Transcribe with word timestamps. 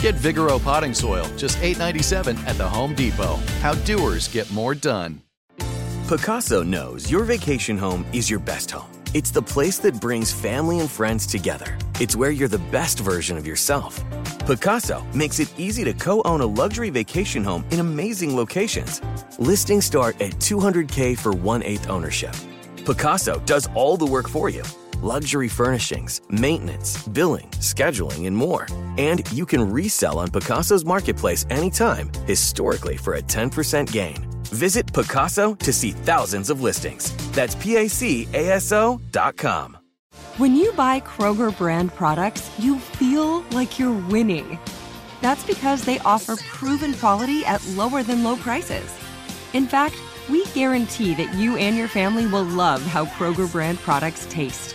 Get 0.00 0.14
Vigoro 0.14 0.62
potting 0.62 0.94
soil, 0.94 1.26
just 1.36 1.58
$8.97 1.58 2.46
at 2.46 2.56
the 2.56 2.66
Home 2.66 2.94
Depot. 2.94 3.36
How 3.60 3.74
doers 3.84 4.28
get 4.28 4.50
more 4.50 4.74
done. 4.74 5.20
Pacaso 6.06 6.66
knows 6.66 7.10
your 7.10 7.24
vacation 7.24 7.76
home 7.76 8.06
is 8.14 8.30
your 8.30 8.40
best 8.40 8.70
home. 8.70 8.90
It's 9.12 9.30
the 9.30 9.42
place 9.42 9.78
that 9.80 10.00
brings 10.00 10.32
family 10.32 10.80
and 10.80 10.90
friends 10.90 11.26
together. 11.26 11.76
It's 12.00 12.16
where 12.16 12.30
you're 12.30 12.48
the 12.48 12.64
best 12.72 13.00
version 13.00 13.36
of 13.36 13.46
yourself. 13.46 14.02
Pacaso 14.46 15.04
makes 15.14 15.38
it 15.38 15.52
easy 15.58 15.84
to 15.84 15.92
co 15.92 16.22
own 16.24 16.40
a 16.40 16.46
luxury 16.46 16.88
vacation 16.88 17.44
home 17.44 17.62
in 17.70 17.80
amazing 17.80 18.34
locations. 18.34 19.02
Listings 19.38 19.84
start 19.84 20.18
at 20.22 20.32
200K 20.36 21.18
for 21.18 21.32
one 21.32 21.62
eighth 21.62 21.90
ownership. 21.90 22.34
Pacaso 22.86 23.44
does 23.44 23.68
all 23.74 23.98
the 23.98 24.06
work 24.06 24.30
for 24.30 24.48
you 24.48 24.62
luxury 25.02 25.48
furnishings, 25.48 26.20
maintenance, 26.28 27.06
billing, 27.08 27.48
scheduling, 27.60 28.26
and 28.26 28.36
more. 28.36 28.66
And 28.98 29.22
you 29.32 29.46
can 29.46 29.70
resell 29.70 30.18
on 30.18 30.28
Pacaso's 30.28 30.84
marketplace 30.84 31.46
anytime, 31.50 32.10
historically 32.26 32.96
for 32.96 33.14
a 33.14 33.22
10% 33.22 33.90
gain. 33.92 34.16
Visit 34.44 34.86
Pacaso 34.86 35.58
to 35.58 35.72
see 35.72 35.92
thousands 35.92 36.50
of 36.50 36.60
listings. 36.60 37.14
That's 37.32 37.54
PACASO 37.54 39.00
dot 39.12 39.36
com. 39.36 39.76
When 40.38 40.56
you 40.56 40.72
buy 40.72 41.00
Kroger 41.00 41.56
brand 41.56 41.94
products, 41.94 42.50
you 42.58 42.78
feel 42.78 43.42
like 43.50 43.78
you're 43.78 43.96
winning. 44.08 44.58
That's 45.20 45.44
because 45.44 45.84
they 45.84 45.98
offer 46.00 46.36
proven 46.36 46.94
quality 46.94 47.44
at 47.44 47.64
lower 47.68 48.02
than 48.02 48.24
low 48.24 48.36
prices. 48.36 48.90
In 49.52 49.66
fact, 49.66 49.96
we 50.30 50.46
guarantee 50.46 51.14
that 51.14 51.34
you 51.34 51.56
and 51.56 51.76
your 51.76 51.88
family 51.88 52.26
will 52.26 52.44
love 52.44 52.82
how 52.82 53.04
Kroger 53.04 53.50
brand 53.50 53.78
products 53.80 54.26
taste, 54.30 54.74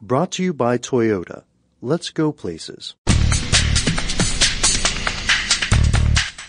Brought 0.00 0.32
to 0.32 0.42
you 0.42 0.52
by 0.54 0.78
Toyota. 0.78 1.44
Let's 1.82 2.10
go 2.10 2.32
places. 2.32 2.94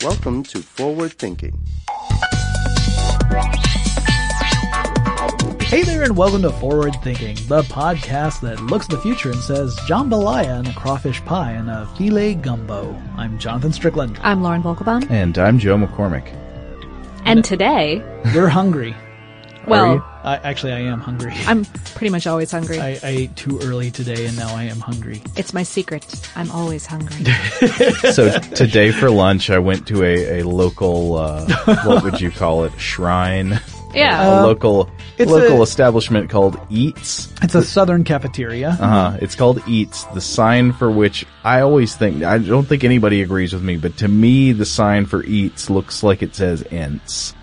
Welcome 0.01 0.44
to 0.44 0.62
Forward 0.62 1.13
Thinking. 1.13 1.59
Hey 5.62 5.84
there, 5.84 6.03
and 6.03 6.18
welcome 6.18 6.41
to 6.41 6.51
Forward 6.51 6.95
Thinking, 7.03 7.35
the 7.47 7.62
podcast 7.63 8.41
that 8.41 8.59
looks 8.62 8.85
at 8.85 8.91
the 8.91 9.01
future 9.01 9.29
and 9.29 9.39
says 9.39 9.75
jambalaya 9.81 10.59
and 10.59 10.68
a 10.68 10.73
crawfish 10.73 11.23
pie 11.25 11.51
and 11.51 11.69
a 11.69 11.85
filet 11.97 12.34
gumbo. 12.34 12.95
I'm 13.18 13.38
Jonathan 13.38 13.72
Strickland. 13.72 14.19
I'm 14.23 14.41
Lauren 14.41 14.63
Vogelbaum. 14.63 15.09
And 15.12 15.38
I'm 15.38 15.59
Joe 15.59 15.78
McCormick. 15.78 16.34
And 17.25 17.45
today, 17.45 18.01
we're 18.34 18.47
hungry. 18.47 18.95
Well, 19.67 20.05
I, 20.23 20.37
actually, 20.37 20.73
I 20.73 20.79
am 20.79 20.99
hungry. 20.99 21.33
I'm 21.47 21.65
pretty 21.65 22.09
much 22.09 22.27
always 22.27 22.51
hungry. 22.51 22.79
I, 22.79 22.99
I 23.03 23.09
ate 23.09 23.35
too 23.35 23.59
early 23.63 23.91
today, 23.91 24.25
and 24.25 24.35
now 24.37 24.55
I 24.55 24.63
am 24.63 24.79
hungry. 24.79 25.21
it's 25.35 25.53
my 25.53 25.63
secret. 25.63 26.05
I'm 26.35 26.49
always 26.51 26.85
hungry. 26.85 27.25
So 28.11 28.37
today 28.39 28.91
for 28.91 29.09
lunch, 29.09 29.49
I 29.49 29.59
went 29.59 29.87
to 29.87 30.03
a, 30.03 30.39
a 30.39 30.43
local, 30.43 31.15
uh, 31.17 31.45
what 31.85 32.03
would 32.03 32.19
you 32.21 32.31
call 32.31 32.63
it, 32.65 32.73
shrine? 32.79 33.59
Yeah. 33.93 34.41
a 34.41 34.45
local 34.45 34.89
it's 35.17 35.29
local 35.31 35.59
a- 35.59 35.63
establishment 35.63 36.29
called 36.29 36.59
Eats. 36.69 37.31
It's 37.41 37.55
a 37.55 37.63
southern 37.63 38.03
cafeteria. 38.03 38.69
Uh, 38.69 38.75
huh. 39.11 39.17
it's 39.21 39.35
called 39.35 39.61
Eats. 39.67 40.03
The 40.05 40.21
sign 40.21 40.73
for 40.73 40.89
which 40.91 41.25
I 41.43 41.61
always 41.61 41.95
think 41.95 42.23
I 42.23 42.37
don't 42.37 42.65
think 42.65 42.83
anybody 42.83 43.21
agrees 43.21 43.51
with 43.53 43.63
me, 43.63 43.77
but 43.77 43.97
to 43.97 44.07
me 44.07 44.51
the 44.51 44.65
sign 44.65 45.05
for 45.05 45.23
Eats 45.23 45.69
looks 45.69 46.03
like 46.03 46.21
it 46.21 46.35
says 46.35 46.63
Ents. 46.71 47.33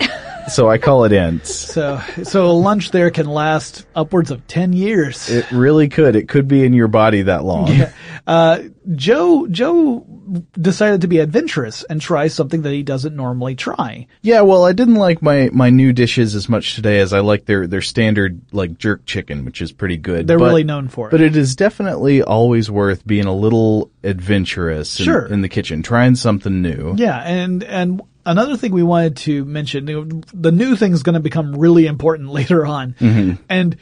so 0.48 0.68
I 0.70 0.78
call 0.78 1.04
it 1.04 1.12
Ents. 1.12 1.54
So, 1.54 2.00
so 2.24 2.46
a 2.46 2.52
lunch 2.52 2.90
there 2.90 3.10
can 3.10 3.26
last 3.26 3.86
upwards 3.94 4.30
of 4.30 4.46
10 4.46 4.72
years. 4.72 5.28
It 5.30 5.50
really 5.52 5.88
could. 5.88 6.16
It 6.16 6.28
could 6.28 6.48
be 6.48 6.64
in 6.64 6.72
your 6.72 6.88
body 6.88 7.22
that 7.22 7.44
long. 7.44 7.68
Yeah. 7.68 7.92
Uh, 8.26 8.62
Joe, 8.94 9.46
Joe 9.48 10.04
decided 10.52 11.00
to 11.02 11.06
be 11.08 11.18
adventurous 11.18 11.82
and 11.84 12.00
try 12.00 12.28
something 12.28 12.62
that 12.62 12.72
he 12.72 12.82
doesn't 12.82 13.16
normally 13.16 13.54
try. 13.54 14.06
Yeah, 14.20 14.42
well, 14.42 14.64
I 14.64 14.72
didn't 14.72 14.96
like 14.96 15.22
my, 15.22 15.48
my 15.52 15.70
new 15.70 15.92
dishes 15.94 16.34
as 16.34 16.48
much 16.48 16.74
today 16.74 17.00
as 17.00 17.12
I 17.14 17.20
like 17.20 17.46
their, 17.46 17.66
their 17.66 17.80
standard, 17.80 18.40
like, 18.52 18.76
jerk 18.78 19.06
chicken, 19.06 19.44
which 19.46 19.62
is 19.62 19.72
pretty 19.72 19.96
good. 19.96 20.26
They're 20.26 20.38
But- 20.38 20.44
really 20.46 20.64
known 20.64 20.88
for 20.88 21.08
it. 21.08 21.10
But 21.12 21.22
it 21.22 21.36
is 21.36 21.56
definitely 21.56 22.22
always 22.22 22.70
worth 22.70 23.06
being 23.06 23.24
a 23.26 23.34
little 23.34 23.90
adventurous 24.04 24.98
in, 25.00 25.04
Sure. 25.06 25.26
in 25.26 25.40
the 25.40 25.48
kitchen, 25.48 25.82
trying 25.82 26.14
something 26.14 26.60
new. 26.60 26.94
Yeah, 26.98 27.18
and 27.20 27.62
and 27.64 28.02
another 28.26 28.56
thing 28.56 28.72
we 28.72 28.82
wanted 28.82 29.16
to 29.18 29.44
mention, 29.44 29.86
you 29.86 30.04
know, 30.04 30.20
the 30.34 30.52
new 30.52 30.76
thing 30.76 30.92
is 30.92 31.02
going 31.02 31.14
to 31.14 31.20
become 31.20 31.54
really 31.56 31.86
important 31.86 32.30
later 32.40 32.66
on, 32.66 32.94
Mm-hmm. 32.94 33.42
and 33.48 33.76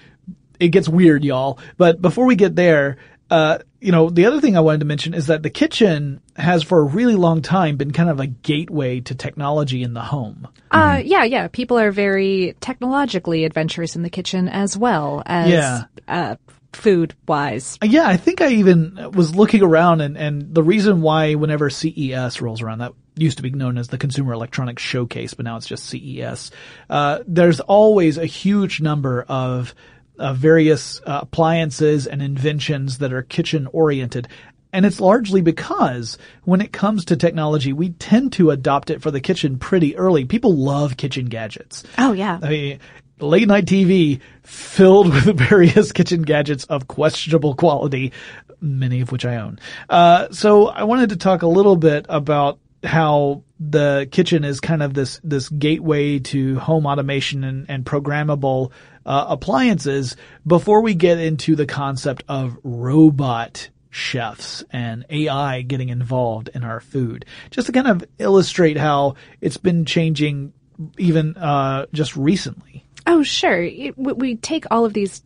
it 0.58 0.68
gets 0.68 0.88
weird, 0.88 1.24
y'all. 1.24 1.58
But 1.76 2.00
before 2.00 2.24
we 2.26 2.34
get 2.36 2.56
there, 2.56 2.96
uh, 3.30 3.58
you 3.80 3.92
know, 3.92 4.08
the 4.08 4.26
other 4.26 4.40
thing 4.40 4.56
I 4.56 4.60
wanted 4.60 4.78
to 4.80 4.86
mention 4.86 5.12
is 5.14 5.26
that 5.26 5.42
the 5.42 5.50
kitchen 5.50 6.20
has 6.36 6.62
for 6.62 6.78
a 6.80 6.84
really 6.84 7.14
long 7.16 7.42
time 7.42 7.76
been 7.76 7.90
kind 7.92 8.08
of 8.08 8.20
a 8.20 8.26
gateway 8.26 9.00
to 9.00 9.14
technology 9.14 9.82
in 9.82 9.92
the 9.94 10.00
home. 10.00 10.48
Uh, 10.70 11.02
yeah, 11.04 11.24
yeah. 11.24 11.48
People 11.48 11.78
are 11.78 11.90
very 11.90 12.54
technologically 12.60 13.44
adventurous 13.44 13.96
in 13.96 14.02
the 14.02 14.10
kitchen 14.10 14.48
as 14.48 14.76
well 14.78 15.22
as 15.26 15.50
Yeah. 15.50 15.84
uh, 16.08 16.36
food 16.72 17.14
wise. 17.28 17.78
Yeah, 17.82 18.06
I 18.08 18.16
think 18.16 18.40
I 18.40 18.48
even 18.52 19.10
was 19.12 19.34
looking 19.34 19.62
around 19.62 20.00
and, 20.02 20.16
and 20.16 20.54
the 20.54 20.62
reason 20.62 21.02
why 21.02 21.34
whenever 21.34 21.68
CES 21.68 22.40
rolls 22.40 22.62
around, 22.62 22.78
that 22.78 22.92
used 23.16 23.38
to 23.38 23.42
be 23.42 23.50
known 23.50 23.78
as 23.78 23.88
the 23.88 23.98
Consumer 23.98 24.32
Electronics 24.32 24.82
Showcase, 24.82 25.34
but 25.34 25.44
now 25.44 25.56
it's 25.56 25.66
just 25.66 25.86
CES. 25.86 26.50
Uh, 26.88 27.20
there's 27.26 27.60
always 27.60 28.18
a 28.18 28.26
huge 28.26 28.80
number 28.80 29.24
of, 29.28 29.74
uh, 30.18 30.32
various 30.32 31.00
uh, 31.06 31.20
appliances 31.22 32.06
and 32.06 32.22
inventions 32.22 32.98
that 32.98 33.12
are 33.12 33.22
kitchen 33.22 33.68
oriented. 33.72 34.28
And 34.72 34.84
it's 34.84 35.00
largely 35.00 35.40
because 35.40 36.18
when 36.44 36.60
it 36.60 36.72
comes 36.72 37.06
to 37.06 37.16
technology, 37.16 37.72
we 37.72 37.90
tend 37.90 38.32
to 38.34 38.50
adopt 38.50 38.90
it 38.90 39.00
for 39.00 39.10
the 39.10 39.20
kitchen 39.20 39.58
pretty 39.58 39.96
early. 39.96 40.24
People 40.24 40.54
love 40.54 40.96
kitchen 40.96 41.26
gadgets. 41.26 41.84
Oh 41.96 42.12
yeah. 42.12 42.38
I 42.42 42.48
mean, 42.48 42.80
late 43.18 43.48
night 43.48 43.64
TV 43.64 44.20
filled 44.42 45.12
with 45.26 45.38
various 45.38 45.92
kitchen 45.92 46.22
gadgets 46.22 46.64
of 46.64 46.88
questionable 46.88 47.54
quality, 47.54 48.12
many 48.60 49.00
of 49.00 49.12
which 49.12 49.24
I 49.24 49.36
own. 49.36 49.58
Uh, 49.88 50.28
so 50.30 50.68
I 50.68 50.84
wanted 50.84 51.10
to 51.10 51.16
talk 51.16 51.42
a 51.42 51.46
little 51.46 51.76
bit 51.76 52.06
about 52.08 52.58
how 52.86 53.42
the 53.58 54.08
kitchen 54.10 54.44
is 54.44 54.60
kind 54.60 54.82
of 54.82 54.94
this 54.94 55.20
this 55.24 55.48
gateway 55.48 56.18
to 56.18 56.58
home 56.58 56.86
automation 56.86 57.44
and, 57.44 57.66
and 57.68 57.84
programmable 57.84 58.70
uh, 59.04 59.26
appliances 59.28 60.16
before 60.46 60.80
we 60.82 60.94
get 60.94 61.18
into 61.18 61.56
the 61.56 61.66
concept 61.66 62.22
of 62.28 62.56
robot 62.62 63.70
chefs 63.90 64.62
and 64.70 65.06
AI 65.08 65.62
getting 65.62 65.88
involved 65.88 66.50
in 66.54 66.64
our 66.64 66.80
food. 66.80 67.24
Just 67.50 67.66
to 67.66 67.72
kind 67.72 67.88
of 67.88 68.04
illustrate 68.18 68.76
how 68.76 69.14
it's 69.40 69.56
been 69.56 69.84
changing 69.84 70.52
even 70.98 71.36
uh, 71.36 71.86
just 71.92 72.16
recently. 72.16 72.84
Oh, 73.06 73.22
sure. 73.22 73.62
It, 73.62 73.96
we, 73.96 74.12
we 74.12 74.36
take 74.36 74.66
all 74.70 74.84
of 74.84 74.92
these 74.92 75.22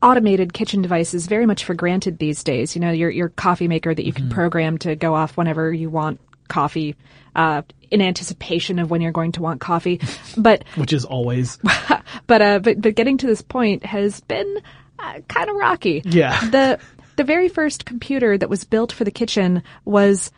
automated 0.00 0.52
kitchen 0.54 0.80
devices 0.80 1.26
very 1.26 1.44
much 1.44 1.64
for 1.64 1.74
granted 1.74 2.18
these 2.18 2.42
days. 2.42 2.74
You 2.74 2.80
know, 2.80 2.92
your 2.92 3.10
your 3.10 3.28
coffee 3.28 3.68
maker 3.68 3.94
that 3.94 4.06
you 4.06 4.12
can 4.12 4.30
program 4.30 4.78
to 4.78 4.96
go 4.96 5.14
off 5.14 5.36
whenever 5.36 5.72
you 5.72 5.90
want 5.90 6.20
coffee, 6.48 6.96
uh, 7.34 7.62
in 7.90 8.00
anticipation 8.00 8.78
of 8.78 8.90
when 8.90 9.00
you're 9.00 9.12
going 9.12 9.32
to 9.32 9.42
want 9.42 9.60
coffee. 9.60 10.00
But 10.36 10.64
Which 10.76 10.92
is 10.92 11.04
always 11.04 11.58
but 12.26 12.42
uh, 12.42 12.58
but 12.58 12.80
but 12.80 12.94
getting 12.94 13.18
to 13.18 13.26
this 13.26 13.42
point 13.42 13.84
has 13.86 14.20
been 14.20 14.60
uh, 14.98 15.20
kind 15.28 15.48
of 15.48 15.56
rocky. 15.56 16.02
Yeah. 16.04 16.38
The 16.50 16.80
the 17.16 17.24
very 17.24 17.48
first 17.48 17.84
computer 17.84 18.36
that 18.36 18.50
was 18.50 18.64
built 18.64 18.90
for 18.90 19.04
the 19.04 19.12
kitchen 19.12 19.62
was 19.84 20.32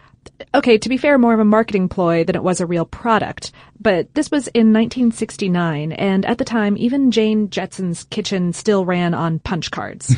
okay, 0.54 0.76
to 0.76 0.88
be 0.88 0.98
fair, 0.98 1.16
more 1.18 1.32
of 1.32 1.40
a 1.40 1.44
marketing 1.44 1.88
ploy 1.88 2.24
than 2.24 2.36
it 2.36 2.42
was 2.42 2.60
a 2.60 2.66
real 2.66 2.84
product. 2.84 3.52
But 3.80 4.12
this 4.14 4.30
was 4.30 4.48
in 4.48 4.72
1969, 4.72 5.92
and 5.92 6.26
at 6.26 6.36
the 6.36 6.44
time, 6.44 6.76
even 6.76 7.10
Jane 7.10 7.48
Jetson's 7.48 8.04
kitchen 8.04 8.52
still 8.52 8.84
ran 8.84 9.14
on 9.14 9.38
punch 9.38 9.70
cards. 9.70 10.14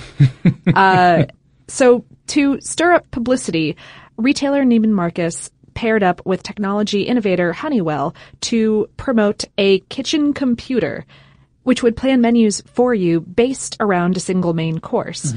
uh, 0.74 1.26
so 1.68 2.04
to 2.28 2.60
stir 2.60 2.94
up 2.94 3.10
publicity, 3.10 3.76
retailer 4.16 4.64
Neiman 4.64 4.90
Marcus 4.90 5.50
paired 5.78 6.02
up 6.02 6.20
with 6.26 6.42
technology 6.42 7.02
innovator 7.02 7.52
Honeywell 7.52 8.12
to 8.40 8.90
promote 8.96 9.44
a 9.56 9.78
kitchen 9.78 10.32
computer, 10.32 11.06
which 11.62 11.84
would 11.84 11.96
plan 11.96 12.20
menus 12.20 12.60
for 12.62 12.92
you 12.92 13.20
based 13.20 13.76
around 13.78 14.16
a 14.16 14.20
single 14.20 14.54
main 14.54 14.80
course. 14.80 15.32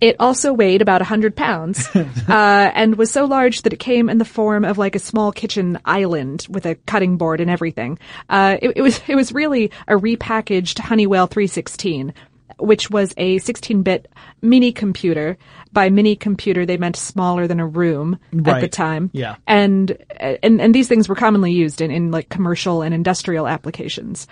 It 0.00 0.14
also 0.20 0.52
weighed 0.52 0.82
about 0.82 1.00
100 1.00 1.34
pounds 1.34 1.88
uh, 1.96 2.04
and 2.28 2.94
was 2.94 3.10
so 3.10 3.24
large 3.24 3.62
that 3.62 3.72
it 3.72 3.80
came 3.80 4.08
in 4.08 4.18
the 4.18 4.24
form 4.24 4.64
of 4.64 4.78
like 4.78 4.94
a 4.94 5.00
small 5.00 5.32
kitchen 5.32 5.80
island 5.84 6.46
with 6.48 6.64
a 6.64 6.76
cutting 6.86 7.16
board 7.16 7.40
and 7.40 7.50
everything. 7.50 7.98
Uh, 8.28 8.58
it, 8.62 8.74
it 8.76 8.82
was 8.82 9.00
it 9.08 9.16
was 9.16 9.32
really 9.32 9.72
a 9.88 9.94
repackaged 9.94 10.78
Honeywell 10.78 11.26
316, 11.26 12.14
which 12.60 12.88
was 12.88 13.14
a 13.16 13.40
16-bit 13.40 14.06
mini 14.42 14.70
computer. 14.70 15.36
By 15.72 15.88
mini 15.88 16.16
computer, 16.16 16.66
they 16.66 16.76
meant 16.76 16.96
smaller 16.96 17.46
than 17.46 17.58
a 17.58 17.66
room 17.66 18.18
at 18.44 18.60
the 18.60 18.68
time. 18.68 19.10
Yeah. 19.12 19.36
and 19.46 19.96
and 20.20 20.60
and 20.60 20.74
these 20.74 20.86
things 20.88 21.08
were 21.08 21.14
commonly 21.14 21.52
used 21.52 21.80
in 21.80 21.90
in 21.90 22.10
like 22.10 22.28
commercial 22.28 22.82
and 22.82 22.94
industrial 22.94 23.46
applications. 23.46 24.26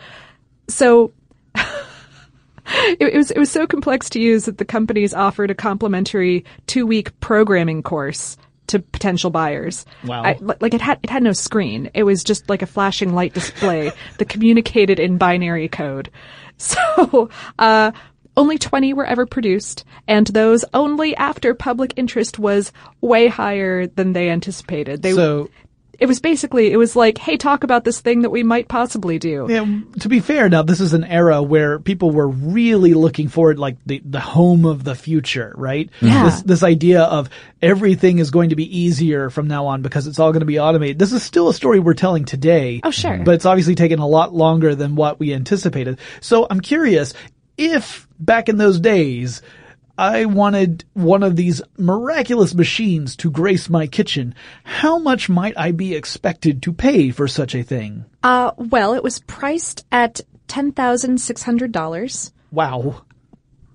So 0.68 1.12
it, 1.54 2.98
it 3.00 3.16
was 3.16 3.30
it 3.30 3.38
was 3.38 3.50
so 3.50 3.66
complex 3.66 4.10
to 4.10 4.20
use 4.20 4.44
that 4.44 4.58
the 4.58 4.64
companies 4.64 5.14
offered 5.14 5.50
a 5.50 5.54
complimentary 5.54 6.44
two 6.66 6.86
week 6.86 7.18
programming 7.20 7.82
course 7.82 8.36
to 8.68 8.78
potential 8.78 9.30
buyers. 9.30 9.84
Wow. 10.04 10.22
I- 10.22 10.38
like 10.60 10.74
it 10.74 10.80
had 10.80 10.98
it 11.02 11.10
had 11.10 11.22
no 11.22 11.32
screen. 11.32 11.90
It 11.94 12.04
was 12.04 12.22
just 12.22 12.48
like 12.48 12.62
a 12.62 12.66
flashing 12.66 13.14
light 13.14 13.34
display 13.34 13.92
that 14.18 14.28
communicated 14.28 15.00
in 15.00 15.18
binary 15.18 15.68
code. 15.68 16.10
So 16.58 17.30
uh, 17.58 17.92
only 18.36 18.58
20 18.58 18.94
were 18.94 19.06
ever 19.06 19.26
produced, 19.26 19.84
and 20.06 20.26
those 20.28 20.64
only 20.72 21.16
after 21.16 21.54
public 21.54 21.94
interest 21.96 22.38
was 22.38 22.72
way 23.00 23.26
higher 23.28 23.86
than 23.86 24.12
they 24.12 24.30
anticipated. 24.30 25.02
They, 25.02 25.12
so 25.12 25.50
it 26.00 26.06
was 26.06 26.18
basically, 26.18 26.72
it 26.72 26.78
was 26.78 26.96
like, 26.96 27.18
hey, 27.18 27.36
talk 27.36 27.62
about 27.62 27.84
this 27.84 28.00
thing 28.00 28.22
that 28.22 28.30
we 28.30 28.42
might 28.42 28.68
possibly 28.68 29.18
do. 29.18 29.46
Yeah, 29.50 29.66
to 30.00 30.08
be 30.08 30.20
fair, 30.20 30.48
now 30.48 30.62
this 30.62 30.80
is 30.80 30.94
an 30.94 31.04
era 31.04 31.42
where 31.42 31.78
people 31.78 32.10
were 32.10 32.26
really 32.26 32.94
looking 32.94 33.28
forward, 33.28 33.58
like 33.58 33.76
the 33.84 34.00
the 34.02 34.20
home 34.20 34.64
of 34.64 34.82
the 34.82 34.94
future, 34.94 35.52
right? 35.56 35.90
Yeah. 36.00 36.24
This 36.24 36.42
this 36.42 36.62
idea 36.62 37.02
of 37.02 37.28
everything 37.60 38.18
is 38.18 38.30
going 38.30 38.48
to 38.48 38.56
be 38.56 38.78
easier 38.78 39.28
from 39.28 39.46
now 39.46 39.66
on 39.66 39.82
because 39.82 40.06
it's 40.06 40.18
all 40.18 40.32
going 40.32 40.40
to 40.40 40.46
be 40.46 40.58
automated. 40.58 40.98
This 40.98 41.12
is 41.12 41.22
still 41.22 41.50
a 41.50 41.54
story 41.54 41.80
we're 41.80 41.92
telling 41.92 42.24
today. 42.24 42.80
Oh, 42.82 42.90
sure. 42.90 43.18
But 43.18 43.34
it's 43.34 43.46
obviously 43.46 43.74
taken 43.74 43.98
a 43.98 44.06
lot 44.06 44.34
longer 44.34 44.74
than 44.74 44.94
what 44.94 45.20
we 45.20 45.34
anticipated. 45.34 45.98
So 46.22 46.46
I'm 46.48 46.60
curious 46.60 47.12
if 47.60 48.08
back 48.18 48.48
in 48.48 48.56
those 48.56 48.80
days. 48.80 49.42
I 49.98 50.24
wanted 50.24 50.84
one 50.94 51.22
of 51.22 51.36
these 51.36 51.60
miraculous 51.76 52.54
machines 52.54 53.16
to 53.16 53.30
grace 53.30 53.68
my 53.68 53.86
kitchen. 53.86 54.34
How 54.64 54.98
much 54.98 55.28
might 55.28 55.58
I 55.58 55.72
be 55.72 55.94
expected 55.94 56.62
to 56.62 56.72
pay 56.72 57.10
for 57.10 57.28
such 57.28 57.54
a 57.54 57.62
thing? 57.62 58.06
Uh, 58.22 58.52
well, 58.56 58.94
it 58.94 59.02
was 59.02 59.20
priced 59.20 59.84
at 59.92 60.22
$10,600. 60.48 62.32
Wow. 62.50 63.02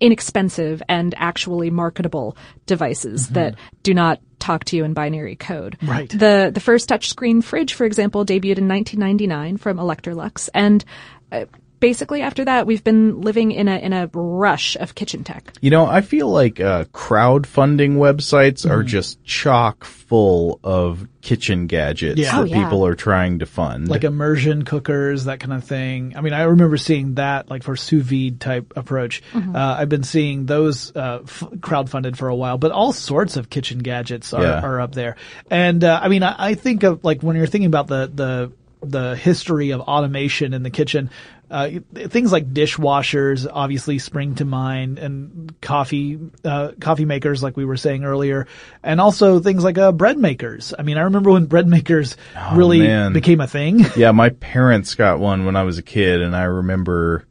inexpensive 0.01 0.83
and 0.89 1.15
actually 1.17 1.71
marketable 1.71 2.37
devices 2.67 3.29
that 3.29 3.55
do 3.83 3.95
not 3.95 4.21
talk 4.41 4.65
to 4.65 4.77
you 4.77 4.85
in 4.85 4.93
binary 4.93 5.37
code. 5.37 5.79
Right. 5.81 6.11
The 6.11 6.51
the 6.53 6.61
first 6.61 6.89
touchscreen 6.89 7.43
fridge, 7.43 7.75
for 7.75 7.85
example, 7.85 8.27
debuted 8.27 8.59
in 8.59 8.69
1999 8.69 9.59
from 9.59 9.79
Electrolux, 9.79 10.49
and 10.53 10.85
uh, 11.31 11.45
basically 11.83 12.23
after 12.23 12.45
that, 12.47 12.65
we've 12.67 12.83
been 12.85 13.21
living 13.21 13.51
in 13.53 13.69
a 13.69 13.77
in 13.77 13.93
a 13.93 14.09
rush 14.15 14.77
of 14.77 14.95
kitchen 14.95 15.25
tech. 15.25 15.53
You 15.61 15.69
know, 15.71 15.85
I 15.85 16.01
feel 16.01 16.29
like 16.31 16.61
uh, 16.61 16.85
crowdfunding 16.95 17.97
websites 17.97 18.69
are 18.69 18.83
just 18.83 19.23
chock 19.25 19.85
full 19.85 20.61
of 20.63 21.07
kitchen 21.23 21.67
gadgets 21.67 22.19
Yeah. 22.21 22.33
that 22.33 22.41
Oh, 22.41 22.45
yeah. 22.45 22.63
people 22.65 22.87
are 22.87 22.95
trying 22.95 23.41
to 23.41 23.47
fund. 23.47 23.89
Like 23.89 24.05
immersion 24.05 24.65
cookers, 24.65 25.25
that 25.25 25.41
kind 25.41 25.53
of 25.53 25.65
thing. 25.65 26.15
I 26.17 26.21
mean, 26.21 26.33
I 26.33 26.43
remember 26.45 26.77
seeing 26.77 27.15
that, 27.15 27.51
like 27.51 27.63
for 27.63 27.77
sous 27.77 28.03
vide 28.05 28.41
type 28.41 28.73
approach. 28.77 29.23
Uh, 29.35 29.41
I've 29.79 29.89
been 29.89 30.03
seeing 30.05 30.47
those 30.47 30.95
uh, 30.95 31.21
f- 31.25 31.45
crowdfunded 31.59 32.17
for 32.17 32.29
a 32.29 32.35
while, 32.35 32.59
but 32.59 32.71
all 32.73 32.93
sorts 32.93 33.37
of 33.37 33.51
kitchen 33.51 33.79
gadgets 33.81 34.33
are, 34.33 34.43
Yeah. 34.43 34.61
are 34.63 34.81
up 34.81 34.93
there. 34.95 35.17
And 35.51 35.83
uh, 35.83 35.99
I 36.03 36.09
mean, 36.09 36.23
I, 36.23 36.35
I 36.51 36.55
think 36.55 36.83
of 36.85 37.03
like 37.05 37.23
when 37.23 37.37
you're 37.37 37.47
thinking 37.47 37.67
about 37.67 37.87
the 37.89 38.11
the 38.13 38.53
the 38.83 39.17
history 39.17 39.71
of 39.71 39.81
automation 39.81 40.55
in 40.55 40.63
the 40.63 40.71
kitchen. 40.71 41.11
Uh, 41.51 41.69
things 41.95 42.33
like 42.33 42.55
dishwashers 42.55 43.47
obviously 43.53 43.99
spring 43.99 44.35
to 44.37 44.45
mind, 44.47 44.99
and 44.99 45.55
coffee 45.61 46.19
uh, 46.47 46.73
coffee 46.81 47.05
makers, 47.05 47.43
like 47.43 47.59
we 47.59 47.67
were 47.67 47.77
saying 47.77 48.05
earlier, 48.05 48.47
and 48.83 49.03
also 49.03 49.39
things 49.39 49.63
like 49.63 49.77
uh, 49.77 49.93
bread 49.93 50.17
makers. 50.17 50.73
I 50.79 50.83
mean, 50.83 50.97
I 50.97 51.03
remember 51.03 51.31
when 51.31 51.45
bread 51.45 51.69
makers 51.69 52.17
really 52.55 52.79
man. 52.79 53.13
became 53.13 53.43
a 53.43 53.47
thing. 53.47 53.85
yeah, 53.97 54.13
my 54.13 54.31
parents 54.31 54.95
got 54.95 55.21
one 55.21 55.45
when 55.45 55.55
I 55.55 55.65
was 55.65 55.77
a 55.77 55.83
kid, 55.83 56.23
and 56.23 56.35
I 56.35 56.45
remember, 56.45 57.27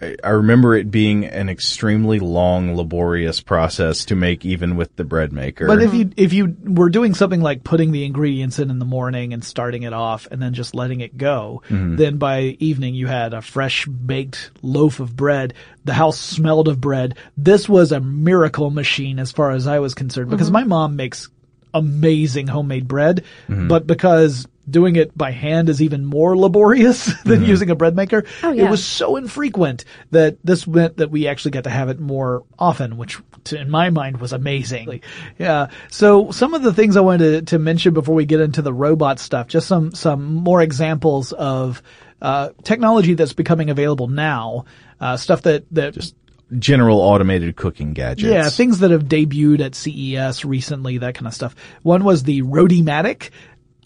I, 0.00 0.16
I 0.24 0.30
remember 0.30 0.74
it 0.74 0.90
being 0.90 1.24
an 1.26 1.48
extremely 1.48 2.18
long, 2.20 2.74
laborious 2.76 3.40
process 3.40 4.04
to 4.06 4.16
make, 4.16 4.44
even 4.44 4.76
with 4.76 4.94
the 4.96 5.04
bread 5.04 5.32
maker. 5.32 5.66
But 5.66 5.82
if 5.82 5.92
you 5.94 6.10
if 6.16 6.32
you 6.32 6.56
were 6.64 6.88
doing 6.90 7.14
something 7.14 7.40
like 7.40 7.64
putting 7.64 7.92
the 7.92 8.04
ingredients 8.04 8.58
in 8.58 8.70
in 8.70 8.78
the 8.78 8.84
morning 8.84 9.32
and 9.32 9.44
starting 9.44 9.82
it 9.82 9.92
off 9.92 10.26
and 10.30 10.40
then 10.40 10.54
just 10.54 10.74
letting 10.74 11.00
it 11.00 11.16
go, 11.16 11.62
then 11.68 12.16
by 12.18 12.56
evening 12.60 12.94
you 12.94 13.06
had 13.06 13.34
a 13.34 13.42
fresh 13.42 13.86
baked 13.86 14.50
loaf 14.62 15.00
of 15.00 15.16
bread. 15.16 15.54
The 15.84 15.94
house 15.94 16.18
smelled 16.18 16.68
of 16.68 16.80
bread. 16.80 17.16
This 17.36 17.68
was 17.68 17.92
a 17.92 18.00
miracle 18.00 18.70
machine 18.70 19.18
as 19.18 19.32
far 19.32 19.50
as 19.52 19.66
I 19.66 19.78
was 19.80 19.94
concerned 19.94 20.30
because 20.30 20.50
my 20.50 20.64
mom 20.64 20.96
makes 20.96 21.28
amazing 21.72 22.46
homemade 22.48 22.88
bread, 22.88 23.24
Mm-hmm. 23.48 23.68
but 23.68 23.86
because 23.86 24.46
doing 24.70 24.96
it 24.96 25.16
by 25.16 25.30
hand 25.32 25.68
is 25.68 25.82
even 25.82 26.04
more 26.04 26.36
laborious 26.36 27.06
than 27.24 27.40
Mm-hmm. 27.40 27.44
using 27.50 27.70
a 27.70 27.74
bread 27.74 27.96
maker, 27.96 28.24
Oh, 28.42 28.52
yeah. 28.52 28.64
it 28.66 28.70
was 28.70 28.84
so 28.84 29.16
infrequent 29.16 29.84
that 30.10 30.38
this 30.44 30.66
meant 30.66 30.98
that 30.98 31.10
we 31.10 31.26
actually 31.26 31.52
got 31.52 31.64
to 31.64 31.70
have 31.70 31.88
it 31.88 31.98
more 32.00 32.44
often, 32.58 32.96
which 32.96 33.18
to, 33.44 33.58
in 33.60 33.70
my 33.70 33.90
mind 33.90 34.20
was 34.20 34.32
amazing. 34.32 35.00
Yeah. 35.38 35.68
So 35.90 36.30
some 36.30 36.54
of 36.54 36.62
the 36.62 36.72
things 36.72 36.96
I 36.96 37.00
wanted 37.00 37.46
to, 37.46 37.56
to 37.56 37.58
mention 37.58 37.94
before 37.94 38.14
we 38.14 38.26
get 38.26 38.40
into 38.40 38.62
the 38.62 38.72
robot 38.72 39.18
stuff, 39.18 39.48
just 39.48 39.66
some, 39.66 39.92
some 39.94 40.34
more 40.34 40.60
examples 40.62 41.32
of, 41.32 41.82
uh, 42.22 42.50
technology 42.64 43.14
that's 43.14 43.32
becoming 43.32 43.70
available 43.70 44.06
now, 44.08 44.66
uh, 45.00 45.16
stuff 45.16 45.42
that, 45.42 45.64
that 45.70 45.94
just 45.94 46.14
General 46.58 46.98
automated 47.00 47.54
cooking 47.54 47.92
gadgets. 47.92 48.28
yeah, 48.28 48.48
things 48.50 48.80
that 48.80 48.90
have 48.90 49.04
debuted 49.04 49.60
at 49.60 49.76
CES 49.76 50.44
recently, 50.44 50.98
that 50.98 51.14
kind 51.14 51.28
of 51.28 51.32
stuff. 51.32 51.54
One 51.82 52.02
was 52.02 52.24
the 52.24 52.42
Rotimatic. 52.42 53.30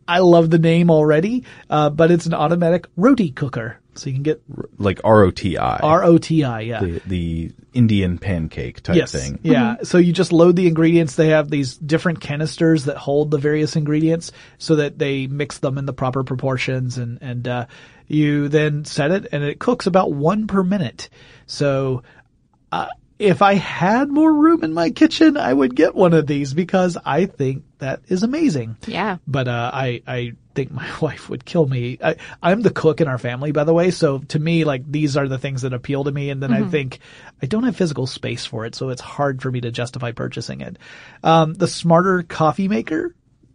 I 0.07 0.19
love 0.19 0.51
the 0.51 0.59
name 0.59 0.91
already, 0.91 1.45
uh, 1.71 1.91
but 1.91 2.11
it's 2.11 2.27
an 2.27 2.35
automatic 2.35 2.87
roti 2.97 3.31
cooker. 3.31 3.79
So 3.97 4.11
you 4.11 4.15
can 4.15 4.23
get 4.25 4.43
like 4.79 5.01
ROTI. 5.03 5.81
R-O-T-I, 5.83 6.61
yeah. 6.63 6.81
the, 6.81 7.03
the 7.07 7.53
Indian 7.73 8.19
pancake 8.19 8.83
type 8.83 8.97
yes. 8.97 9.13
thing. 9.13 9.39
Yeah. 9.43 9.77
So 9.85 9.99
you 9.99 10.13
just 10.13 10.33
load 10.33 10.57
the 10.57 10.67
ingredients. 10.67 11.15
They 11.15 11.29
have 11.29 11.49
these 11.49 11.77
different 11.77 12.21
canisters 12.21 12.87
that 12.87 12.97
hold 12.97 13.31
the 13.31 13.39
various 13.39 13.77
ingredients 13.77 14.33
so 14.59 14.77
that 14.77 14.99
they 14.99 15.27
mix 15.29 15.59
them 15.59 15.79
in 15.79 15.87
the 15.87 15.93
proper 15.93 16.25
proportions 16.25 16.99
and, 16.99 17.19
and, 17.23 17.47
uh, 17.47 17.67
you 18.07 18.49
then 18.49 18.85
set 18.85 19.11
it 19.13 19.29
and 19.33 19.45
it 19.45 19.59
cooks 19.59 19.87
about 19.87 20.13
one 20.13 20.47
per 20.47 20.63
minute. 20.63 21.09
So, 21.47 22.03
uh, 22.73 22.89
if 23.19 23.43
I 23.43 23.55
had 23.55 24.11
more 24.11 24.33
room 24.33 24.65
in 24.65 24.73
my 24.73 24.91
kitchen, 24.91 25.37
I 25.37 25.53
would 25.53 25.77
get 25.77 25.95
one 25.95 26.15
of 26.15 26.27
these 26.27 26.53
because 26.53 26.97
I 27.05 27.27
think 27.27 27.65
that 27.79 28.01
is 28.09 28.23
amazing. 28.23 28.77
Yeah. 28.87 29.19
But 29.27 29.47
uh, 29.47 29.71
I 29.73 30.03
I 30.07 30.33
think 30.55 30.73
my 30.73 30.89
wife 31.01 31.29
would 31.29 31.45
kill 31.45 31.67
me. 31.67 31.99
I, 32.03 32.17
I'm 32.43 32.63
the 32.63 32.71
cook 32.71 33.01
in 33.01 33.09
our 33.09 33.19
family, 33.19 33.53
by 33.53 33.65
the 33.65 33.75
way. 33.75 33.91
So 33.93 34.19
to 34.19 34.39
me, 34.39 34.65
like 34.65 34.91
these 34.91 35.17
are 35.17 35.29
the 35.29 35.39
things 35.39 35.63
that 35.63 35.73
appeal 35.73 36.05
to 36.05 36.13
me, 36.13 36.31
and 36.31 36.43
then 36.43 36.53
I 36.53 36.65
think 36.69 36.99
I 37.41 37.47
don't 37.47 37.65
have 37.65 37.77
physical 37.77 38.07
space 38.07 38.45
for 38.47 38.67
it, 38.67 38.75
so 38.75 38.89
it's 38.89 39.01
hard 39.01 39.43
for 39.43 39.51
me 39.51 39.61
to 39.61 39.71
justify 39.71 40.13
purchasing 40.13 40.61
it. 40.61 40.79
Um, 41.23 41.55
the 41.55 41.69
smarter 41.69 42.23
coffee 42.23 42.69
maker. 42.69 43.15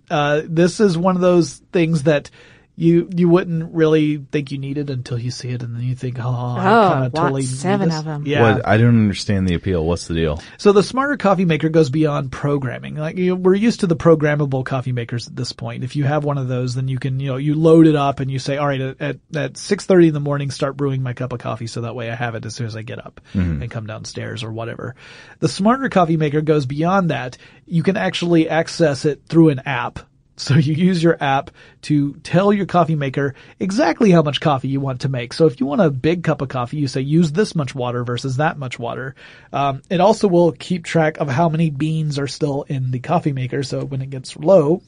Uh, 0.10 0.42
this 0.46 0.80
is 0.80 0.98
one 0.98 1.16
of 1.16 1.22
those 1.22 1.58
things 1.72 2.04
that. 2.04 2.32
You 2.80 3.10
you 3.14 3.28
wouldn't 3.28 3.74
really 3.74 4.26
think 4.32 4.52
you 4.52 4.58
need 4.58 4.78
it 4.78 4.90
until 4.90 5.20
you 5.20 5.32
see 5.32 5.50
it, 5.50 5.64
and 5.64 5.76
then 5.76 5.84
you 5.84 5.96
think, 5.96 6.18
oh, 6.18 6.30
I 6.30 6.86
Oh, 6.86 6.90
kind 6.94 7.06
of 7.08 7.14
totally 7.14 7.42
need 7.42 7.48
seven 7.48 7.92
of 7.92 8.06
them. 8.06 8.24
Yeah, 8.26 8.54
What, 8.56 8.66
I 8.66 8.78
don't 8.78 8.98
understand 8.98 9.50
the 9.50 9.56
appeal. 9.56 9.86
What's 9.86 10.08
the 10.08 10.14
deal? 10.14 10.42
so 10.58 10.72
the 10.72 10.82
smarter 10.82 11.18
coffee 11.18 11.44
maker 11.44 11.68
goes 11.68 11.90
beyond 11.90 12.32
programming. 12.32 12.96
Like 12.96 13.18
you 13.18 13.32
know, 13.32 13.36
we're 13.36 13.56
used 13.56 13.82
to 13.82 13.88
the 13.88 13.98
programmable 13.98 14.64
coffee 14.64 14.94
makers 14.94 15.28
at 15.28 15.36
this 15.36 15.52
point. 15.52 15.84
If 15.84 15.98
you 15.98 16.06
have 16.06 16.24
one 16.24 16.38
of 16.38 16.48
those, 16.48 16.74
then 16.76 16.88
you 16.88 17.00
can, 17.00 17.20
you 17.20 17.32
know, 17.32 17.38
you 17.38 17.56
load 17.56 17.86
it 17.86 17.96
up 17.96 18.22
and 18.22 18.32
you 18.32 18.40
say, 18.40 18.56
all 18.56 18.68
right, 18.68 18.80
at, 18.80 19.02
at, 19.02 19.16
at 19.36 19.54
6.30 19.54 20.08
in 20.08 20.14
the 20.14 20.20
morning, 20.22 20.50
start 20.50 20.78
brewing 20.78 21.04
my 21.04 21.14
cup 21.14 21.34
of 21.34 21.40
coffee 21.40 21.68
so 21.68 21.82
that 21.82 21.96
way 21.96 22.10
I 22.10 22.16
have 22.16 22.36
it 22.36 22.46
as 22.46 22.56
soon 22.56 22.68
as 22.68 22.76
I 22.78 22.82
get 22.82 23.06
up 23.06 23.20
mm-hmm. 23.34 23.62
and 23.62 23.70
come 23.70 23.88
downstairs 23.88 24.42
or 24.42 24.54
whatever. 24.54 24.96
The 25.40 25.50
smarter 25.50 25.90
coffee 25.90 26.16
maker 26.18 26.42
goes 26.42 26.66
beyond 26.66 27.10
that. 27.10 27.38
You 27.66 27.84
can 27.84 27.98
actually 27.98 28.48
access 28.48 29.04
it 29.04 29.24
through 29.28 29.50
an 29.50 29.60
app. 29.66 30.00
So 30.40 30.56
you 30.56 30.74
use 30.74 31.04
your 31.04 31.22
app 31.22 31.52
to 31.84 32.14
tell 32.24 32.54
your 32.54 32.66
coffee 32.66 32.96
maker 32.96 33.36
exactly 33.60 34.10
how 34.10 34.22
much 34.22 34.40
coffee 34.40 34.70
you 34.70 34.80
want 34.80 35.02
to 35.02 35.10
make. 35.10 35.34
So 35.34 35.48
if 35.48 35.60
you 35.60 35.66
want 35.66 35.82
a 35.82 35.92
big 35.92 36.24
cup 36.24 36.42
of 36.42 36.48
coffee, 36.48 36.78
you 36.78 36.88
say 36.88 37.02
use 37.02 37.34
this 37.34 37.56
much 37.56 37.76
water 37.76 38.06
versus 38.06 38.38
that 38.38 38.58
much 38.58 38.80
water. 38.80 39.16
Um, 39.52 39.82
it 39.90 40.00
also 40.00 40.30
will 40.30 40.54
keep 40.54 40.86
track 40.86 41.18
of 41.18 41.28
how 41.28 41.50
many 41.50 41.70
beans 41.70 42.18
are 42.18 42.28
still 42.28 42.64
in 42.64 42.92
the 42.92 43.00
coffee 43.00 43.34
maker. 43.34 43.64
So 43.64 43.84
when 43.84 44.02
it 44.02 44.10
gets 44.10 44.38
low, 44.38 44.82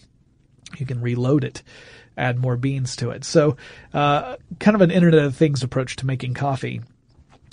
you 0.78 0.86
can 0.86 1.02
reload 1.02 1.44
it, 1.44 1.64
add 2.18 2.40
more 2.40 2.56
beans 2.56 2.96
to 2.98 3.10
it. 3.12 3.26
So, 3.26 3.58
uh, 3.94 4.38
kind 4.60 4.76
of 4.76 4.82
an 4.82 4.92
Internet 4.92 5.26
of 5.26 5.36
Things 5.36 5.64
approach 5.64 5.98
to 5.98 6.06
making 6.06 6.34
coffee. 6.34 6.82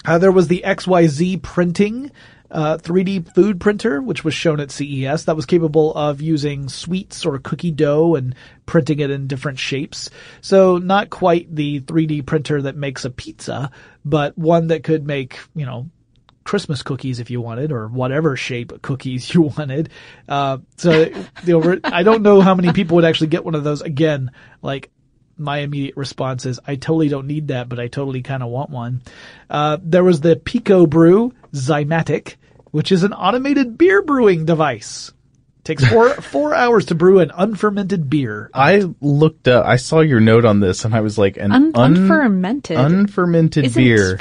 Uh, 0.05 0.19
there 0.19 0.31
was 0.31 0.47
the 0.47 0.63
XYZ 0.65 1.43
printing, 1.43 2.13
uh, 2.51 2.79
3D 2.79 3.35
food 3.35 3.61
printer, 3.61 4.01
which 4.01 4.25
was 4.25 4.35
shown 4.35 4.61
at 4.61 4.71
CES 4.71 5.25
that 5.25 5.37
was 5.37 5.47
capable 5.47 5.95
of 5.95 6.21
using 6.21 6.69
sweets 6.69 7.27
or 7.27 7.39
cookie 7.39 7.71
dough 7.71 8.15
and 8.15 8.35
printing 8.67 9.01
it 9.01 9.11
in 9.11 9.27
different 9.27 9.59
shapes. 9.59 10.11
So 10.41 10.79
not 10.79 11.11
quite 11.11 11.55
the 11.55 11.81
3D 11.81 12.25
printer 12.27 12.63
that 12.63 12.77
makes 12.77 13.05
a 13.05 13.11
pizza, 13.11 13.71
but 14.05 14.37
one 14.39 14.69
that 14.69 14.85
could 14.85 15.07
make, 15.07 15.39
you 15.55 15.67
know, 15.67 15.91
Christmas 16.45 16.83
cookies 16.83 17.21
if 17.21 17.31
you 17.31 17.43
wanted, 17.43 17.73
or 17.73 17.89
whatever 17.89 18.35
shape 18.35 18.81
cookies 18.81 19.35
you 19.35 19.43
wanted. 19.43 19.91
Uh, 20.27 20.59
so, 20.77 21.11
you 21.45 21.61
know, 21.61 21.79
I 21.85 22.03
don't 22.03 22.23
know 22.23 22.41
how 22.41 22.55
many 22.55 22.73
people 22.73 22.97
would 22.97 23.05
actually 23.05 23.27
get 23.27 23.45
one 23.45 23.55
of 23.55 23.65
those. 23.65 23.83
Again, 23.83 24.31
like, 24.63 24.91
my 25.39 25.59
immediate 25.59 25.97
response 25.97 26.47
is, 26.47 26.61
I 26.67 26.77
totally 26.77 27.09
don't 27.09 27.27
need 27.27 27.49
that, 27.49 27.69
but 27.69 27.79
I 27.79 27.89
totally 27.89 28.23
kind 28.23 28.43
of 28.43 28.51
want 28.51 28.71
one. 28.71 29.03
Uh, 29.49 29.79
there 29.83 30.05
was 30.05 30.21
the 30.21 30.37
PicoBrew 30.37 31.33
Zymatic, 31.53 32.37
which 32.71 32.93
is 32.93 33.03
an 33.05 33.13
automated 33.13 33.79
beer 33.79 34.03
brewing 34.03 34.45
device. 34.45 35.13
Takes 35.65 35.85
four, 35.87 36.11
four 36.23 36.55
hours 36.55 36.87
to 36.87 36.95
brew 36.95 37.21
an 37.21 37.31
unfermented 37.35 38.09
beer. 38.09 38.51
I 38.55 38.85
looked 39.01 39.49
up, 39.49 39.67
I 39.67 39.77
saw 39.77 40.01
your 40.01 40.21
note 40.21 40.45
on 40.45 40.61
this 40.61 40.85
and 40.85 40.95
I 40.95 41.01
was 41.01 41.19
like, 41.19 41.37
an 41.37 41.53
Un- 41.53 41.73
un- 41.75 41.97
unfermented. 41.97 42.79
unfermented 42.79 43.67
Isn't 43.67 43.83
beer. 43.83 44.17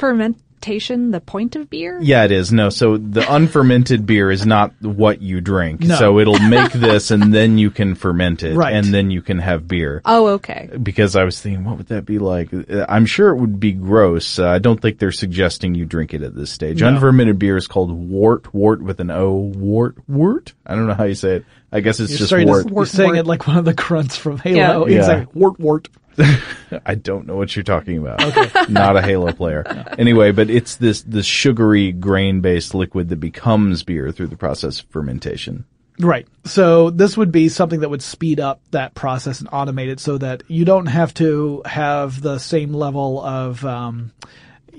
Fermentation 0.62 1.10
the 1.10 1.20
point 1.20 1.56
of 1.56 1.70
beer? 1.70 1.98
yeah, 2.02 2.24
it 2.24 2.32
is. 2.32 2.52
No, 2.52 2.70
so 2.70 2.96
the 2.96 3.20
unfermented 3.34 4.06
beer 4.06 4.30
is 4.30 4.44
not 4.46 4.72
what 4.82 5.22
you 5.22 5.40
drink. 5.40 5.80
No. 5.80 5.96
So 5.96 6.18
it'll 6.18 6.38
make 6.38 6.72
this 6.72 7.10
and 7.10 7.32
then 7.32 7.58
you 7.58 7.70
can 7.70 7.94
ferment 7.94 8.42
it. 8.42 8.54
Right. 8.56 8.74
And 8.74 8.86
then 8.92 9.10
you 9.10 9.22
can 9.22 9.38
have 9.38 9.66
beer. 9.68 10.02
Oh, 10.04 10.28
okay. 10.28 10.68
Because 10.82 11.16
I 11.16 11.24
was 11.24 11.40
thinking, 11.40 11.64
what 11.64 11.78
would 11.78 11.88
that 11.88 12.04
be 12.04 12.18
like? 12.18 12.52
Uh, 12.52 12.86
I'm 12.88 13.06
sure 13.06 13.30
it 13.30 13.36
would 13.36 13.60
be 13.60 13.72
gross. 13.72 14.38
Uh, 14.38 14.48
I 14.48 14.58
don't 14.58 14.80
think 14.80 14.98
they're 14.98 15.12
suggesting 15.12 15.74
you 15.74 15.84
drink 15.84 16.14
it 16.14 16.22
at 16.22 16.34
this 16.34 16.50
stage. 16.50 16.80
No. 16.80 16.88
Unfermented 16.88 17.38
beer 17.38 17.56
is 17.56 17.66
called 17.66 17.90
wort, 17.92 18.52
wort 18.52 18.82
with 18.82 19.00
an 19.00 19.10
O, 19.10 19.34
wort, 19.34 19.96
wort? 20.08 20.54
I 20.66 20.74
don't 20.74 20.86
know 20.86 20.94
how 20.94 21.04
you 21.04 21.14
say 21.14 21.36
it. 21.36 21.44
I 21.70 21.80
guess 21.80 22.00
it's 22.00 22.10
You're, 22.12 22.18
just 22.18 22.30
sorry 22.30 22.44
to- 22.46 22.50
wort. 22.50 22.70
you're 22.70 22.86
saying 22.86 23.16
it 23.16 23.26
like 23.26 23.46
one 23.46 23.58
of 23.58 23.64
the 23.66 23.74
grunts 23.74 24.16
from 24.16 24.38
Halo. 24.38 24.86
Yeah. 24.86 24.92
Yeah. 24.92 24.98
Exactly. 24.98 25.40
Wort, 25.40 25.60
wort. 25.60 25.88
I 26.86 26.94
don't 26.94 27.26
know 27.26 27.36
what 27.36 27.54
you're 27.54 27.62
talking 27.62 27.98
about. 27.98 28.22
Okay. 28.22 28.72
Not 28.72 28.96
a 28.96 29.02
Halo 29.02 29.32
player. 29.32 29.64
Anyway, 29.98 30.32
but 30.32 30.50
it's 30.50 30.76
this, 30.76 31.02
this 31.02 31.26
sugary 31.26 31.92
grain 31.92 32.40
based 32.40 32.74
liquid 32.74 33.08
that 33.08 33.16
becomes 33.16 33.82
beer 33.82 34.12
through 34.12 34.28
the 34.28 34.36
process 34.36 34.80
of 34.80 34.86
fermentation. 34.90 35.64
Right. 36.00 36.28
So 36.44 36.90
this 36.90 37.16
would 37.16 37.32
be 37.32 37.48
something 37.48 37.80
that 37.80 37.90
would 37.90 38.02
speed 38.02 38.38
up 38.38 38.60
that 38.70 38.94
process 38.94 39.40
and 39.40 39.50
automate 39.50 39.88
it 39.88 40.00
so 40.00 40.18
that 40.18 40.42
you 40.48 40.64
don't 40.64 40.86
have 40.86 41.12
to 41.14 41.62
have 41.64 42.20
the 42.20 42.38
same 42.38 42.72
level 42.72 43.20
of, 43.20 43.64
um, 43.64 44.12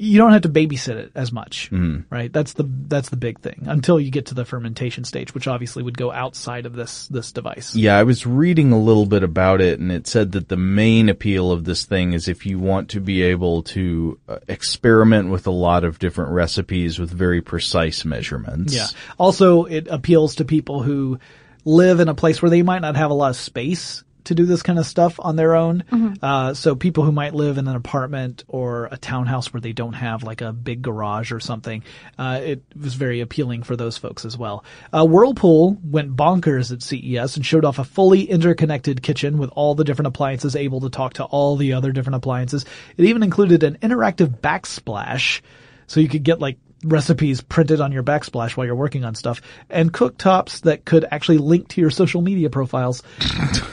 you 0.02 0.18
don't 0.18 0.32
have 0.32 0.44
to 0.44 0.50
babysit 0.50 0.96
it 0.96 1.12
as 1.14 1.34
much, 1.34 1.70
right? 2.10 2.32
That's 2.32 2.54
the 2.54 2.64
that's 2.88 3.10
the 3.10 3.18
big 3.18 3.42
thing 3.42 3.64
until 3.66 4.00
you 4.00 4.12
get 4.12 4.28
to 4.28 4.34
the 4.34 4.46
fermentation 4.46 5.04
stage, 5.04 5.34
which 5.34 5.46
obviously 5.46 5.84
would 5.84 5.98
go 5.98 6.10
outside 6.10 6.66
of 6.66 6.74
this 6.74 7.08
this 7.08 7.34
device. 7.34 7.76
Yeah, 7.76 7.98
I 7.98 8.04
was 8.04 8.26
reading 8.26 8.72
a 8.72 8.80
little 8.80 9.06
bit 9.06 9.24
about 9.24 9.60
it 9.60 9.80
and 9.80 9.92
it 9.92 10.08
said 10.08 10.32
that 10.32 10.48
the 10.48 10.56
main 10.56 11.10
appeal 11.10 11.52
of 11.52 11.66
this 11.66 11.84
thing 11.84 12.14
is 12.14 12.30
if 12.30 12.46
you 12.46 12.60
want 12.60 12.92
to 12.92 13.02
be 13.02 13.22
able 13.24 13.64
to 13.64 14.18
uh, 14.30 14.40
experiment 14.48 15.32
with 15.32 15.48
a 15.48 15.52
lot 15.52 15.84
of 15.84 16.00
different 16.00 16.32
recipes 16.32 16.98
with 16.98 17.12
very 17.12 17.42
precise 17.42 18.06
measurements. 18.06 18.74
Yeah. 18.74 18.88
Also, 19.18 19.66
it 19.66 19.88
appeals 19.90 20.36
to 20.36 20.46
people 20.46 20.82
who 20.82 21.20
live 21.66 22.00
in 22.00 22.08
a 22.08 22.16
place 22.16 22.42
where 22.42 22.50
they 22.50 22.64
might 22.64 22.82
not 22.82 22.96
have 22.96 23.12
a 23.12 23.14
lot 23.14 23.32
of 23.32 23.36
space 23.36 24.06
to 24.30 24.36
do 24.36 24.46
this 24.46 24.62
kind 24.62 24.78
of 24.78 24.86
stuff 24.86 25.20
on 25.20 25.36
their 25.36 25.56
own. 25.56 25.84
Uh, 26.22 26.54
so 26.54 26.76
people 26.76 27.04
who 27.04 27.12
might 27.12 27.34
live 27.34 27.58
in 27.58 27.68
an 27.68 27.76
apartment 27.76 28.44
or 28.48 28.88
a 28.92 28.98
townhouse 28.98 29.52
where 29.52 29.60
they 29.60 29.74
don't 29.74 29.94
have 29.94 30.22
like 30.24 30.42
a 30.42 30.54
big 30.54 30.84
garage 30.84 31.32
or 31.32 31.40
something, 31.40 31.84
uh, 32.20 32.40
it 32.44 32.64
was 32.80 32.94
very 32.94 33.22
appealing 33.22 33.64
for 33.64 33.76
those 33.76 33.98
folks 33.98 34.26
as 34.26 34.38
well. 34.38 34.64
Uh, 34.94 35.06
Whirlpool 35.06 35.78
went 35.84 36.16
bonkers 36.16 36.72
at 36.72 36.84
CES 36.84 37.36
and 37.38 37.46
showed 37.46 37.66
off 37.66 37.80
a 37.80 37.84
fully 37.84 38.24
interconnected 38.24 39.02
kitchen 39.02 39.40
with 39.40 39.50
all 39.56 39.74
the 39.74 39.84
different 39.84 40.08
appliances 40.08 40.56
able 40.56 40.82
to 40.82 40.90
talk 40.90 41.14
to 41.14 41.24
all 41.24 41.56
the 41.56 41.74
other 41.74 41.92
different 41.92 42.16
appliances. 42.16 42.66
It 42.98 43.06
even 43.06 43.24
included 43.24 43.64
an 43.64 43.80
interactive 43.82 44.40
backsplash 44.40 45.42
so 45.88 46.00
you 46.00 46.08
could 46.08 46.24
get 46.24 46.40
like 46.40 46.58
recipes 46.84 47.42
printed 47.42 47.82
on 47.82 47.92
your 47.92 48.04
backsplash 48.04 48.56
while 48.56 48.66
you're 48.66 48.76
working 48.76 49.04
on 49.04 49.16
stuff 49.16 49.42
and 49.70 49.92
cooktops 49.92 50.62
that 50.62 50.86
could 50.86 51.06
actually 51.12 51.38
link 51.38 51.68
to 51.70 51.82
your 51.82 51.90
social 51.90 52.22
media 52.22 52.50
profiles. 52.50 53.04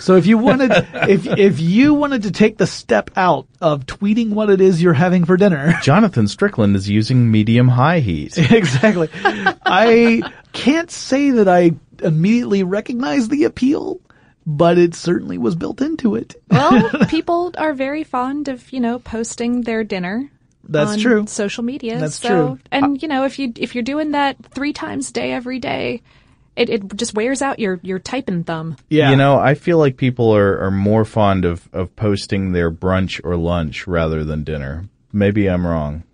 so 0.01 0.17
if 0.17 0.27
you 0.27 0.39
wanted, 0.39 0.71
if, 1.09 1.27
if 1.27 1.61
you 1.61 1.95
wanted 1.95 2.23
to 2.25 2.31
take 2.33 2.59
the 2.59 2.67
step 2.67 3.11
out 3.17 3.47
of 3.61 3.87
tweeting 3.87 4.31
what 4.31 4.51
it 4.51 4.61
is 4.61 4.83
you're 4.83 4.93
having 4.93 5.25
for 5.25 5.37
dinner, 5.37 5.79
Jonathan 5.83 6.27
Strickland 6.27 6.75
is 6.77 6.89
using 6.89 7.31
medium 7.31 7.69
high 7.69 8.01
heat. 8.01 8.37
exactly. 8.51 9.09
I 9.23 10.23
can't 10.53 10.91
say 10.91 11.31
that 11.31 11.49
I 11.49 11.73
immediately 12.03 12.63
recognize 12.63 13.29
the 13.29 13.45
appeal, 13.45 14.01
but 14.47 14.79
it 14.79 14.95
certainly 14.95 15.39
was 15.39 15.55
built 15.55 15.81
into 15.81 16.17
it. 16.17 16.35
Well, 16.51 17.07
people 17.09 17.53
are 17.57 17.73
very 17.73 18.05
fond 18.05 18.49
of, 18.49 18.73
you 18.73 18.81
know, 18.81 18.99
posting 18.99 19.63
their 19.63 19.85
dinner. 19.85 20.31
That's 20.69 20.93
on 20.93 20.99
true. 20.99 21.27
Social 21.27 21.65
media. 21.65 21.99
That's 21.99 22.21
so, 22.21 22.29
true. 22.29 22.59
And 22.71 23.01
you 23.01 23.09
know, 23.09 23.25
if 23.25 23.39
you 23.39 23.53
if 23.57 23.75
you're 23.75 23.85
doing 23.85 24.13
that 24.13 24.37
three 24.55 24.73
times 24.73 25.11
a 25.11 25.13
day 25.13 25.33
every 25.33 25.59
day, 25.59 26.03
It, 26.57 26.71
it 26.71 26.97
just 26.97 27.13
wears 27.13 27.43
out 27.43 27.59
your, 27.59 27.79
your 27.83 27.99
typing 27.99 28.43
thumb. 28.43 28.77
Yeah. 28.89 29.11
You 29.11 29.17
know, 29.17 29.39
I 29.39 29.53
feel 29.53 29.77
like 29.77 29.99
people 29.99 30.35
are, 30.35 30.65
are 30.65 30.71
more 30.71 31.05
fond 31.05 31.45
of, 31.45 31.69
of 31.75 31.95
posting 31.97 32.53
their 32.53 32.71
brunch 32.71 33.21
or 33.23 33.37
lunch 33.37 33.87
rather 33.87 34.25
than 34.25 34.43
dinner. 34.43 34.89
Maybe 35.13 35.51
I'm 35.51 35.67
wrong. 35.67 36.05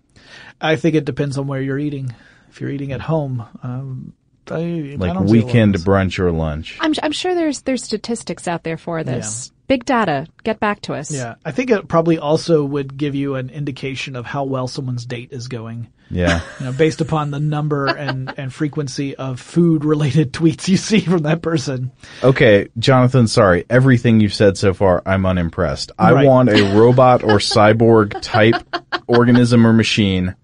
I 0.59 0.75
think 0.75 0.95
it 0.95 1.05
depends 1.05 1.37
on 1.37 1.47
where 1.47 1.61
you're 1.61 1.79
eating. 1.79 2.13
If 2.49 2.59
you're 2.59 2.71
eating 2.71 2.91
at 2.91 2.99
home, 2.99 3.45
um, 3.63 4.11
I, 4.51 4.55
I 4.55 4.59
Like 4.59 4.65
don't 4.65 4.75
see 4.75 4.95
a 4.95 4.97
lot 4.97 5.17
of 5.17 5.29
weekend 5.29 5.75
brunch 5.75 6.19
or 6.19 6.29
lunch. 6.33 6.77
I'm, 6.81 6.93
I'm 7.01 7.13
sure 7.13 7.33
there's, 7.35 7.61
there's 7.61 7.85
statistics 7.85 8.45
out 8.45 8.63
there 8.63 8.77
for 8.77 9.01
this. 9.05 9.49
Big 9.73 9.85
data. 9.85 10.27
Get 10.43 10.59
back 10.59 10.81
to 10.81 10.93
us. 10.93 11.09
Yeah, 11.11 11.33
I 11.43 11.49
think 11.49 11.71
it 11.71 11.87
probably 11.87 12.19
also 12.19 12.63
would 12.63 12.95
give 12.95 13.15
you 13.15 13.33
an 13.33 13.49
indication 13.49 14.15
of 14.15 14.23
how 14.23 14.43
well 14.43 14.67
someone's 14.67 15.03
date 15.03 15.29
is 15.31 15.47
going. 15.47 15.87
Yeah. 16.11 16.41
You 16.59 16.67
know, 16.67 16.73
based 16.73 17.01
upon 17.01 17.31
the 17.31 17.39
number 17.39 17.87
and, 17.87 18.31
and 18.37 18.53
frequency 18.53 19.15
of 19.15 19.39
food 19.39 19.83
related 19.83 20.31
tweets 20.39 20.67
you 20.67 20.77
see 20.77 20.99
from 20.99 21.23
that 21.23 21.41
person. 21.41 21.91
Okay, 22.23 22.67
Jonathan, 22.77 23.27
sorry. 23.27 23.65
Everything 23.67 24.19
you've 24.19 24.35
said 24.35 24.59
so 24.59 24.75
far, 24.75 25.01
I'm 25.07 25.25
unimpressed. 25.25 25.91
I 25.97 26.11
Right. 26.11 26.27
want 26.27 26.49
a 26.49 26.75
robot 26.77 27.23
or 27.23 27.39
cyborg 27.39 28.21
type 28.21 28.53
organism 29.07 29.65
or 29.65 29.73
machine 29.73 30.35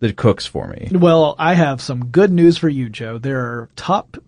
that 0.00 0.14
cooks 0.18 0.44
for 0.44 0.66
me. 0.68 0.90
Well, 0.92 1.36
I 1.38 1.54
have 1.54 1.80
some 1.80 2.08
good 2.08 2.30
news 2.30 2.58
for 2.58 2.68
you, 2.68 2.90
Joe. 2.90 3.16
There 3.16 3.40
are 3.40 3.70
top 3.76 4.18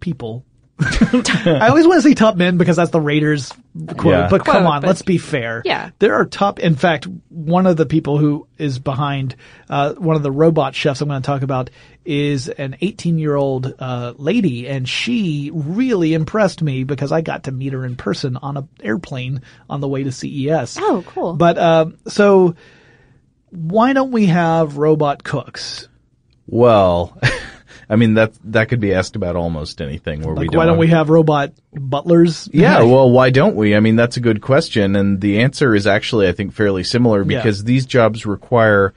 people. 0.00 0.46
I 0.80 1.68
always 1.68 1.86
want 1.86 2.02
to 2.02 2.08
say 2.08 2.12
top 2.14 2.36
men 2.36 2.58
because 2.58 2.76
that's 2.76 2.90
the 2.90 3.00
Raiders 3.00 3.50
quote, 3.96 4.06
Yeah. 4.12 4.28
but 4.28 4.44
come 4.44 4.62
Quote, 4.62 4.66
on, 4.66 4.80
but- 4.82 4.88
let's 4.88 5.00
be 5.02 5.16
fair. 5.16 5.62
Yeah. 5.64 5.90
There 6.00 6.14
are 6.14 6.26
top, 6.26 6.58
in 6.58 6.74
fact, 6.76 7.06
one 7.30 7.66
of 7.66 7.76
the 7.78 7.86
people 7.86 8.18
who 8.18 8.46
is 8.58 8.78
behind, 8.78 9.36
uh, 9.70 9.94
one 9.94 10.16
of 10.16 10.22
the 10.22 10.30
robot 10.30 10.74
chefs 10.74 11.00
I'm 11.00 11.08
going 11.08 11.22
to 11.22 11.26
talk 11.26 11.40
about 11.42 11.70
is 12.04 12.48
an 12.48 12.76
18 12.82 13.18
year 13.18 13.34
old, 13.36 13.74
uh, 13.78 14.12
lady 14.18 14.68
and 14.68 14.86
she 14.88 15.50
really 15.54 16.12
impressed 16.12 16.60
me 16.62 16.84
because 16.84 17.10
I 17.10 17.22
got 17.22 17.44
to 17.44 17.52
meet 17.52 17.72
her 17.72 17.84
in 17.84 17.96
person 17.96 18.36
on 18.36 18.58
an 18.58 18.68
airplane 18.82 19.40
on 19.70 19.80
the 19.80 19.88
way 19.88 20.04
to 20.04 20.12
CES. 20.12 20.76
Oh, 20.78 21.02
cool. 21.06 21.32
But, 21.34 21.56
um, 21.56 21.96
so 22.06 22.54
why 23.50 23.94
don't 23.94 24.10
we 24.12 24.26
have 24.26 24.76
robot 24.76 25.24
cooks? 25.24 25.88
Well, 26.46 27.18
I 27.88 27.96
mean 27.96 28.14
that 28.14 28.32
that 28.44 28.68
could 28.68 28.80
be 28.80 28.92
asked 28.94 29.14
about 29.16 29.36
almost 29.36 29.80
anything 29.80 30.22
where 30.22 30.34
we 30.34 30.46
don't. 30.48 30.56
why 30.56 30.66
don't 30.66 30.78
we 30.78 30.88
have 30.88 31.08
robot 31.08 31.52
butlers? 31.72 32.48
Yeah, 32.52 32.82
well, 32.82 33.10
why 33.10 33.30
don't 33.30 33.54
we? 33.56 33.76
I 33.76 33.80
mean, 33.80 33.94
that's 33.96 34.16
a 34.16 34.20
good 34.20 34.40
question, 34.42 34.96
and 34.96 35.20
the 35.20 35.40
answer 35.40 35.74
is 35.74 35.86
actually, 35.86 36.26
I 36.28 36.32
think, 36.32 36.52
fairly 36.52 36.82
similar 36.82 37.20
Yeah. 37.22 37.38
because 37.38 37.62
these 37.64 37.86
jobs 37.86 38.26
require 38.26 38.92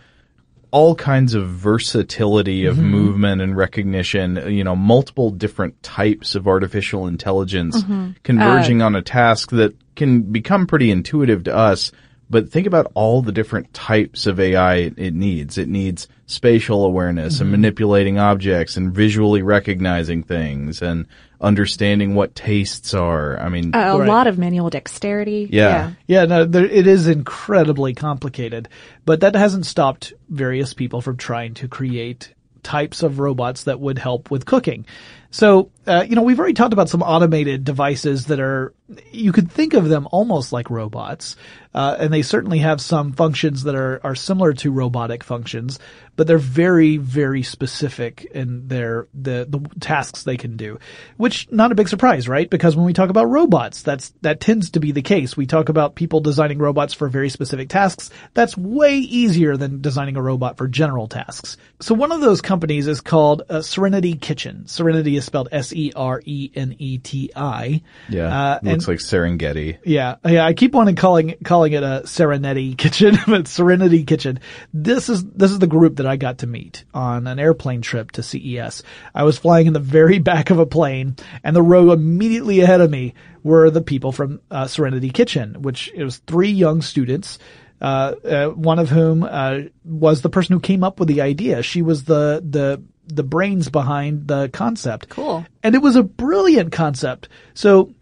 all 0.72 0.94
kinds 0.96 1.34
of 1.34 1.48
versatility 1.50 2.66
of 2.66 2.76
Mm-hmm. 2.78 2.90
movement 2.92 3.42
and 3.42 3.58
recognition, 3.58 4.40
you 4.52 4.64
know, 4.64 4.76
multiple 4.76 5.32
different 5.32 5.82
types 5.84 6.36
of 6.36 6.48
artificial 6.48 7.08
intelligence 7.08 7.82
Mm-hmm. 7.84 8.12
converging 8.24 8.82
Uh, 8.82 8.86
on 8.86 8.96
a 8.96 9.02
task 9.02 9.52
that 9.52 9.76
can 9.96 10.22
become 10.22 10.68
pretty 10.68 10.92
intuitive 10.92 11.44
to 11.46 11.56
us. 11.56 11.92
But 12.30 12.52
think 12.52 12.68
about 12.68 12.92
all 12.94 13.24
the 13.24 13.32
different 13.32 13.74
types 13.74 14.28
of 14.28 14.40
AI 14.40 14.92
it 14.96 15.16
needs. 15.16 15.58
It 15.58 15.68
needs 15.68 16.08
spatial 16.30 16.86
awareness 16.86 17.36
Mm-hmm. 17.36 17.42
and 17.44 17.52
manipulating 17.52 18.20
objects 18.20 18.78
and 18.78 18.94
visually 18.94 19.42
recognizing 19.42 20.24
things 20.24 20.82
and 20.82 21.08
understanding 21.42 22.16
what 22.16 22.36
tastes 22.36 22.94
are. 22.94 23.40
I 23.40 23.50
mean, 23.50 23.72
a 23.74 23.98
Right. 23.98 24.08
lot 24.08 24.28
of 24.28 24.38
manual 24.38 24.70
dexterity. 24.70 25.48
Yeah. 25.52 25.92
Yeah, 26.08 26.26
no, 26.26 26.46
there, 26.46 26.66
it 26.66 26.86
is 26.86 27.08
incredibly 27.08 27.94
complicated, 27.94 28.68
but 29.06 29.22
that 29.22 29.36
hasn't 29.36 29.66
stopped 29.66 30.14
various 30.30 30.74
people 30.74 31.02
from 31.02 31.18
trying 31.18 31.54
to 31.56 31.68
create 31.68 32.34
types 32.62 33.04
of 33.04 33.20
robots 33.20 33.64
that 33.64 33.80
would 33.80 33.98
help 33.98 34.30
with 34.30 34.46
cooking. 34.46 34.86
So, 35.32 35.70
uh, 35.88 36.06
you 36.10 36.16
know, 36.16 36.24
we've 36.24 36.40
already 36.40 36.56
talked 36.56 36.74
about 36.74 36.90
some 36.90 37.04
automated 37.04 37.64
devices 37.64 38.26
that 38.26 38.40
are, 38.40 38.74
you 39.12 39.32
could 39.32 39.50
think 39.52 39.74
of 39.76 39.88
them 39.88 40.08
almost 40.12 40.52
like 40.52 40.70
robots, 40.70 41.36
uh, 41.74 41.96
and 42.00 42.12
they 42.12 42.24
certainly 42.24 42.58
have 42.60 42.82
some 42.82 43.14
functions 43.14 43.64
that 43.64 43.76
are, 43.76 44.02
are 44.04 44.16
similar 44.16 44.54
to 44.54 44.72
robotic 44.72 45.24
functions, 45.24 45.80
but 46.20 46.28
they're 46.28 46.38
very, 46.38 46.98
very 46.98 47.44
specific 47.44 48.26
in 48.36 48.68
their, 48.68 49.08
the, 49.14 49.48
the 49.50 49.62
tasks 49.80 50.24
they 50.24 50.36
can 50.36 50.58
do. 50.58 50.78
Which, 51.16 51.50
not 51.50 51.72
a 51.72 51.76
big 51.76 51.88
surprise, 51.88 52.28
right? 52.28 52.50
Because 52.50 52.76
when 52.76 52.86
we 52.86 52.92
talk 52.92 53.10
about 53.10 53.30
robots, 53.30 53.84
that's, 53.84 54.10
that 54.22 54.42
tends 54.42 54.72
to 54.72 54.82
be 54.82 54.92
the 54.92 55.02
case. 55.02 55.38
We 55.38 55.46
talk 55.46 55.70
about 55.70 55.96
people 55.96 56.20
designing 56.20 56.58
robots 56.58 56.94
for 56.94 57.08
very 57.08 57.30
specific 57.30 57.70
tasks. 57.70 58.10
That's 58.34 58.58
way 58.58 58.98
easier 58.98 59.56
than 59.56 59.80
designing 59.80 60.18
a 60.18 60.22
robot 60.22 60.58
for 60.58 60.68
general 60.68 61.08
tasks. 61.08 61.56
So 61.80 61.96
one 61.96 62.12
of 62.12 62.20
those 62.20 62.42
companies 62.42 62.88
is 62.88 63.00
called 63.00 63.44
uh, 63.50 63.60
Sereneti 63.60 64.20
Kitchen. 64.20 64.64
Sereneti 64.66 65.18
is 65.18 65.24
spelled 65.24 65.48
S 65.54 65.72
E 65.72 65.94
R 65.96 66.22
E 66.26 66.52
N 66.54 66.76
E 66.80 66.98
T 66.98 67.32
I. 67.34 67.82
yeah, 68.10 68.26
Uh, 68.28 68.60
looks 68.62 68.84
and- 68.84 68.88
like 68.90 68.98
Serengeti. 69.00 69.78
yeah, 69.86 70.16
yeah. 70.26 70.46
I 70.46 70.52
keep 70.54 70.74
wanting 70.74 70.98
calling 70.98 71.36
calling 71.46 71.72
it 71.72 71.84
a 71.84 72.06
Serenity 72.06 72.76
Kitchen, 72.76 73.16
but 73.28 73.46
Sereneti 73.46 74.06
Kitchen. 74.06 74.42
This 74.74 75.08
is 75.08 75.24
this 75.24 75.52
is 75.52 75.60
the 75.60 75.68
group 75.68 75.96
that 75.98 76.08
I 76.10 76.18
got 76.18 76.40
to 76.40 76.48
meet 76.48 76.84
on 76.94 77.28
an 77.28 77.40
airplane 77.40 77.82
trip 77.82 78.12
to 78.12 78.24
CES. 78.24 78.84
I 79.14 79.24
was 79.24 79.38
flying 79.38 79.68
in 79.68 79.74
the 79.74 79.80
very 79.80 80.20
back 80.32 80.50
of 80.50 80.60
a 80.60 80.66
plane, 80.66 81.16
and 81.44 81.56
the 81.56 81.62
row 81.62 81.92
immediately 81.92 82.62
ahead 82.62 82.82
of 82.82 82.92
me 82.92 83.14
were 83.44 83.70
the 83.70 83.82
people 83.82 84.12
from 84.12 84.42
uh, 84.52 84.66
Sereneti 84.66 85.14
Kitchen, 85.14 85.62
which 85.62 85.92
it 85.94 86.04
was 86.04 86.18
three 86.18 86.52
young 86.52 86.82
students. 86.82 87.40
Uh, 87.82 88.16
uh, 88.26 88.48
one 88.48 88.78
of 88.78 88.90
whom 88.90 89.24
uh, 89.24 89.60
was 89.86 90.22
the 90.22 90.30
person 90.30 90.54
who 90.54 90.60
came 90.60 90.84
up 90.84 91.00
with 91.00 91.08
the 91.08 91.22
idea. 91.22 91.64
She 91.64 91.82
was 91.82 92.04
the 92.04 92.44
the 92.46 92.84
the 93.06 93.24
brains 93.24 93.70
behind 93.70 94.28
the 94.28 94.50
concept. 94.50 95.10
Cool. 95.10 95.46
And 95.64 95.76
it 95.76 95.82
was 95.82 95.96
a 95.96 96.04
brilliant 96.04 96.72
concept. 96.72 97.30
So 97.54 97.94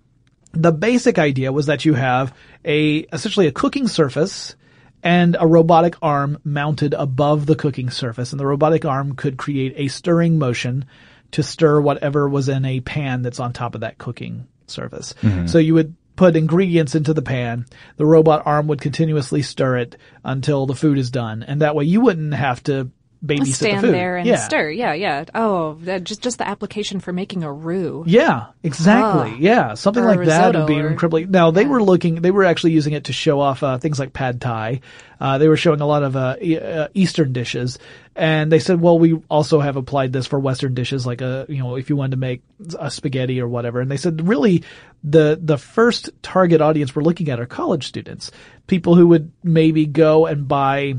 the 0.51 0.71
basic 0.71 1.19
idea 1.19 1.51
was 1.51 1.67
that 1.67 1.85
you 1.85 1.93
have 1.93 2.33
a 2.65 2.99
essentially 3.13 3.47
a 3.47 3.51
cooking 3.51 3.87
surface 3.87 4.55
and 5.03 5.37
a 5.39 5.47
robotic 5.47 5.95
arm 6.01 6.39
mounted 6.43 6.93
above 6.93 7.45
the 7.45 7.55
cooking 7.55 7.89
surface. 7.89 8.31
And 8.31 8.39
the 8.39 8.45
robotic 8.45 8.85
arm 8.85 9.15
could 9.15 9.37
create 9.37 9.73
a 9.75 9.87
stirring 9.87 10.37
motion 10.37 10.85
to 11.31 11.43
stir 11.43 11.79
whatever 11.81 12.27
was 12.27 12.49
in 12.49 12.65
a 12.65 12.79
pan 12.79 13.21
that's 13.21 13.39
on 13.39 13.53
top 13.53 13.75
of 13.75 13.81
that 13.81 13.97
cooking 13.97 14.47
surface. 14.67 15.13
Mm-hmm. 15.21 15.47
So 15.47 15.57
you 15.59 15.73
would 15.73 15.95
put 16.15 16.35
ingredients 16.35 16.95
into 16.95 17.13
the 17.13 17.21
pan, 17.21 17.65
the 17.95 18.05
robot 18.05 18.41
arm 18.45 18.67
would 18.67 18.81
continuously 18.81 19.41
stir 19.43 19.77
it 19.77 19.97
until 20.23 20.65
the 20.65 20.75
food 20.75 20.97
is 20.97 21.11
done. 21.11 21.43
And 21.43 21.61
that 21.61 21.75
way 21.75 21.85
you 21.85 22.01
wouldn't 22.01 22.33
have 22.33 22.63
to 22.63 22.89
babysit 23.25 23.55
Stand 23.55 23.77
the 23.77 23.87
food. 23.87 23.93
there 23.93 24.17
and 24.17 24.27
yeah. 24.27 24.35
stir. 24.37 24.69
Yeah, 24.69 24.93
yeah. 24.93 25.25
Oh, 25.33 25.73
that, 25.81 26.03
just 26.03 26.21
just 26.21 26.37
the 26.37 26.47
application 26.47 26.99
for 26.99 27.11
making 27.11 27.43
a 27.43 27.51
roux. 27.51 28.03
Yeah, 28.07 28.47
exactly. 28.63 29.31
Ah. 29.33 29.37
yeah, 29.39 29.73
something 29.73 30.03
Or 30.03 30.07
like 30.15 30.27
that 30.27 30.55
would 30.55 30.67
be 30.67 30.75
incredibly. 30.75 31.25
Now 31.25 31.51
they 31.51 31.65
were 31.65 31.81
looking, 31.81 32.15
they 32.21 32.31
were 32.31 32.43
actually 32.43 32.73
using 32.73 32.93
it 32.93 33.05
to 33.05 33.13
show 33.13 33.39
off 33.39 33.63
uh, 33.63 33.77
things 33.77 33.99
like 33.99 34.13
pad 34.13 34.39
thai. 34.41 34.81
Uh, 35.19 35.39
they 35.39 35.47
were 35.47 35.57
showing 35.57 35.81
a 35.81 35.85
lot 35.87 36.03
of 36.03 36.15
uh, 36.15 36.35
e- 36.39 36.59
uh, 36.59 36.89
Eastern 36.93 37.33
dishes, 37.33 37.79
and 38.15 38.51
they 38.51 38.59
said, 38.59 38.79
"Well, 38.79 38.99
we 38.99 39.15
also 39.29 39.59
have 39.59 39.75
applied 39.75 40.13
this 40.13 40.27
for 40.27 40.39
Western 40.39 40.75
dishes, 40.75 41.07
like 41.07 41.21
a 41.21 41.45
you 41.49 41.57
know, 41.57 41.75
if 41.75 41.89
you 41.89 41.95
wanted 41.95 42.11
to 42.11 42.17
make 42.17 42.43
a 42.77 42.91
spaghetti 42.91 43.41
or 43.41 43.47
whatever." 43.47 43.81
And 43.81 43.89
they 43.89 43.97
said, 43.97 44.27
really, 44.27 44.63
the 45.03 45.39
the 45.41 45.57
first 45.57 46.11
target 46.21 46.61
audience 46.61 46.95
we're 46.95 47.01
looking 47.01 47.29
at 47.29 47.39
are 47.39 47.47
college 47.47 47.87
students, 47.87 48.29
people 48.67 48.93
who 48.93 49.07
would 49.07 49.31
maybe 49.43 49.87
go 49.87 50.27
and 50.27 50.47
buy 50.47 50.95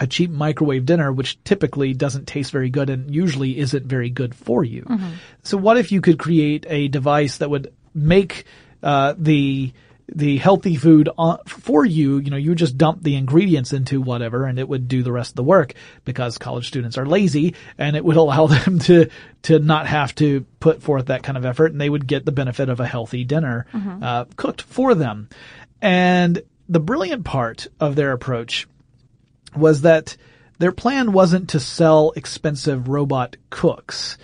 a 0.00 0.06
cheap 0.06 0.30
microwave 0.30 0.86
dinner, 0.86 1.12
which 1.12 1.42
typically 1.44 1.92
doesn't 1.92 2.26
taste 2.26 2.50
very 2.50 2.70
good 2.70 2.88
and 2.88 3.14
usually 3.14 3.58
isn't 3.58 3.84
very 3.84 4.08
good 4.08 4.34
for 4.34 4.64
you. 4.64 4.84
So 5.42 5.58
what 5.58 5.76
if 5.76 5.92
you 5.92 6.00
could 6.00 6.18
create 6.18 6.66
a 6.68 6.88
device 6.88 7.36
that 7.38 7.50
would 7.50 7.72
make 7.94 8.44
uh, 8.82 9.14
the 9.18 9.72
the 10.12 10.38
healthy 10.38 10.74
food 10.74 11.08
on, 11.18 11.38
for 11.46 11.84
you? 11.84 12.18
You 12.18 12.30
know, 12.30 12.38
you 12.38 12.54
just 12.54 12.78
dump 12.78 13.02
the 13.02 13.14
ingredients 13.14 13.74
into 13.74 14.00
whatever, 14.00 14.46
and 14.46 14.58
it 14.58 14.68
would 14.68 14.88
do 14.88 15.02
the 15.02 15.12
rest 15.12 15.32
of 15.32 15.36
the 15.36 15.44
work 15.44 15.74
because 16.06 16.38
college 16.38 16.66
students 16.66 16.96
are 16.96 17.06
lazy, 17.06 17.54
and 17.76 17.94
it 17.94 18.04
would 18.04 18.16
allow 18.16 18.46
them 18.64 18.78
to 18.80 19.10
to 19.42 19.58
not 19.58 19.86
have 19.86 20.14
to 20.16 20.46
put 20.60 20.82
forth 20.82 21.06
that 21.06 21.22
kind 21.22 21.36
of 21.36 21.44
effort, 21.44 21.72
and 21.72 21.80
they 21.80 21.90
would 21.90 22.06
get 22.06 22.24
the 22.24 22.32
benefit 22.32 22.70
of 22.70 22.80
a 22.80 22.86
healthy 22.86 23.24
dinner 23.24 23.66
uh, 24.02 24.24
cooked 24.36 24.62
for 24.62 24.94
them. 24.94 25.28
And 25.82 26.42
the 26.70 26.80
brilliant 26.80 27.24
part 27.24 27.66
of 27.78 27.96
their 27.96 28.12
approach 28.12 28.66
was 29.56 29.82
that 29.82 30.16
their 30.58 30.72
plan 30.72 31.12
wasn't 31.12 31.50
to 31.50 31.60
sell 31.60 32.12
expensive 32.16 32.88
robot 32.88 33.36
cooks. 33.50 34.18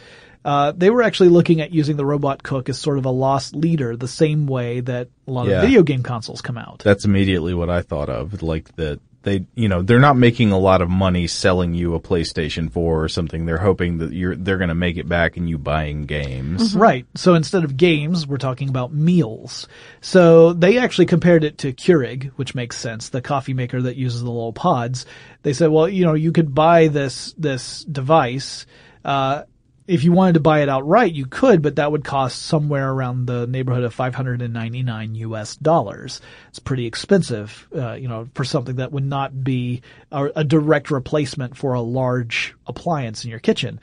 Uh, 0.44 0.72
they 0.76 0.90
were 0.90 1.02
actually 1.02 1.28
looking 1.28 1.60
at 1.60 1.72
using 1.72 1.96
the 1.96 2.04
robot 2.06 2.42
cook 2.42 2.68
as 2.68 2.78
sort 2.78 2.98
of 2.98 3.04
a 3.04 3.10
loss 3.10 3.52
leader, 3.52 3.96
the 3.96 4.06
same 4.06 4.46
way 4.46 4.78
that 4.80 5.08
a 5.26 5.30
lot 5.30 5.48
Yeah. 5.48 5.56
of 5.56 5.62
video 5.62 5.82
game 5.82 6.02
consoles 6.04 6.40
come 6.40 6.56
out. 6.56 6.82
That's 6.84 7.04
immediately 7.04 7.52
what 7.52 7.68
I 7.68 7.82
thought 7.82 8.08
of. 8.08 8.42
Like 8.42 8.74
that 8.76 9.00
they, 9.26 9.44
you 9.56 9.68
know, 9.68 9.82
they're 9.82 9.98
not 9.98 10.16
making 10.16 10.52
a 10.52 10.58
lot 10.58 10.80
of 10.80 10.88
money 10.88 11.26
selling 11.26 11.74
you 11.74 11.96
a 11.96 12.00
PlayStation 12.00 12.70
4 12.70 13.02
or 13.02 13.08
something. 13.08 13.44
They're 13.44 13.58
hoping 13.58 13.98
that 13.98 14.12
you're, 14.12 14.36
they're 14.36 14.56
going 14.56 14.68
to 14.68 14.74
make 14.76 14.98
it 14.98 15.08
back 15.08 15.36
and 15.36 15.48
you 15.48 15.58
buying 15.58 16.06
games. 16.06 16.76
Right. 16.76 17.06
So 17.16 17.34
instead 17.34 17.64
of 17.64 17.76
games, 17.76 18.24
we're 18.24 18.36
talking 18.36 18.68
about 18.68 18.94
meals. 18.94 19.66
So 20.00 20.52
they 20.52 20.78
actually 20.78 21.06
compared 21.06 21.42
it 21.42 21.58
to 21.58 21.72
Keurig, 21.72 22.30
which 22.36 22.54
makes 22.54 22.78
sense, 22.78 23.08
the 23.08 23.20
coffee 23.20 23.52
maker 23.52 23.82
that 23.82 23.96
uses 23.96 24.22
the 24.22 24.30
little 24.30 24.52
pods. 24.52 25.06
They 25.42 25.52
said, 25.52 25.70
well, 25.70 25.88
you 25.88 26.06
know, 26.06 26.14
you 26.14 26.30
could 26.30 26.54
buy 26.54 26.86
this, 26.86 27.34
this 27.36 27.82
device, 27.82 28.64
uh, 29.04 29.42
if 29.86 30.02
you 30.02 30.12
wanted 30.12 30.34
to 30.34 30.40
buy 30.40 30.60
it 30.60 30.68
outright, 30.68 31.12
you 31.12 31.26
could, 31.26 31.62
but 31.62 31.76
that 31.76 31.92
would 31.92 32.04
cost 32.04 32.42
somewhere 32.42 32.90
around 32.90 33.26
the 33.26 33.46
neighborhood 33.46 33.84
of 33.84 33.94
599 33.94 35.14
US 35.14 35.56
dollars. 35.56 36.20
It's 36.48 36.58
pretty 36.58 36.86
expensive, 36.86 37.68
uh, 37.74 37.94
you 37.94 38.08
know, 38.08 38.28
for 38.34 38.44
something 38.44 38.76
that 38.76 38.92
would 38.92 39.04
not 39.04 39.44
be 39.44 39.82
a, 40.10 40.30
a 40.36 40.44
direct 40.44 40.90
replacement 40.90 41.56
for 41.56 41.74
a 41.74 41.80
large 41.80 42.54
appliance 42.66 43.24
in 43.24 43.30
your 43.30 43.38
kitchen. 43.38 43.80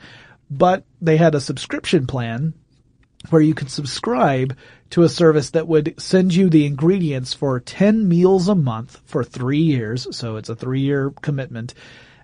But 0.50 0.84
they 1.00 1.16
had 1.16 1.34
a 1.34 1.40
subscription 1.40 2.06
plan 2.06 2.52
where 3.30 3.42
you 3.42 3.54
could 3.54 3.70
subscribe 3.70 4.56
to 4.90 5.02
a 5.02 5.08
service 5.08 5.50
that 5.50 5.66
would 5.66 5.94
send 5.98 6.34
you 6.34 6.50
the 6.50 6.66
ingredients 6.66 7.32
for 7.32 7.60
10 7.60 8.06
meals 8.06 8.48
a 8.48 8.54
month 8.54 9.00
for 9.06 9.24
three 9.24 9.62
years. 9.62 10.06
So 10.14 10.36
it's 10.36 10.50
a 10.50 10.56
three 10.56 10.80
year 10.80 11.10
commitment. 11.22 11.74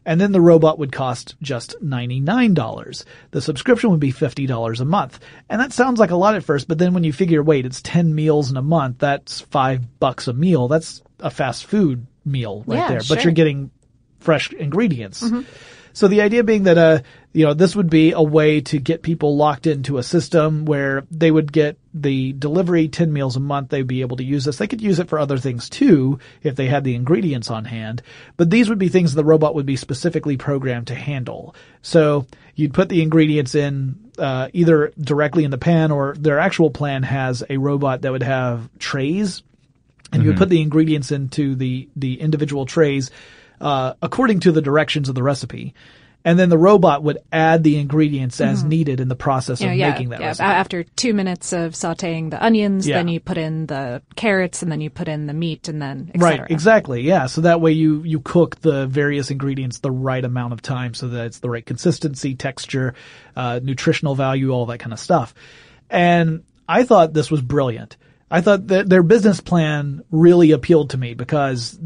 And 0.07 0.21
then 0.21 0.33
the 0.33 0.41
robot 0.41 0.79
would 0.79 0.93
cost 0.93 1.37
just 1.43 1.77
$99. 1.85 3.05
The 3.33 3.41
subscription 3.43 3.91
would 3.91 4.01
be 4.01 4.13
$50 4.13 4.81
a 4.81 4.85
month. 4.85 5.21
And 5.49 5.61
that 5.61 5.73
sounds 5.73 6.01
like 6.01 6.11
a 6.11 6.17
lot 6.17 6.35
at 6.35 6.45
first, 6.45 6.69
but 6.69 6.79
then 6.79 6.95
when 6.95 7.05
you 7.05 7.13
figure, 7.13 7.43
wait, 7.43 7.67
it's 7.67 7.83
10 7.83 8.15
meals 8.15 8.51
in 8.51 8.57
a 8.57 8.63
month, 8.63 8.99
that's 8.99 9.43
five 9.43 9.99
bucks 10.01 10.27
a 10.29 10.33
meal. 10.33 10.69
That's 10.69 11.03
a 11.21 11.31
fast 11.31 11.67
food 11.67 12.07
meal 12.25 12.65
right 12.67 12.77
Yeah, 12.79 12.89
there. 12.89 13.01
sure. 13.03 13.17
But 13.17 13.25
you're 13.25 13.33
getting 13.35 13.71
fresh 14.21 14.53
ingredients. 14.53 15.23
Mm-hmm. 15.23 15.41
So 15.92 16.09
the 16.09 16.22
idea 16.22 16.44
being 16.44 16.64
that, 16.64 16.79
uh, 16.79 17.00
you 17.33 17.44
know, 17.44 17.55
this 17.55 17.76
would 17.76 17.90
be 17.90 18.12
a 18.12 18.22
way 18.22 18.61
to 18.62 18.79
get 18.79 19.03
people 19.03 19.37
locked 19.37 19.66
into 19.66 19.98
a 19.98 20.03
system 20.03 20.64
where 20.64 21.05
they 21.11 21.31
would 21.31 21.53
get 21.53 21.79
the 21.94 22.33
delivery 22.33 22.88
10 22.88 23.12
meals 23.12 23.37
a 23.37 23.40
month. 23.40 23.68
They'd 23.68 23.87
be 23.87 24.00
able 24.00 24.16
to 24.18 24.24
use 24.24 24.44
this. 24.44 24.59
They 24.59 24.66
could 24.66 24.81
use 24.81 24.98
it 24.98 25.09
for 25.09 25.18
other 25.18 25.38
things 25.38 25.68
too 25.68 26.18
if 26.42 26.57
they 26.57 26.66
had 26.66 26.85
the 26.85 26.94
ingredients 26.94 27.50
on 27.50 27.64
hand. 27.64 28.03
But 28.37 28.50
these 28.50 28.68
would 28.68 28.79
be 28.79 28.88
things 28.88 29.14
the 29.14 29.24
robot 29.24 29.55
would 29.55 29.66
be 29.66 29.76
specifically 29.76 30.37
programmed 30.37 30.88
to 30.88 30.94
handle. 30.94 31.55
So 31.83 32.26
you'd 32.55 32.74
put 32.74 32.88
the 32.88 33.03
ingredients 33.03 33.55
in, 33.55 34.11
uh, 34.18 34.48
either 34.53 34.92
directly 35.00 35.44
in 35.44 35.50
the 35.50 35.59
pan 35.59 35.90
or 35.90 36.14
their 36.18 36.38
actual 36.38 36.70
plan 36.70 37.03
has 37.05 37.44
a 37.48 37.57
robot 37.57 38.03
that 38.03 38.12
would 38.12 38.22
have 38.22 38.68
trays 38.79 39.42
and 40.12 40.22
you 40.22 40.31
would 40.31 40.38
put 40.38 40.48
the 40.48 40.61
ingredients 40.61 41.12
into 41.12 41.55
the 41.55 41.88
the 41.96 42.20
individual 42.20 42.66
trays 42.66 43.11
uh, 43.61 43.94
according 44.03 44.40
to 44.40 44.53
the 44.53 44.62
directions 44.62 45.09
of 45.09 45.14
the 45.14 45.23
recipe, 45.23 45.75
and 46.23 46.38
then 46.38 46.51
the 46.51 46.59
robot 46.59 47.03
would 47.03 47.18
add 47.33 47.64
the 47.64 47.79
ingredients 47.79 48.42
as 48.42 48.62
needed 48.62 49.01
in 49.01 49.09
the 49.09 49.16
process 49.16 49.62
know, 49.62 49.70
of 49.70 49.75
yeah, 49.75 49.90
making 49.90 50.11
that 50.11 50.20
yeah. 50.20 50.27
recipe. 50.27 50.44
After 50.44 50.83
two 50.85 51.14
minutes 51.14 51.55
of 51.55 51.73
sautéing 51.73 52.31
the 52.31 52.44
onions, 52.44 52.87
Yeah. 52.87 52.96
then 52.96 53.09
you 53.09 53.20
put 53.20 53.38
in 53.38 53.64
the 53.66 54.03
carrots, 54.16 54.62
and 54.62 54.70
then 54.70 54.83
you 54.83 54.90
put 54.90 55.09
in 55.09 55.27
the 55.27 55.33
meat, 55.33 55.68
and 55.68 55.81
then 55.81 56.11
et 56.14 56.20
Right, 56.20 56.42
exactly. 56.51 57.01
Yeah, 57.03 57.25
so 57.27 57.40
that 57.42 57.62
way 57.62 57.73
you 57.73 58.03
you 58.03 58.20
cook 58.20 58.61
the 58.61 58.87
various 58.87 59.31
ingredients 59.31 59.79
the 59.79 59.90
right 59.90 60.25
amount 60.25 60.53
of 60.53 60.61
time 60.61 60.92
so 60.92 61.09
that 61.09 61.25
it's 61.27 61.38
the 61.38 61.49
right 61.49 61.64
consistency, 61.64 62.35
texture, 62.35 62.94
uh, 63.35 63.61
nutritional 63.62 64.14
value, 64.14 64.51
all 64.51 64.66
that 64.66 64.79
kind 64.79 64.92
of 64.92 65.01
stuff. 65.01 65.33
And 65.88 66.42
I 66.68 66.83
thought 66.83 67.14
this 67.14 67.31
was 67.31 67.40
brilliant. 67.40 67.96
I 68.31 68.42
thought 68.42 68.68
that 68.68 68.88
their 68.88 69.03
business 69.03 69.40
plan 69.40 70.03
really 70.11 70.53
appealed 70.53 70.90
to 70.90 70.99
me 70.99 71.14
because 71.14 71.79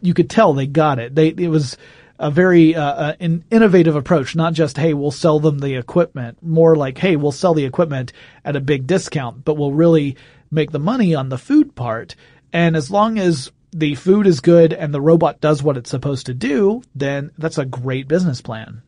you 0.00 0.14
could 0.14 0.30
tell 0.30 0.52
they 0.52 0.66
got 0.66 0.98
it. 0.98 1.14
They 1.14 1.28
it 1.28 1.48
was 1.48 1.76
a 2.18 2.30
very 2.30 2.74
uh, 2.74 2.82
uh, 2.82 3.14
an 3.20 3.44
innovative 3.50 3.96
approach, 3.96 4.34
not 4.34 4.54
just 4.54 4.78
hey 4.78 4.94
we'll 4.94 5.10
sell 5.10 5.40
them 5.40 5.58
the 5.58 5.74
equipment, 5.74 6.42
more 6.42 6.76
like 6.76 6.98
hey 6.98 7.16
we'll 7.16 7.32
sell 7.32 7.54
the 7.54 7.64
equipment 7.64 8.12
at 8.44 8.56
a 8.56 8.60
big 8.60 8.86
discount, 8.86 9.44
but 9.44 9.54
we'll 9.54 9.72
really 9.72 10.16
make 10.50 10.70
the 10.70 10.78
money 10.78 11.14
on 11.14 11.28
the 11.28 11.38
food 11.38 11.74
part. 11.74 12.14
And 12.52 12.76
as 12.76 12.90
long 12.90 13.18
as 13.18 13.50
the 13.72 13.94
food 13.94 14.26
is 14.26 14.40
good 14.40 14.72
and 14.72 14.94
the 14.94 15.00
robot 15.00 15.40
does 15.40 15.62
what 15.62 15.76
it's 15.76 15.90
supposed 15.90 16.26
to 16.26 16.34
do, 16.34 16.82
then 16.94 17.30
that's 17.36 17.58
a 17.58 17.64
great 17.64 18.08
business 18.08 18.40
plan. 18.40 18.82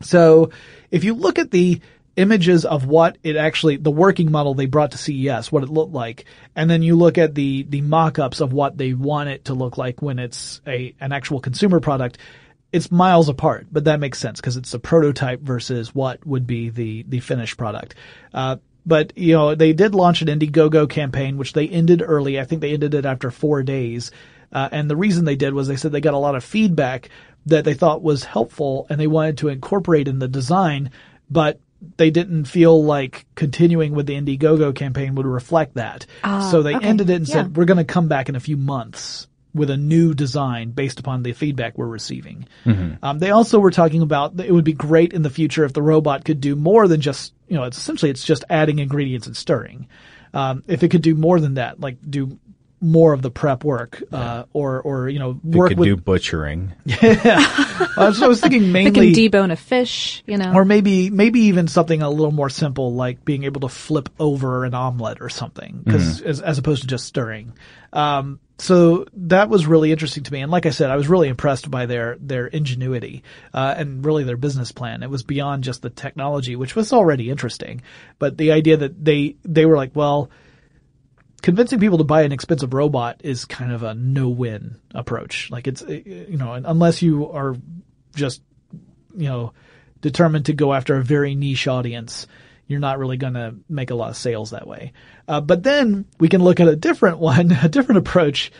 So 0.00 0.50
if 0.90 1.04
you 1.04 1.14
look 1.14 1.38
at 1.38 1.50
the 1.50 1.80
images 2.18 2.64
of 2.64 2.84
what 2.84 3.16
it 3.22 3.36
actually, 3.36 3.76
the 3.76 3.90
working 3.90 4.30
model 4.30 4.52
they 4.52 4.66
brought 4.66 4.90
to 4.90 4.98
CES, 4.98 5.52
what 5.52 5.62
it 5.62 5.68
looked 5.68 5.92
like, 5.92 6.24
and 6.56 6.68
then 6.68 6.82
you 6.82 6.96
look 6.96 7.16
at 7.16 7.34
the, 7.34 7.62
the 7.68 7.80
mock-ups 7.80 8.40
of 8.40 8.52
what 8.52 8.76
they 8.76 8.92
want 8.92 9.28
it 9.28 9.46
to 9.46 9.54
look 9.54 9.78
like 9.78 10.02
when 10.02 10.18
it's 10.18 10.60
a, 10.66 10.94
an 11.00 11.12
actual 11.12 11.40
consumer 11.40 11.78
product, 11.78 12.18
it's 12.72 12.90
miles 12.90 13.28
apart, 13.28 13.68
but 13.70 13.84
that 13.84 14.00
makes 14.00 14.18
sense 14.18 14.40
because 14.40 14.56
it's 14.56 14.74
a 14.74 14.78
prototype 14.80 15.40
versus 15.40 15.94
what 15.94 16.26
would 16.26 16.46
be 16.46 16.70
the, 16.70 17.04
the 17.08 17.20
finished 17.20 17.56
product. 17.56 17.94
Uh, 18.34 18.56
but, 18.84 19.16
you 19.16 19.34
know, 19.34 19.54
they 19.54 19.72
did 19.72 19.94
launch 19.94 20.20
an 20.20 20.28
Indiegogo 20.28 20.90
campaign, 20.90 21.36
which 21.36 21.52
they 21.52 21.68
ended 21.68 22.02
early. 22.04 22.40
I 22.40 22.44
think 22.44 22.60
they 22.60 22.74
ended 22.74 22.94
it 22.94 23.06
after 23.06 23.30
four 23.30 23.62
days. 23.62 24.10
Uh, 24.50 24.68
and 24.72 24.90
the 24.90 24.96
reason 24.96 25.24
they 25.24 25.36
did 25.36 25.54
was 25.54 25.68
they 25.68 25.76
said 25.76 25.92
they 25.92 26.00
got 26.00 26.14
a 26.14 26.18
lot 26.18 26.34
of 26.34 26.42
feedback 26.42 27.10
that 27.46 27.64
they 27.64 27.74
thought 27.74 28.02
was 28.02 28.24
helpful 28.24 28.86
and 28.90 28.98
they 28.98 29.06
wanted 29.06 29.38
to 29.38 29.48
incorporate 29.48 30.08
in 30.08 30.18
the 30.18 30.28
design, 30.28 30.90
but 31.30 31.60
they 31.96 32.10
didn't 32.10 32.44
feel 32.46 32.82
like 32.84 33.24
continuing 33.34 33.92
with 33.94 34.06
the 34.06 34.14
Indiegogo 34.14 34.74
campaign 34.74 35.14
would 35.14 35.26
reflect 35.26 35.74
that. 35.74 36.06
so 36.50 36.62
they 36.62 36.74
okay. 36.74 36.86
ended 36.86 37.08
it 37.10 37.14
and 37.14 37.28
Yeah. 37.28 37.34
said, 37.34 37.56
we're 37.56 37.64
going 37.66 37.78
to 37.78 37.84
come 37.84 38.08
back 38.08 38.28
in 38.28 38.36
a 38.36 38.40
few 38.40 38.56
months 38.56 39.26
with 39.54 39.70
a 39.70 39.76
new 39.76 40.12
design 40.14 40.70
based 40.70 41.00
upon 41.00 41.22
the 41.22 41.32
feedback 41.32 41.78
we're 41.78 41.86
receiving. 41.86 42.46
Um, 43.02 43.18
they 43.18 43.30
also 43.30 43.58
were 43.58 43.70
talking 43.70 44.02
about 44.02 44.36
that 44.36 44.46
it 44.46 44.52
would 44.52 44.64
be 44.64 44.72
great 44.74 45.12
in 45.12 45.22
the 45.22 45.30
future 45.30 45.64
if 45.64 45.72
the 45.72 45.82
robot 45.82 46.24
could 46.24 46.40
do 46.40 46.54
more 46.54 46.86
than 46.86 47.00
just, 47.00 47.32
you 47.48 47.56
know, 47.56 47.64
it's 47.64 47.78
essentially 47.78 48.10
it's 48.10 48.24
just 48.24 48.44
adding 48.50 48.78
ingredients 48.78 49.26
and 49.26 49.36
stirring. 49.36 49.88
Um, 50.34 50.62
if 50.68 50.82
it 50.82 50.90
could 50.90 51.02
do 51.02 51.14
more 51.14 51.40
than 51.40 51.54
that, 51.54 51.80
like 51.80 51.96
do 52.08 52.38
more 52.80 53.12
of 53.12 53.22
the 53.22 53.30
prep 53.30 53.64
work, 53.64 54.02
uh, 54.12 54.44
or, 54.52 54.80
or, 54.80 55.08
you 55.08 55.18
know, 55.18 55.38
We 55.42 55.58
work 55.58 55.70
could 55.70 55.78
with, 55.78 55.86
do 55.86 55.96
butchering. 55.96 56.72
uh, 57.02 58.12
so 58.12 58.24
I 58.24 58.28
was 58.28 58.40
thinking 58.40 58.72
mainly 58.72 59.12
They 59.12 59.30
can 59.30 59.30
debone 59.30 59.52
a 59.52 59.56
fish, 59.56 60.22
you 60.26 60.36
know. 60.36 60.52
or 60.54 60.64
maybe, 60.64 61.10
maybe 61.10 61.40
even 61.40 61.68
something 61.68 62.02
a 62.02 62.10
little 62.10 62.32
more 62.32 62.50
simple, 62.50 62.94
like 62.94 63.24
being 63.24 63.44
able 63.44 63.62
to 63.62 63.68
flip 63.68 64.08
over 64.18 64.64
an 64.64 64.74
omelet 64.74 65.20
or 65.20 65.28
something, 65.28 65.82
because 65.84 66.20
as, 66.22 66.40
as 66.40 66.58
opposed 66.58 66.82
to 66.82 66.88
just 66.88 67.06
stirring. 67.06 67.52
Um, 67.92 68.40
so 68.58 69.06
that 69.14 69.48
was 69.48 69.66
really 69.66 69.92
interesting 69.92 70.24
to 70.24 70.32
me, 70.32 70.40
and 70.40 70.50
like 70.50 70.66
I 70.66 70.70
said, 70.70 70.90
I 70.90 70.96
was 70.96 71.08
really 71.08 71.28
impressed 71.28 71.70
by 71.70 71.86
their 71.86 72.16
their 72.20 72.48
ingenuity 72.48 73.22
uh, 73.54 73.74
and 73.76 74.04
really 74.04 74.24
their 74.24 74.36
business 74.36 74.72
plan. 74.72 75.04
It 75.04 75.10
was 75.10 75.22
beyond 75.22 75.62
just 75.62 75.80
the 75.80 75.90
technology, 75.90 76.56
which 76.56 76.74
was 76.74 76.92
already 76.92 77.30
interesting, 77.30 77.82
but 78.18 78.36
the 78.36 78.50
idea 78.50 78.78
that 78.78 79.04
they 79.04 79.36
they 79.44 79.64
were 79.64 79.76
like, 79.76 79.94
well, 79.94 80.30
convincing 81.42 81.80
people 81.80 81.98
to 81.98 82.04
buy 82.04 82.22
an 82.22 82.32
expensive 82.32 82.74
robot 82.74 83.20
is 83.24 83.44
kind 83.44 83.72
of 83.72 83.82
a 83.82 83.94
no-win 83.94 84.76
approach. 84.94 85.50
Like 85.50 85.66
it's, 85.66 85.82
uh, 85.82 86.00
you 86.04 86.36
know, 86.36 86.52
unless 86.52 87.02
you 87.02 87.30
are 87.30 87.56
just, 88.14 88.42
you 89.16 89.28
know, 89.28 89.52
determined 90.00 90.46
to 90.46 90.52
go 90.52 90.72
after 90.72 90.96
a 90.96 91.02
very 91.02 91.34
niche 91.34 91.68
audience, 91.68 92.26
you're 92.66 92.80
not 92.80 92.98
really 92.98 93.16
going 93.16 93.34
to 93.34 93.54
make 93.68 93.90
a 93.90 93.94
lot 93.94 94.10
of 94.10 94.16
sales 94.16 94.50
that 94.50 94.66
way. 94.66 94.92
Uh, 95.26 95.40
but 95.40 95.62
then 95.62 96.04
we 96.20 96.28
can 96.28 96.42
look 96.42 96.60
at 96.60 96.68
a 96.68 96.76
different 96.76 97.18
one, 97.20 97.52
a 97.52 97.68
different 97.68 97.98
approach 97.98 98.52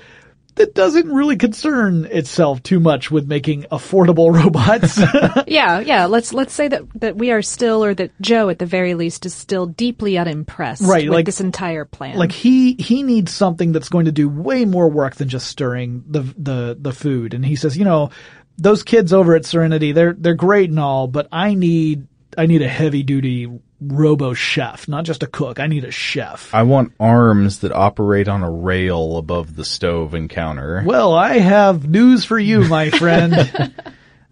that 0.58 0.74
doesn't 0.74 1.10
really 1.10 1.36
concern 1.36 2.04
itself 2.04 2.62
too 2.62 2.78
much 2.80 3.10
with 3.10 3.26
making 3.26 3.62
affordable 3.72 4.32
robots. 4.44 4.98
yeah, 5.48 5.80
yeah. 5.80 6.06
Let's 6.06 6.32
let's 6.32 6.52
say 6.52 6.68
that 6.68 6.82
that 7.00 7.16
we 7.16 7.30
are 7.30 7.42
still, 7.42 7.82
or 7.84 7.94
that 7.94 8.10
Joe, 8.20 8.48
at 8.50 8.58
the 8.58 8.66
very 8.66 8.94
least, 8.94 9.24
is 9.26 9.34
still 9.34 9.66
deeply 9.66 10.18
unimpressed 10.18 10.82
Right, 10.82 11.04
with 11.08 11.14
like- 11.14 11.26
this 11.26 11.40
entire 11.40 11.84
plan. 11.84 12.16
like 12.18 12.32
he 12.32 12.74
he 12.74 13.02
needs 13.02 13.32
something 13.32 13.72
that's 13.72 13.88
going 13.88 14.04
to 14.04 14.12
do 14.12 14.28
way 14.28 14.64
more 14.64 14.88
work 14.88 15.16
than 15.16 15.28
just 15.28 15.46
stirring 15.48 16.04
the 16.06 16.20
the 16.36 16.76
the 16.80 16.92
food 16.92 17.34
and 17.34 17.44
he 17.44 17.56
says 17.56 17.76
you 17.76 17.84
know 17.84 18.10
those 18.58 18.82
kids 18.82 19.12
over 19.12 19.34
at 19.34 19.44
serenity 19.46 19.92
they're 19.92 20.12
they're 20.14 20.34
great 20.34 20.68
and 20.70 20.78
all 20.80 21.06
but 21.06 21.28
i 21.32 21.54
need 21.54 22.06
i 22.36 22.46
need 22.46 22.62
a 22.62 22.68
heavy 22.68 23.02
duty 23.02 23.48
robo 23.80 24.34
chef 24.34 24.88
not 24.88 25.04
just 25.04 25.22
a 25.22 25.26
cook 25.26 25.60
i 25.60 25.66
need 25.66 25.84
a 25.84 25.90
chef 25.90 26.52
I 26.52 26.64
want 26.64 26.92
arms 26.98 27.60
that 27.60 27.72
operate 27.72 28.28
on 28.28 28.42
a 28.42 28.50
rail 28.50 29.16
above 29.16 29.54
the 29.54 29.64
stove 29.64 30.14
and 30.14 30.28
counter. 30.28 30.82
well 30.84 31.14
i 31.14 31.38
have 31.38 31.88
news 31.88 32.24
for 32.24 32.38
you 32.38 32.66
my 32.66 32.90
friend 32.98 33.72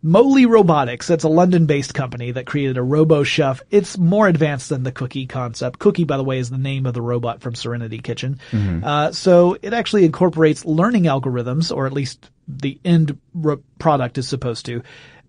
Moley 0.06 0.46
Robotics, 0.46 1.08
that's 1.08 1.24
a 1.24 1.28
London-based 1.28 1.92
company 1.92 2.30
that 2.30 2.46
created 2.46 2.76
a 2.76 2.82
Robo 2.82 3.24
Chef. 3.24 3.60
It's 3.72 3.98
more 3.98 4.28
advanced 4.28 4.68
than 4.68 4.84
the 4.84 4.92
Cooki 4.92 5.28
concept. 5.28 5.80
Cooki, 5.80 6.06
by 6.06 6.16
the 6.16 6.22
way, 6.22 6.38
is 6.38 6.48
the 6.48 6.58
name 6.58 6.86
of 6.86 6.94
the 6.94 7.02
robot 7.02 7.40
from 7.40 7.54
Sereneti 7.54 8.00
Kitchen. 8.00 8.38
Uh, 8.84 9.10
so 9.10 9.56
it 9.60 9.72
actually 9.72 10.04
incorporates 10.04 10.64
learning 10.64 11.04
algorithms, 11.04 11.74
or 11.74 11.86
at 11.86 11.92
least 11.92 12.30
the 12.46 12.78
end 12.84 13.18
product 13.80 14.16
is 14.18 14.28
supposed 14.28 14.66
to, 14.66 14.82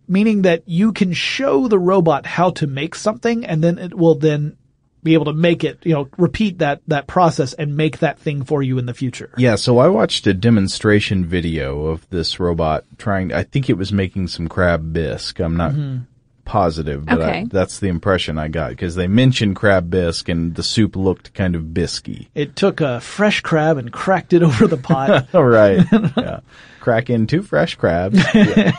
meaning 0.08 0.44
that 0.44 0.64
you 0.66 0.94
can 0.94 1.14
show 1.14 1.68
the 1.68 1.80
robot 1.80 2.26
how 2.26 2.52
to 2.52 2.68
make 2.68 2.96
something, 2.96 3.46
and 3.46 3.64
then 3.64 3.78
it 3.78 3.94
will 3.94 4.16
then 4.16 4.58
be 5.04 5.14
able 5.14 5.26
to 5.26 5.34
make 5.34 5.64
it, 5.64 5.80
you 5.84 5.94
know, 5.94 6.10
repeat 6.18 6.58
that 6.60 6.82
that 6.88 7.08
process 7.08 7.54
and 7.54 7.78
make 7.78 8.00
that 8.00 8.20
thing 8.20 8.44
for 8.44 8.62
you 8.62 8.78
in 8.78 8.86
the 8.86 8.94
future. 8.94 9.32
Yeah, 9.38 9.56
so 9.56 9.78
I 9.78 9.88
watched 9.88 10.28
a 10.28 10.34
demonstration 10.34 11.26
video 11.26 11.86
of 11.86 12.10
this 12.10 12.40
robot 12.40 12.84
trying, 12.98 13.32
I 13.32 13.44
think 13.44 13.70
it 13.70 13.78
was 13.78 13.94
making 13.94 14.28
some 14.28 14.48
crab 14.48 14.92
bisque. 14.92 15.40
I'm 15.40 15.56
not 15.56 15.72
mm-hmm. 15.72 16.04
Positive, 16.48 17.06
but 17.06 17.22
I, 17.22 17.46
that's 17.48 17.80
the 17.80 17.90
impression 17.90 18.38
I 18.40 18.48
got 18.48 18.70
because 18.70 18.96
they 18.96 19.08
mentioned 19.08 19.58
crab 19.58 19.90
bisque 19.90 20.30
and 20.30 20.56
the 20.56 20.64
soup 20.64 20.96
looked 20.96 21.34
kind 21.34 21.56
of 21.56 21.64
bisky. 21.64 22.28
It 22.34 22.56
took 22.56 22.80
a 22.82 23.02
fresh 23.02 23.42
crab 23.42 23.78
and 23.78 23.92
cracked 23.92 24.34
it 24.34 24.42
over 24.42 24.66
the 24.66 24.78
pot. 24.78 25.28
All 25.36 25.46
right. 25.46 25.86
yeah. 25.92 26.40
crack 26.80 27.10
in 27.10 27.28
two 27.28 27.44
fresh 27.44 27.76
crabs. 27.76 28.18
Yeah, 28.34 28.72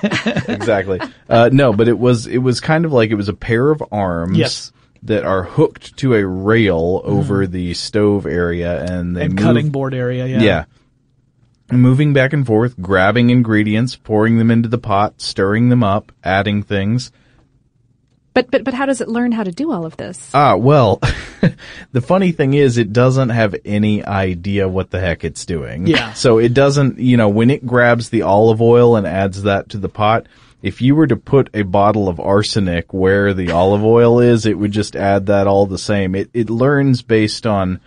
exactly. 0.48 1.00
Uh, 1.28 1.50
no, 1.52 1.72
but 1.72 1.88
it 1.88 1.98
was 1.98 2.26
it 2.26 2.38
was 2.38 2.61
kind 2.61 2.85
of 2.85 2.92
like 2.92 3.11
it 3.11 3.16
was 3.16 3.28
a 3.28 3.35
pair 3.35 3.70
of 3.70 3.83
arms. 3.92 4.37
Yes. 4.37 4.72
That 5.04 5.24
are 5.24 5.44
hooked 5.44 5.96
to 5.98 6.14
a 6.14 6.26
rail 6.26 7.00
over 7.04 7.46
the 7.46 7.72
stove 7.74 8.26
area, 8.26 8.83
and 8.83 9.16
they 9.16 9.26
and 9.26 9.35
move, 9.35 9.44
cutting 9.44 9.70
board 9.70 9.94
area. 9.94 10.26
Yeah. 10.26 10.40
yeah. 10.40 10.64
Moving 11.70 12.14
back 12.14 12.33
and 12.33 12.44
forth, 12.44 12.81
grabbing 12.81 13.31
ingredients, 13.31 13.94
pouring 13.94 14.38
them 14.38 14.50
into 14.50 14.68
the 14.68 14.78
pot, 14.78 15.20
stirring 15.20 15.68
them 15.68 15.85
up, 15.85 16.11
adding 16.24 16.64
things. 16.64 17.12
But 18.38 18.53
but 18.53 18.62
but 18.62 18.74
how 18.74 18.87
does 18.87 19.01
it 19.01 19.09
learn 19.09 19.33
how 19.33 19.42
to 19.42 19.51
do 19.51 19.72
all 19.72 19.85
of 19.85 19.96
this? 19.96 20.31
Ah, 20.33 20.55
well, 20.55 21.01
the 21.92 22.01
funny 22.01 22.31
thing 22.31 22.55
is 22.55 22.79
it 22.79 22.92
doesn't 22.92 23.31
have 23.31 23.57
any 23.64 24.05
idea 24.05 24.68
what 24.68 24.92
the 24.92 25.01
heck 25.01 25.24
it's 25.24 25.44
doing. 25.44 25.88
Yeah. 25.88 26.12
So 26.12 26.38
it 26.38 26.55
doesn't, 26.55 27.01
you 27.01 27.16
know, 27.16 27.31
when 27.31 27.51
it 27.51 27.66
grabs 27.66 28.11
the 28.11 28.22
olive 28.22 28.62
oil 28.62 28.94
and 28.94 29.09
adds 29.09 29.42
that 29.42 29.70
to 29.70 29.79
the 29.79 29.88
pot, 29.88 30.29
if 30.62 30.81
you 30.81 30.94
were 30.94 31.09
to 31.09 31.16
put 31.16 31.51
a 31.53 31.62
bottle 31.62 32.09
of 32.09 32.20
arsenic 32.20 32.94
where 32.94 33.35
the 33.35 33.51
olive 33.51 33.85
oil 33.85 34.20
is, 34.20 34.46
it 34.46 34.57
would 34.57 34.70
just 34.70 34.94
add 34.94 35.27
that 35.27 35.48
all 35.48 35.66
the 35.66 35.77
same. 35.77 36.14
It, 36.14 36.31
it 36.33 36.48
learns 36.48 37.03
based 37.03 37.44
on, 37.44 37.81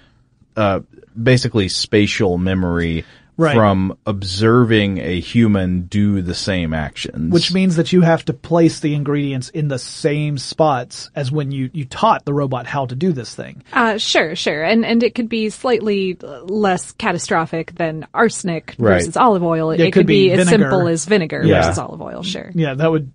uh, 0.57 0.81
basically 1.15 1.69
spatial 1.69 2.37
memory 2.37 3.05
Right. 3.41 3.55
from 3.55 3.97
observing 4.05 4.99
a 4.99 5.19
human 5.19 5.81
do 5.87 6.21
the 6.21 6.35
same 6.35 6.73
actions. 6.73 7.33
Which 7.33 7.51
means 7.53 7.75
that 7.77 7.91
you 7.91 8.01
have 8.01 8.23
to 8.25 8.33
place 8.33 8.79
the 8.79 8.93
ingredients 8.93 9.49
in 9.49 9.67
the 9.67 9.79
same 9.79 10.37
spots 10.37 11.09
as 11.15 11.31
when 11.31 11.51
you, 11.51 11.69
you 11.73 11.85
taught 11.85 12.23
the 12.25 12.33
robot 12.33 12.67
how 12.67 12.85
to 12.85 12.95
do 12.95 13.11
this 13.13 13.33
thing. 13.35 13.63
Uh, 13.73 13.97
sure, 13.97 14.35
sure, 14.35 14.63
and 14.63 14.85
and 14.85 15.01
it 15.03 15.15
could 15.15 15.27
be 15.29 15.49
slightly 15.49 16.17
less 16.43 16.91
catastrophic 16.93 17.73
than 17.75 18.05
arsenic 18.13 18.75
Right. 18.77 18.99
versus 18.99 19.17
olive 19.17 19.43
oil. 19.43 19.71
It, 19.71 19.79
it 19.79 19.83
it 19.83 19.85
could 19.91 20.01
could 20.01 20.07
be, 20.07 20.29
be 20.29 20.33
as 20.33 20.47
simple 20.47 20.87
as 20.87 21.05
vinegar 21.05 21.41
Yeah. 21.43 21.61
versus 21.63 21.79
olive 21.79 22.01
oil. 22.01 22.23
Sure. 22.23 22.51
Yeah, 22.53 22.75
that 22.75 22.91
would 22.91 23.11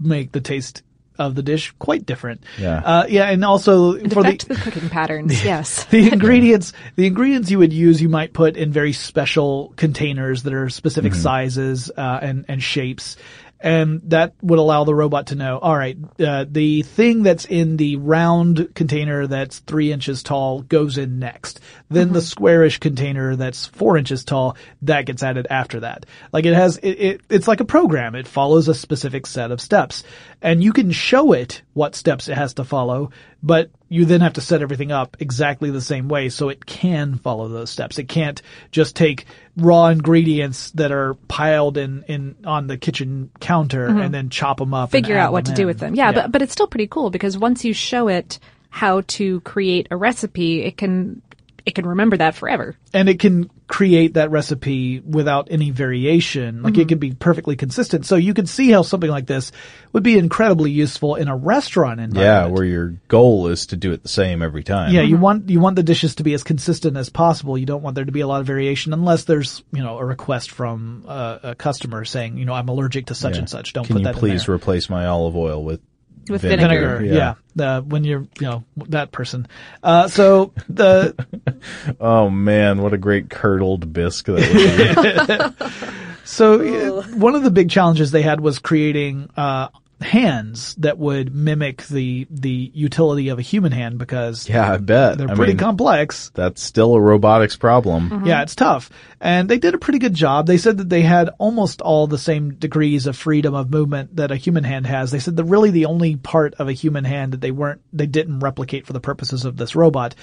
make 0.00 0.32
the 0.32 0.40
taste 0.40 0.82
of 1.18 1.34
the 1.34 1.42
dish 1.42 1.72
quite 1.78 2.06
different. 2.06 2.42
Yeah. 2.58 2.78
Uh, 2.78 3.06
yeah, 3.08 3.30
and 3.30 3.44
also 3.44 3.94
And 3.94 4.12
for 4.12 4.22
the, 4.22 4.36
the 4.36 4.54
cooking 4.54 4.88
patterns. 4.88 5.44
yes. 5.44 5.84
the 5.90 6.12
ingredients, 6.12 6.72
the 6.96 7.06
ingredients 7.06 7.50
you 7.50 7.58
would 7.58 7.72
use, 7.72 8.00
you 8.00 8.08
might 8.08 8.32
put 8.32 8.56
in 8.56 8.72
very 8.72 8.92
special 8.92 9.72
containers 9.76 10.44
that 10.44 10.54
are 10.54 10.68
specific 10.68 11.14
sizes 11.14 11.90
uh, 11.96 12.18
and 12.22 12.44
and 12.48 12.62
shapes, 12.62 13.16
and 13.60 14.00
that 14.04 14.34
would 14.42 14.58
allow 14.58 14.84
the 14.84 14.94
robot 14.94 15.28
to 15.28 15.34
know. 15.34 15.58
All 15.58 15.76
right, 15.76 15.96
uh, 16.20 16.44
the 16.48 16.82
thing 16.82 17.22
that's 17.22 17.44
in 17.44 17.76
the 17.76 17.96
round 17.96 18.74
container 18.74 19.26
that's 19.26 19.58
three 19.60 19.92
inches 19.92 20.22
tall 20.22 20.62
goes 20.62 20.98
in 20.98 21.18
next. 21.18 21.60
Then 21.90 22.12
the 22.12 22.18
mm-hmm. 22.18 22.26
squarish 22.26 22.78
container 22.78 23.34
that's 23.34 23.66
four 23.66 23.96
inches 23.96 24.24
tall 24.24 24.56
that 24.82 25.06
gets 25.06 25.22
added 25.22 25.46
after 25.48 25.80
that. 25.80 26.04
Like 26.32 26.44
it 26.44 26.54
has, 26.54 26.76
it, 26.78 26.90
it 26.90 27.20
it's 27.30 27.48
like 27.48 27.60
a 27.60 27.64
program. 27.64 28.14
It 28.14 28.28
follows 28.28 28.68
a 28.68 28.74
specific 28.74 29.26
set 29.26 29.50
of 29.50 29.60
steps, 29.60 30.04
and 30.42 30.62
you 30.62 30.72
can 30.72 30.90
show 30.90 31.32
it 31.32 31.62
what 31.72 31.94
steps 31.94 32.28
it 32.28 32.36
has 32.36 32.54
to 32.54 32.64
follow, 32.64 33.10
but 33.42 33.70
you 33.88 34.04
then 34.04 34.20
have 34.20 34.34
to 34.34 34.40
set 34.42 34.60
everything 34.60 34.92
up 34.92 35.16
exactly 35.20 35.70
the 35.70 35.80
same 35.80 36.08
way 36.08 36.28
so 36.28 36.50
it 36.50 36.66
can 36.66 37.16
follow 37.16 37.48
those 37.48 37.70
steps. 37.70 37.98
It 37.98 38.08
can't 38.08 38.42
just 38.70 38.94
take 38.94 39.24
raw 39.56 39.86
ingredients 39.86 40.70
that 40.72 40.92
are 40.92 41.14
piled 41.14 41.78
in, 41.78 42.04
in 42.06 42.36
on 42.44 42.66
the 42.66 42.76
kitchen 42.76 43.30
counter 43.40 43.88
mm-hmm. 43.88 44.00
and 44.00 44.14
then 44.14 44.28
chop 44.28 44.58
them 44.58 44.74
up. 44.74 44.90
Figure 44.90 45.16
out 45.16 45.32
what 45.32 45.46
to 45.46 45.54
do 45.54 45.66
with 45.66 45.78
them. 45.78 45.94
Yeah, 45.94 46.12
but 46.12 46.30
but 46.32 46.42
it's 46.42 46.52
still 46.52 46.66
pretty 46.66 46.86
cool 46.86 47.08
because 47.08 47.38
once 47.38 47.64
you 47.64 47.72
show 47.72 48.08
it 48.08 48.38
how 48.70 49.00
to 49.06 49.40
create 49.40 49.88
a 49.90 49.96
recipe, 49.96 50.62
it 50.62 50.76
can 50.76 51.22
it 51.68 51.74
can 51.74 51.86
remember 51.86 52.16
that 52.16 52.34
forever. 52.34 52.74
and 52.94 53.08
it 53.08 53.20
can 53.20 53.50
create 53.66 54.14
that 54.14 54.30
recipe 54.30 54.98
without 55.00 55.48
any 55.50 55.70
variation. 55.70 56.62
Like 56.62 56.78
it 56.78 56.88
can 56.88 56.98
be 56.98 57.12
perfectly 57.12 57.54
consistent. 57.54 58.06
So 58.06 58.16
you 58.16 58.32
can 58.32 58.46
see 58.46 58.70
how 58.70 58.80
something 58.80 59.10
like 59.10 59.26
this 59.26 59.52
would 59.92 60.02
be 60.02 60.16
incredibly 60.16 60.70
useful 60.70 61.16
in 61.16 61.28
a 61.28 61.36
restaurant 61.36 62.00
environment. 62.00 62.24
yeah, 62.24 62.46
where 62.46 62.64
your 62.64 62.94
goal 63.08 63.48
is 63.48 63.66
to 63.66 63.76
do 63.76 63.92
it 63.92 64.02
the 64.02 64.08
same 64.08 64.40
every 64.40 64.64
time. 64.64 64.94
Yeah, 64.94 65.02
you 65.02 65.18
want 65.18 65.50
you 65.50 65.60
want 65.60 65.76
the 65.76 65.82
dishes 65.82 66.14
to 66.16 66.22
be 66.22 66.32
as 66.32 66.42
consistent 66.42 66.96
as 66.96 67.10
possible. 67.10 67.58
You 67.58 67.66
don't 67.66 67.82
want 67.82 67.94
there 67.94 68.06
to 68.06 68.12
be 68.12 68.20
a 68.20 68.26
lot 68.26 68.40
of 68.40 68.46
variation 68.46 68.94
unless 68.94 69.24
there's 69.24 69.62
you 69.70 69.82
know 69.82 69.98
a 69.98 70.04
request 70.04 70.50
from 70.50 71.04
uh, 71.06 71.38
a 71.42 71.54
customer 71.54 72.06
saying 72.06 72.38
you 72.38 72.46
know 72.46 72.54
I'm 72.54 72.68
allergic 72.70 73.06
to 73.06 73.14
such 73.14 73.34
Yeah. 73.34 73.40
and 73.40 73.50
such. 73.50 73.74
Don't 73.74 73.84
Can 73.84 73.96
put 73.96 74.00
you 74.00 74.04
that 74.06 74.14
in 74.14 74.20
please 74.20 74.48
replace 74.48 74.88
my 74.88 75.04
olive 75.04 75.36
oil 75.36 75.62
with 75.62 75.80
With 76.28 76.42
vinegar. 76.42 77.02
Yeah. 77.04 77.34
Yeah, 77.54 77.64
uh, 77.64 77.80
when 77.82 78.04
you're 78.04 78.26
you 78.38 78.46
know 78.46 78.64
that 78.88 79.12
person. 79.12 79.46
Uh, 79.82 80.08
so 80.08 80.52
the 80.68 81.14
Oh 82.00 82.30
man, 82.30 82.82
what 82.82 82.92
a 82.92 82.98
great 82.98 83.30
curdled 83.30 83.92
bisque 83.92 84.26
that 84.26 85.56
would 85.58 85.58
be. 85.68 86.24
So 86.24 86.98
uh, 86.98 87.02
one 87.16 87.34
of 87.34 87.42
the 87.42 87.50
big 87.50 87.70
challenges 87.70 88.10
they 88.10 88.22
had 88.22 88.40
was 88.40 88.58
creating 88.58 89.30
uh, 89.36 89.68
hands 90.00 90.74
that 90.76 90.96
would 90.96 91.34
mimic 91.34 91.82
the 91.86 92.26
the 92.30 92.70
utility 92.72 93.30
of 93.30 93.38
a 93.38 93.42
human 93.42 93.72
hand 93.72 93.98
because 93.98 94.48
yeah, 94.48 94.72
I 94.72 94.76
bet. 94.76 95.18
they're 95.18 95.30
I 95.30 95.34
pretty 95.34 95.52
mean, 95.52 95.58
complex. 95.58 96.30
That's 96.34 96.62
still 96.62 96.94
a 96.94 97.00
robotics 97.00 97.56
problem. 97.56 98.10
Mm-hmm. 98.10 98.26
Yeah, 98.26 98.42
it's 98.42 98.54
tough. 98.54 98.90
And 99.20 99.48
they 99.48 99.58
did 99.58 99.74
a 99.74 99.78
pretty 99.78 99.98
good 99.98 100.14
job. 100.14 100.46
They 100.46 100.58
said 100.58 100.78
that 100.78 100.88
they 100.88 101.02
had 101.02 101.30
almost 101.38 101.80
all 101.80 102.06
the 102.06 102.18
same 102.18 102.54
degrees 102.54 103.06
of 103.06 103.16
freedom 103.16 103.54
of 103.54 103.70
movement 103.70 104.16
that 104.16 104.30
a 104.30 104.36
human 104.36 104.64
hand 104.64 104.86
has. 104.86 105.10
They 105.10 105.18
said 105.18 105.36
that 105.36 105.44
really 105.44 105.70
the 105.70 105.86
only 105.86 106.16
part 106.16 106.54
of 106.54 106.68
a 106.68 106.72
human 106.72 107.04
hand 107.04 107.32
that 107.32 107.40
they 107.40 107.50
weren't, 107.50 107.80
they 107.92 108.06
didn't 108.06 108.40
replicate 108.40 108.86
for 108.86 108.92
the 108.92 109.00
purposes 109.00 109.44
of 109.44 109.56
this 109.56 109.74
robot 109.74 110.14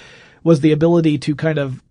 was 0.42 0.60
the 0.60 0.72
ability 0.72 1.18
to 1.18 1.34
kind 1.34 1.58
of 1.58 1.82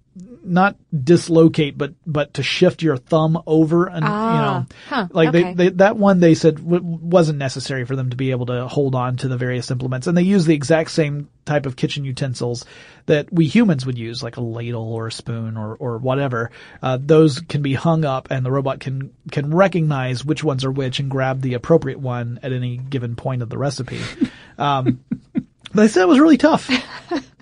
not 0.46 0.76
dislocate, 0.92 1.78
but, 1.78 1.94
but 2.06 2.36
to 2.36 2.44
shift 2.44 2.82
your 2.82 2.98
thumb 2.98 3.42
over 3.46 3.88
and, 3.88 4.04
you 4.04 4.10
know, 4.10 4.66
huh, 4.88 5.08
like 5.12 5.30
okay. 5.30 5.44
they, 5.44 5.54
they, 5.54 5.70
that 5.70 5.98
one 5.98 6.20
they 6.20 6.36
said 6.36 6.56
w- 6.56 6.82
wasn't 6.84 7.40
necessary 7.40 7.86
for 7.86 7.96
them 7.96 8.10
to 8.10 8.16
be 8.16 8.32
able 8.32 8.46
to 8.48 8.68
hold 8.68 8.96
on 8.96 9.18
to 9.18 9.28
the 9.28 9.38
various 9.38 9.72
implements. 9.72 10.08
And 10.08 10.18
they 10.18 10.24
use 10.24 10.46
the 10.46 10.54
exact 10.54 10.92
same 10.92 11.30
type 11.46 11.66
of 11.66 11.76
kitchen 11.76 12.06
utensils 12.06 12.66
that 13.06 13.32
we 13.32 13.48
humans 13.48 13.86
would 13.86 13.98
use, 13.98 14.24
like 14.24 14.38
a 14.38 14.42
ladle 14.42 14.94
or 14.94 15.08
a 15.08 15.12
spoon 15.12 15.58
or, 15.58 15.76
or 15.76 15.98
whatever. 15.98 16.52
Uh, 16.82 16.98
those 17.02 17.40
can 17.40 17.62
be 17.62 17.74
hung 17.74 18.06
up 18.06 18.30
and 18.32 18.46
the 18.46 18.52
robot 18.52 18.80
can, 18.80 19.14
can 19.32 19.54
recognize 19.54 20.24
which 20.24 20.44
ones 20.44 20.64
are 20.66 20.72
which 20.72 21.00
and 21.00 21.10
grab 21.10 21.42
the 21.42 21.56
appropriate 21.56 22.00
one 22.00 22.40
at 22.44 22.54
any 22.54 22.78
given 22.78 23.16
point 23.16 23.42
of 23.42 23.50
the 23.50 23.58
recipe. 23.58 24.02
Um, 24.58 25.04
they 25.74 25.90
said 25.90 26.04
it 26.04 26.08
was 26.08 26.20
really 26.20 26.38
tough. 26.38 26.70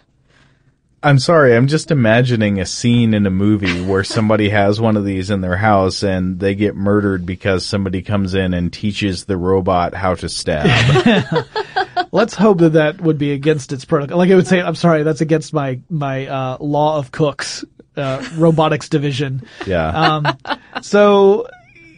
I'm 1.04 1.20
sorry, 1.20 1.54
I'm 1.54 1.68
just 1.68 1.92
imagining 1.92 2.62
a 2.62 2.66
scene 2.66 3.13
in 3.13 3.26
a 3.26 3.30
movie 3.30 3.84
where 3.84 4.06
somebody 4.06 4.50
has 4.50 4.80
one 4.80 4.96
of 4.96 5.04
these 5.04 5.30
in 5.30 5.42
their 5.42 5.58
house 5.58 6.02
and 6.02 6.39
they 6.39 6.56
get 6.56 6.78
murdered 6.78 7.26
because 7.26 7.66
somebody 7.66 8.02
comes 8.02 8.34
in 8.34 8.54
and 8.54 8.72
teaches 8.72 9.26
the 9.26 9.36
robot 9.36 9.94
how 9.94 10.16
to 10.16 10.30
stab. 10.30 10.66
Let's 12.13 12.34
hope 12.36 12.60
that 12.60 12.74
that 12.74 13.02
would 13.02 13.18
be 13.18 13.34
against 13.34 13.74
its 13.74 13.84
protocol. 13.84 14.18
Like 14.18 14.32
I 14.32 14.36
would 14.36 14.48
say, 14.48 14.62
I'm 14.62 14.76
sorry, 14.76 15.04
that's 15.04 15.20
against 15.20 15.54
my 15.54 15.82
my 15.89 16.28
uh, 16.28 16.58
law 16.62 16.98
of 16.98 17.12
cooks, 17.12 17.66
uh, 17.98 18.26
robotics 18.38 18.88
division. 18.88 19.46
yeah. 19.68 19.89
Um, 19.89 20.38
so 20.82 21.48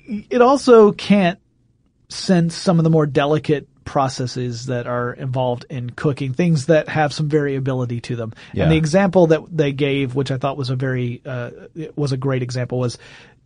it 0.07 0.41
also 0.41 0.91
can't 0.91 1.39
sense 2.09 2.55
some 2.55 2.79
of 2.79 2.83
the 2.83 2.89
more 2.89 3.05
delicate 3.05 3.67
processes 3.85 4.65
that 4.65 4.87
are 4.87 5.13
involved 5.13 5.65
in 5.69 5.91
cooking, 5.91 6.33
things 6.33 6.65
that 6.65 6.89
have 6.89 7.13
some 7.13 7.29
variability 7.29 8.01
to 8.01 8.15
them. 8.15 8.33
Yeah. 8.53 8.63
And 8.63 8.71
the 8.73 8.77
example 8.77 9.27
that 9.27 9.41
they 9.55 9.71
gave, 9.71 10.15
which 10.15 10.31
I 10.31 10.37
thought 10.37 10.57
was 10.57 10.69
a 10.69 10.75
very 10.75 11.21
uh, 11.25 11.51
was 11.95 12.11
a 12.11 12.17
great 12.17 12.43
example, 12.43 12.79
was 12.79 12.97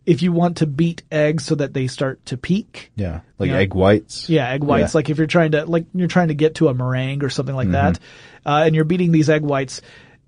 if 0.06 0.22
you 0.22 0.32
want 0.32 0.56
to 0.56 0.66
beat 0.66 1.02
eggs 1.12 1.44
so 1.44 1.54
that 1.54 1.74
they 1.74 1.86
start 1.86 2.24
to 2.26 2.36
peak. 2.36 2.90
yeah. 2.96 3.20
Like 3.38 3.50
yeah. 3.50 3.58
egg 3.58 3.74
whites. 3.74 4.28
Yeah, 4.28 4.50
egg 4.50 4.64
whites. 4.64 4.94
Yeah. 4.94 4.98
Like 4.98 5.10
if 5.10 5.18
you're 5.18 5.26
trying 5.26 5.52
to 5.52 5.66
like 5.66 5.86
you're 5.94 6.08
trying 6.08 6.28
to 6.28 6.34
get 6.34 6.56
to 6.56 6.68
a 6.68 6.74
meringue 6.74 7.22
or 7.22 7.30
something 7.30 7.54
like 7.54 7.70
that, 7.70 7.98
uh, 8.44 8.64
and 8.66 8.74
you're 8.74 8.84
beating 8.84 9.12
these 9.12 9.30
egg 9.30 9.42
whites. 9.42 9.80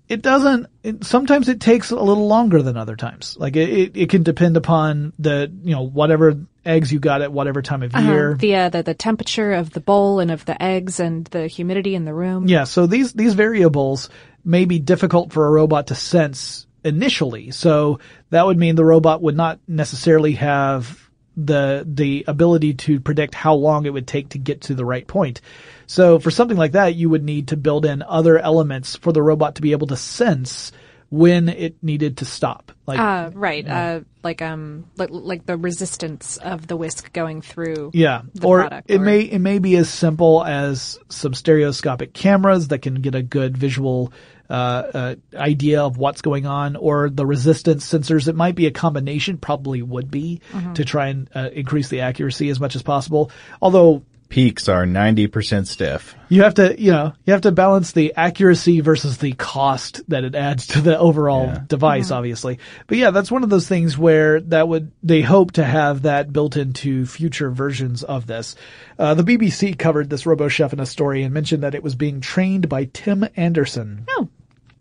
It 0.09 0.21
doesn't. 0.21 0.67
It, 0.83 1.05
sometimes 1.05 1.47
it 1.47 1.61
takes 1.61 1.91
a 1.91 1.95
little 1.95 2.27
longer 2.27 2.61
than 2.61 2.75
other 2.75 2.95
times. 2.95 3.37
Like 3.39 3.55
it, 3.55 3.69
it, 3.69 3.97
it 3.97 4.09
can 4.09 4.23
depend 4.23 4.57
upon 4.57 5.13
the 5.17 5.51
you 5.63 5.73
know 5.73 5.83
whatever 5.83 6.45
eggs 6.65 6.91
you 6.91 6.99
got 6.99 7.21
at 7.21 7.31
whatever 7.31 7.61
time 7.61 7.83
of 7.83 7.93
year. 7.93 8.31
Uh-huh. 8.31 8.37
The, 8.37 8.55
uh, 8.55 8.69
the 8.69 8.83
the 8.83 8.93
temperature 8.93 9.53
of 9.53 9.71
the 9.71 9.79
bowl 9.79 10.19
and 10.19 10.29
of 10.29 10.43
the 10.45 10.61
eggs 10.61 10.99
and 10.99 11.25
the 11.27 11.47
humidity 11.47 11.95
in 11.95 12.05
the 12.05 12.13
room. 12.13 12.47
Yeah, 12.47 12.65
so 12.65 12.85
these 12.85 13.13
these 13.13 13.33
variables 13.33 14.09
may 14.43 14.65
be 14.65 14.79
difficult 14.79 15.31
for 15.31 15.47
a 15.47 15.51
robot 15.51 15.87
to 15.87 15.95
sense 15.95 16.67
initially. 16.83 17.51
So 17.51 17.99
that 18.29 18.45
would 18.45 18.57
mean 18.57 18.75
the 18.75 18.85
robot 18.85 19.21
would 19.21 19.37
not 19.37 19.59
necessarily 19.67 20.33
have 20.33 20.99
the 21.35 21.83
the 21.87 22.25
ability 22.27 22.75
to 22.75 22.99
predict 22.99 23.33
how 23.33 23.55
long 23.55 23.85
it 23.85 23.93
would 23.93 24.07
take 24.07 24.29
to 24.29 24.37
get 24.37 24.61
to 24.61 24.75
the 24.75 24.85
right 24.85 25.07
point. 25.07 25.41
So 25.93 26.17
for 26.17 26.31
something 26.31 26.57
like 26.57 26.71
that, 26.71 26.95
you 26.95 27.07
would 27.11 27.23
need 27.23 27.49
to 27.49 27.57
build 27.57 27.85
in 27.85 28.01
other 28.01 28.39
elements 28.39 28.95
for 28.95 29.13
the 29.13 29.21
robot 29.21 29.55
to 29.55 29.61
be 29.61 29.73
able 29.73 29.85
to 29.87 29.95
sense 29.95 30.71
when 31.11 31.49
it 31.49 31.75
needed 31.83 32.17
to 32.17 32.25
stop. 32.25 32.71
Like 32.87 32.99
Uh, 32.99 33.29
right. 33.35 33.67
Uh, 33.67 33.99
like 34.23 34.41
um, 34.41 34.85
like, 34.97 35.09
like 35.11 35.45
the 35.45 35.55
resistance 35.55 36.37
of 36.37 36.65
the 36.65 36.75
whisk 36.75 37.13
going 37.13 37.43
through. 37.43 37.91
Yeah, 37.93 38.23
the 38.33 38.47
or 38.47 38.61
product, 38.61 38.89
it 38.89 39.01
or- 39.01 39.03
may 39.03 39.19
it 39.19 39.37
may 39.37 39.59
be 39.59 39.75
as 39.75 39.87
simple 39.87 40.43
as 40.43 40.97
some 41.09 41.35
stereoscopic 41.35 42.13
cameras 42.13 42.69
that 42.69 42.79
can 42.79 42.95
get 42.95 43.13
a 43.13 43.21
good 43.21 43.55
visual 43.55 44.11
uh, 44.49 44.53
uh, 44.53 45.15
idea 45.35 45.83
of 45.83 45.97
what's 45.97 46.23
going 46.23 46.47
on, 46.47 46.75
or 46.75 47.11
the 47.11 47.25
resistance 47.27 47.87
sensors. 47.87 48.27
It 48.27 48.35
might 48.35 48.55
be 48.55 48.65
a 48.65 48.71
combination. 48.71 49.37
Probably 49.37 49.83
would 49.83 50.09
be 50.09 50.41
to 50.73 50.83
try 50.83 51.09
and 51.09 51.29
uh, 51.35 51.49
increase 51.53 51.89
the 51.89 52.01
accuracy 52.01 52.49
as 52.49 52.59
much 52.59 52.75
as 52.75 52.81
possible. 52.81 53.29
Although 53.61 54.03
Peaks 54.33 54.67
are 54.67 54.83
90% 54.85 55.67
stiff. 55.67 56.15
you 56.27 56.41
have 56.41 56.55
to, 56.55 56.75
you 56.81 56.89
know, 56.91 57.13
you 57.23 57.33
have 57.33 57.41
to 57.43 57.51
balance 57.51 57.91
the 57.91 58.13
accuracy 58.15 58.79
versus 58.79 59.19
the 59.19 59.33
cost 59.33 60.01
that 60.09 60.23
it 60.23 60.33
adds 60.33 60.65
to 60.65 60.81
the 60.81 60.97
overall 60.97 61.45
Yeah. 61.45 61.59
device, 61.67 62.09
obviously. 62.09 62.57
But 62.87 62.97
yeah, 62.97 63.11
that's 63.11 63.29
one 63.29 63.43
of 63.43 63.51
those 63.51 63.67
things 63.67 63.95
where 63.95 64.41
that 64.41 64.67
would, 64.67 64.91
they 65.03 65.21
hope 65.21 65.51
to 65.51 65.63
have 65.63 66.01
that 66.01 66.33
built 66.33 66.57
into 66.57 67.05
future 67.05 67.51
versions 67.51 68.01
of 68.01 68.25
this. 68.25 68.55
Uh, 68.97 69.13
the 69.13 69.23
BBC 69.23 69.77
covered 69.77 70.09
this 70.09 70.23
RoboChef 70.23 70.73
in 70.73 70.79
a 70.79 70.85
story 70.87 71.21
and 71.21 71.31
mentioned 71.31 71.61
that 71.61 71.75
it 71.75 71.83
was 71.83 71.93
being 71.93 72.19
trained 72.19 72.67
by 72.67 72.85
Tim 72.91 73.27
Anderson. 73.35 74.05
Oh. 74.17 74.29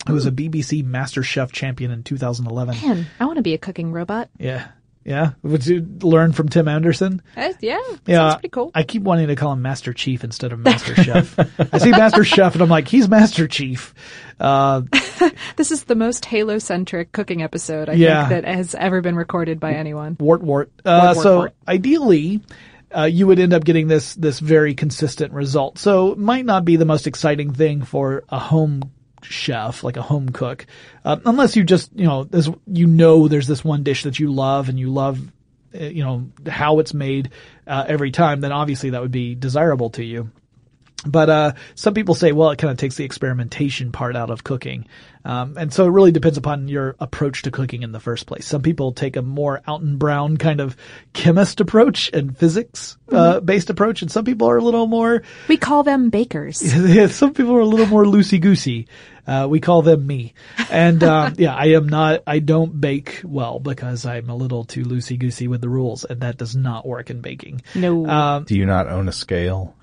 Who 0.07 0.15
was 0.15 0.25
a 0.25 0.33
BBC 0.33 0.83
Master 0.83 1.23
Chef 1.23 1.53
champion 1.53 1.91
in 1.91 2.03
2011. 2.05 2.75
Man, 2.89 3.07
I 3.21 3.27
want 3.27 3.37
to 3.37 3.43
be 3.43 3.53
a 3.53 3.59
cooking 3.59 3.93
robot. 3.93 4.31
Yeah. 4.39 4.69
Yeah. 5.05 5.31
Would 5.43 5.67
you 5.67 5.87
learn 6.03 6.33
from 6.33 6.49
Tim 6.49 6.69
Anderson? 6.69 7.23
Uh, 7.37 7.53
yeah, 7.61 7.79
Yeah, 8.07 8.17
sounds 8.17 8.35
pretty 8.37 8.49
cool. 8.51 8.71
I 8.75 8.83
keep 8.85 9.03
wanting 9.03 9.27
to 9.29 9.37
call 9.37 9.53
him 9.53 9.63
Master 9.63 9.93
Chief 9.93 10.23
instead 10.25 10.53
of 10.53 10.61
Master 10.61 10.95
Chef. 11.03 11.37
I 11.73 11.79
see 11.79 11.91
Master 11.91 12.23
Chef 12.25 12.55
and 12.55 12.63
I'm 12.63 12.69
like, 12.69 12.87
he's 12.89 13.09
Master 13.09 13.49
Chief. 13.49 13.95
Uh, 14.39 14.83
This 15.57 15.71
is 15.71 15.85
the 15.85 15.95
most 15.95 16.25
Halo-centric 16.25 17.13
cooking 17.13 17.43
episode 17.43 17.89
I 17.89 17.93
Yeah. 17.95 18.29
think 18.29 18.43
that 18.45 18.55
has 18.55 18.75
ever 18.75 19.01
been 19.01 19.15
recorded 19.17 19.61
by 19.61 19.75
anyone. 19.75 20.17
wart 20.19 20.43
wart. 20.43 20.71
Uh, 20.85 21.01
Wart, 21.03 21.17
wart, 21.17 21.23
so 21.25 21.37
wart. 21.37 21.55
ideally, 21.69 22.41
uh, 22.97 23.05
you 23.05 23.27
would 23.27 23.39
end 23.39 23.53
up 23.55 23.65
getting 23.65 23.89
this 23.89 24.15
this 24.17 24.39
very 24.41 24.75
consistent 24.75 25.33
result. 25.33 25.79
So 25.79 26.13
it 26.13 26.19
might 26.19 26.45
not 26.45 26.65
be 26.65 26.77
the 26.77 26.85
most 26.85 27.07
exciting 27.07 27.53
thing 27.53 27.83
for 27.83 28.25
a 28.29 28.39
home 28.39 28.91
chef, 29.25 29.83
like 29.85 29.97
a 29.97 30.03
home 30.03 30.29
cook, 30.29 30.67
uh, 31.05 31.19
unless 31.25 31.57
you 31.57 31.65
just 31.65 31.91
you 31.95 32.05
know 32.07 32.25
there's 32.25 32.49
you 32.67 32.87
know 32.87 33.29
there's 33.29 33.47
this 33.47 33.65
one 33.65 33.83
dish 33.83 34.03
that 34.05 34.19
you 34.19 34.33
love 34.33 34.69
and 34.69 34.79
you 34.79 34.91
love. 34.91 35.21
uh, 35.75 35.85
You 35.85 36.05
know 36.05 36.29
how 36.49 36.79
it's 36.81 36.95
made 36.95 37.31
uh, 37.67 37.85
every 37.89 38.11
time, 38.11 38.41
then 38.41 38.53
obviously 38.53 38.91
that 38.91 39.01
would 39.03 39.11
be 39.13 39.35
desirable 39.35 39.91
to 39.91 40.05
you. 40.05 40.31
But 41.05 41.31
uh, 41.31 41.53
some 41.75 41.95
people 41.95 42.15
say, 42.15 42.31
well, 42.33 42.51
it 42.51 42.59
kind 42.59 42.71
of 42.71 42.79
takes 42.79 42.97
the 42.97 43.05
experimentation 43.05 43.91
part 43.91 44.15
out 44.15 44.31
of 44.31 44.45
cooking, 44.45 44.87
um, 45.25 45.57
and 45.57 45.73
so 45.73 45.87
it 45.87 45.91
really 45.91 46.13
depends 46.13 46.39
upon 46.39 46.69
your 46.69 46.95
approach 47.01 47.43
to 47.43 47.51
cooking 47.51 47.83
in 47.83 47.91
the 47.91 47.99
first 47.99 48.27
place. 48.27 48.47
Some 48.47 48.63
people 48.63 48.93
take 48.93 49.17
a 49.17 49.23
more 49.23 49.61
Alton 49.67 49.97
Brown 49.97 50.37
kind 50.37 50.61
of 50.61 50.77
chemist 51.13 51.61
approach 51.61 52.11
and 52.13 52.37
physics 52.37 52.97
uh, 53.11 53.41
based 53.41 53.69
approach, 53.69 54.03
and 54.03 54.13
some 54.13 54.25
people 54.25 54.49
are 54.49 54.57
a 54.57 54.63
little 54.63 54.87
more. 54.87 55.23
We 55.49 55.57
call 55.57 55.83
them 55.83 56.11
bakers. 56.11 56.59
some 57.15 57.35
people 57.35 57.57
are 57.57 57.61
a 57.61 57.67
little 57.67 57.87
more 57.87 58.05
loosey 58.05 58.41
goosey. 58.41 58.87
Uh, 59.27 59.47
we 59.49 59.59
call 59.61 59.83
them 59.83 60.07
me, 60.07 60.35
and 60.71 61.03
um, 61.03 61.35
yeah, 61.39 61.55
I 61.55 61.67
am 61.67 61.89
not. 61.89 62.23
I 62.29 62.39
don't 62.39 62.81
bake 62.81 63.23
well 63.25 63.59
because 63.59 64.07
I'm 64.07 64.31
a 64.31 64.37
little 64.37 64.65
too 64.65 64.85
loosey 64.85 65.19
goosey 65.19 65.49
with 65.49 65.61
the 65.61 65.69
rules, 65.69 66.05
and 66.05 66.21
that 66.21 66.39
does 66.39 66.55
not 66.55 66.87
work 66.87 67.11
in 67.11 67.21
baking. 67.21 67.63
No. 67.75 68.07
Um, 68.07 68.45
Do 68.45 68.57
you 68.57 68.67
not 68.67 68.89
own 68.89 69.09
a 69.09 69.13
scale? 69.13 69.75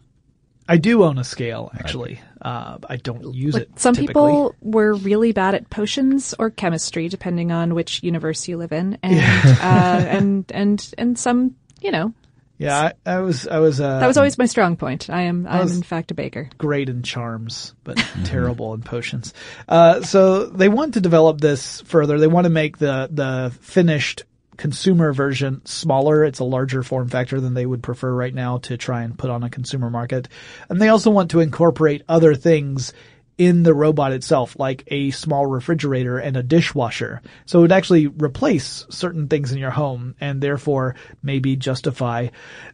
I 0.70 0.78
do 0.78 1.04
own 1.04 1.18
a 1.18 1.24
scale, 1.24 1.72
actually. 1.78 2.22
Uh, 2.42 2.78
I 2.88 2.96
don't 2.98 3.34
use 3.34 3.56
Like, 3.56 3.64
it. 3.64 3.80
some 3.80 3.96
typically. 3.96 4.14
people 4.14 4.56
were 4.62 4.94
really 4.94 5.32
bad 5.34 5.56
at 5.56 5.70
potions 5.70 6.34
or 6.40 6.50
chemistry, 6.52 7.10
depending 7.10 7.52
on 7.52 7.74
which 7.76 8.04
universe 8.04 8.48
you 8.48 8.56
live 8.58 8.72
in, 8.72 8.98
and 9.04 9.20
uh, 9.60 10.08
and 10.08 10.46
and 10.54 10.94
and 10.98 11.18
some, 11.20 11.56
you 11.82 11.92
know, 11.92 12.14
Yeah, 12.60 12.92
I, 13.06 13.16
I 13.16 13.20
was. 13.20 13.48
I 13.48 13.60
was. 13.60 13.82
Uh, 13.82 14.00
that 14.00 14.08
was 14.08 14.18
always 14.18 14.38
my 14.38 14.46
strong 14.46 14.76
point. 14.78 15.10
I 15.10 15.24
am, 15.24 15.48
I 15.48 15.60
am 15.62 15.68
in 15.70 15.82
fact 15.84 16.12
a 16.12 16.14
baker. 16.14 16.50
great 16.58 16.88
in 16.88 17.04
charms, 17.04 17.74
but 17.84 17.98
terrible 18.26 18.74
in 18.74 18.82
potions. 18.82 19.34
Uh, 19.68 20.02
so 20.04 20.46
they 20.46 20.70
want 20.70 20.94
to 20.94 21.02
develop 21.02 21.42
this 21.42 21.82
further. 21.82 22.20
They 22.20 22.28
want 22.28 22.46
to 22.46 22.50
make 22.52 22.78
the 22.78 23.10
the 23.12 23.52
finished 23.62 24.24
consumer 24.60 25.14
version 25.14 25.66
smaller. 25.66 26.26
It's 26.26 26.40
a 26.40 26.44
larger 26.44 26.84
form 26.84 27.08
factor 27.08 27.40
than 27.40 27.54
they 27.54 27.66
would 27.66 27.82
prefer 27.82 28.14
right 28.14 28.34
now 28.34 28.58
to 28.60 28.76
try 28.78 29.04
and 29.04 29.18
put 29.18 29.30
on 29.30 29.42
a 29.42 29.50
consumer 29.50 29.90
market. 29.90 30.28
And 30.68 30.82
they 30.82 30.90
also 30.90 31.10
want 31.10 31.32
to 31.32 31.40
incorporate 31.40 32.04
other 32.10 32.36
things 32.36 32.94
in 33.38 33.64
the 33.64 33.74
robot 33.74 34.12
itself, 34.12 34.60
like 34.60 34.84
a 34.88 35.12
small 35.12 35.46
refrigerator 35.46 36.18
and 36.18 36.36
a 36.36 36.44
dishwasher. 36.44 37.22
So 37.46 37.60
it 37.60 37.62
would 37.64 37.72
actually 37.72 38.08
replace 38.08 38.86
certain 38.90 39.30
things 39.30 39.54
in 39.54 39.60
your 39.60 39.72
home 39.72 40.16
and 40.20 40.42
therefore 40.42 40.96
maybe 41.24 41.56
justify 41.56 42.28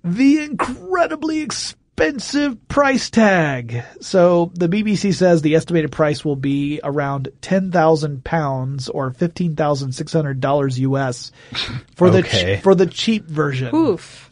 the 0.04 0.40
incredibly 0.40 1.42
expensive 1.42 1.85
price 1.96 3.10
tag. 3.10 3.84
So 4.02 4.52
the 4.56 4.68
BBC 4.68 5.14
says 5.14 5.42
the 5.42 5.56
estimated 5.56 5.92
price 5.92 6.26
will 6.26 6.36
be 6.36 6.80
around 6.84 7.30
10,000 7.42 8.24
pounds 8.24 8.90
or 8.90 9.12
$15,600 9.12 10.78
US 10.80 11.32
for 11.96 12.10
the, 12.10 12.20
Okay. 12.20 12.58
ch- 12.58 12.64
for 12.64 12.76
the 12.76 12.86
cheap 12.86 13.26
version. 13.28 13.74
Oof. 13.74 14.25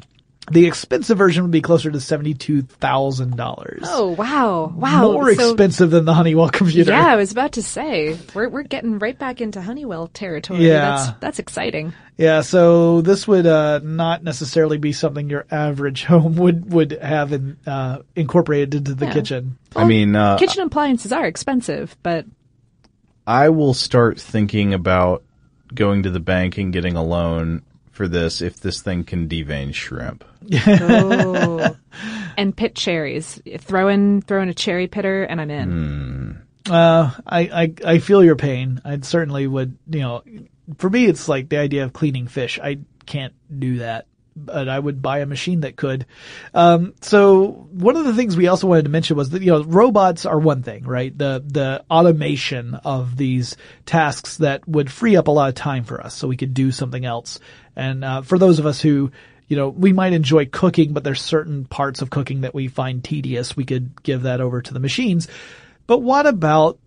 The 0.51 0.65
expensive 0.65 1.17
version 1.17 1.43
would 1.43 1.51
be 1.51 1.62
closer 1.62 1.89
to 1.89 1.97
$72,000. 1.99 3.79
Oh 3.84 4.08
wow, 4.10 4.73
wow. 4.75 5.12
More 5.13 5.34
So- 5.34 5.49
expensive 5.51 5.89
than 5.89 6.06
the 6.06 6.13
Honeywell 6.13 6.49
computer. 6.49 6.91
Yeah, 6.91 7.08
I 7.08 7.15
was 7.15 7.32
about 7.32 7.53
to 7.53 7.63
say 7.63 8.17
we're 8.34 8.49
we're 8.49 8.63
getting 8.63 8.99
right 8.99 9.17
back 9.17 9.39
into 9.39 9.62
Honeywell 9.62 10.08
territory. 10.08 10.67
Yeah. 10.67 10.95
that's 10.97 11.19
that's 11.19 11.39
exciting. 11.39 11.93
Yeah, 12.17 12.41
so 12.41 13.01
this 13.01 13.27
would 13.27 13.45
uh, 13.47 13.79
not 13.84 14.23
necessarily 14.23 14.77
be 14.77 14.91
something 14.91 15.29
your 15.29 15.45
average 15.49 16.03
home 16.06 16.36
would 16.36 16.71
would 16.73 16.91
have 16.91 17.32
in, 17.32 17.58
uh, 17.65 17.99
incorporated 18.15 18.75
into 18.75 18.95
the 18.95 19.06
Yeah. 19.06 19.13
kitchen. 19.13 19.58
I 19.75 19.86
mean, 19.86 20.15
uh, 20.15 20.38
Kitchen 20.38 20.62
appliances 20.63 21.12
are 21.12 21.25
expensive, 21.25 21.95
but 22.03 22.25
I 23.25 23.49
will 23.49 23.73
start 23.73 24.19
thinking 24.19 24.73
about 24.73 25.23
going 25.73 26.03
to 26.03 26.10
the 26.12 26.19
bank 26.19 26.58
and 26.58 26.71
getting 26.73 26.95
a 26.95 27.03
loan 27.03 27.63
for 27.93 28.08
this 28.08 28.41
if 28.41 28.60
this 28.60 28.82
thing 28.82 29.06
can 29.06 29.29
devein 29.29 29.71
shrimp. 29.71 30.25
oh, 30.67 31.75
and 32.38 32.58
pit 32.58 32.75
cherries. 32.75 33.41
Throw 33.60 33.88
in 33.88 34.21
throw 34.21 34.41
in 34.41 34.49
a 34.49 34.53
cherry 34.53 34.88
pitter, 34.88 35.23
and 35.23 35.39
I'm 35.39 35.49
in. 35.51 36.41
Uh, 36.69 37.12
I, 37.25 37.39
I 37.39 37.73
I 37.86 37.97
feel 37.99 38.23
your 38.23 38.36
pain. 38.36 38.82
I 38.84 38.99
certainly 39.01 39.47
would. 39.47 39.77
You 39.88 39.99
know, 39.99 40.23
for 40.77 40.89
me, 40.89 41.06
it's 41.06 41.29
like 41.29 41.49
the 41.49 41.58
idea 41.58 41.86
of 41.86 41.93
cleaning 41.93 42.27
fish. 42.27 42.60
I 42.62 42.79
can't 43.06 43.34
do 43.60 43.77
that, 43.77 44.08
but 44.35 44.67
I 44.67 44.77
would 44.77 45.01
buy 45.01 45.19
a 45.19 45.25
machine 45.25 45.61
that 45.61 45.75
could. 45.75 46.05
Um, 46.53 46.93
so 47.01 47.67
one 47.71 47.95
of 47.95 48.05
the 48.05 48.13
things 48.13 48.35
we 48.35 48.47
also 48.47 48.67
wanted 48.67 48.83
to 48.83 48.89
mention 48.89 49.17
was 49.17 49.31
that 49.31 49.41
you 49.41 49.51
know 49.51 49.63
robots 49.63 50.25
are 50.25 50.39
one 50.39 50.63
thing, 50.63 50.85
right? 50.85 51.15
The 51.15 51.43
the 51.45 51.83
automation 51.89 52.75
of 52.75 53.17
these 53.17 53.57
tasks 53.85 54.37
that 54.37 54.67
would 54.67 54.91
free 54.91 55.15
up 55.15 55.27
a 55.27 55.31
lot 55.31 55.49
of 55.49 55.55
time 55.55 55.83
for 55.83 56.01
us, 56.01 56.15
so 56.15 56.27
we 56.27 56.37
could 56.37 56.53
do 56.53 56.71
something 56.71 57.05
else. 57.05 57.39
And 57.75 58.03
uh, 58.03 58.21
for 58.21 58.37
those 58.37 58.59
of 58.59 58.65
us 58.65 58.81
who 58.81 59.11
you 59.47 59.57
know, 59.57 59.69
we 59.69 59.93
might 59.93 60.13
enjoy 60.13 60.45
cooking, 60.45 60.93
but 60.93 61.03
there's 61.03 61.21
certain 61.21 61.65
parts 61.65 62.01
of 62.01 62.09
cooking 62.09 62.41
that 62.41 62.55
we 62.55 62.67
find 62.67 63.03
tedious. 63.03 63.55
We 63.55 63.65
could 63.65 64.01
give 64.01 64.23
that 64.23 64.41
over 64.41 64.61
to 64.61 64.73
the 64.73 64.79
machines. 64.79 65.27
But 65.85 65.99
what 65.99 66.25
about 66.25 66.79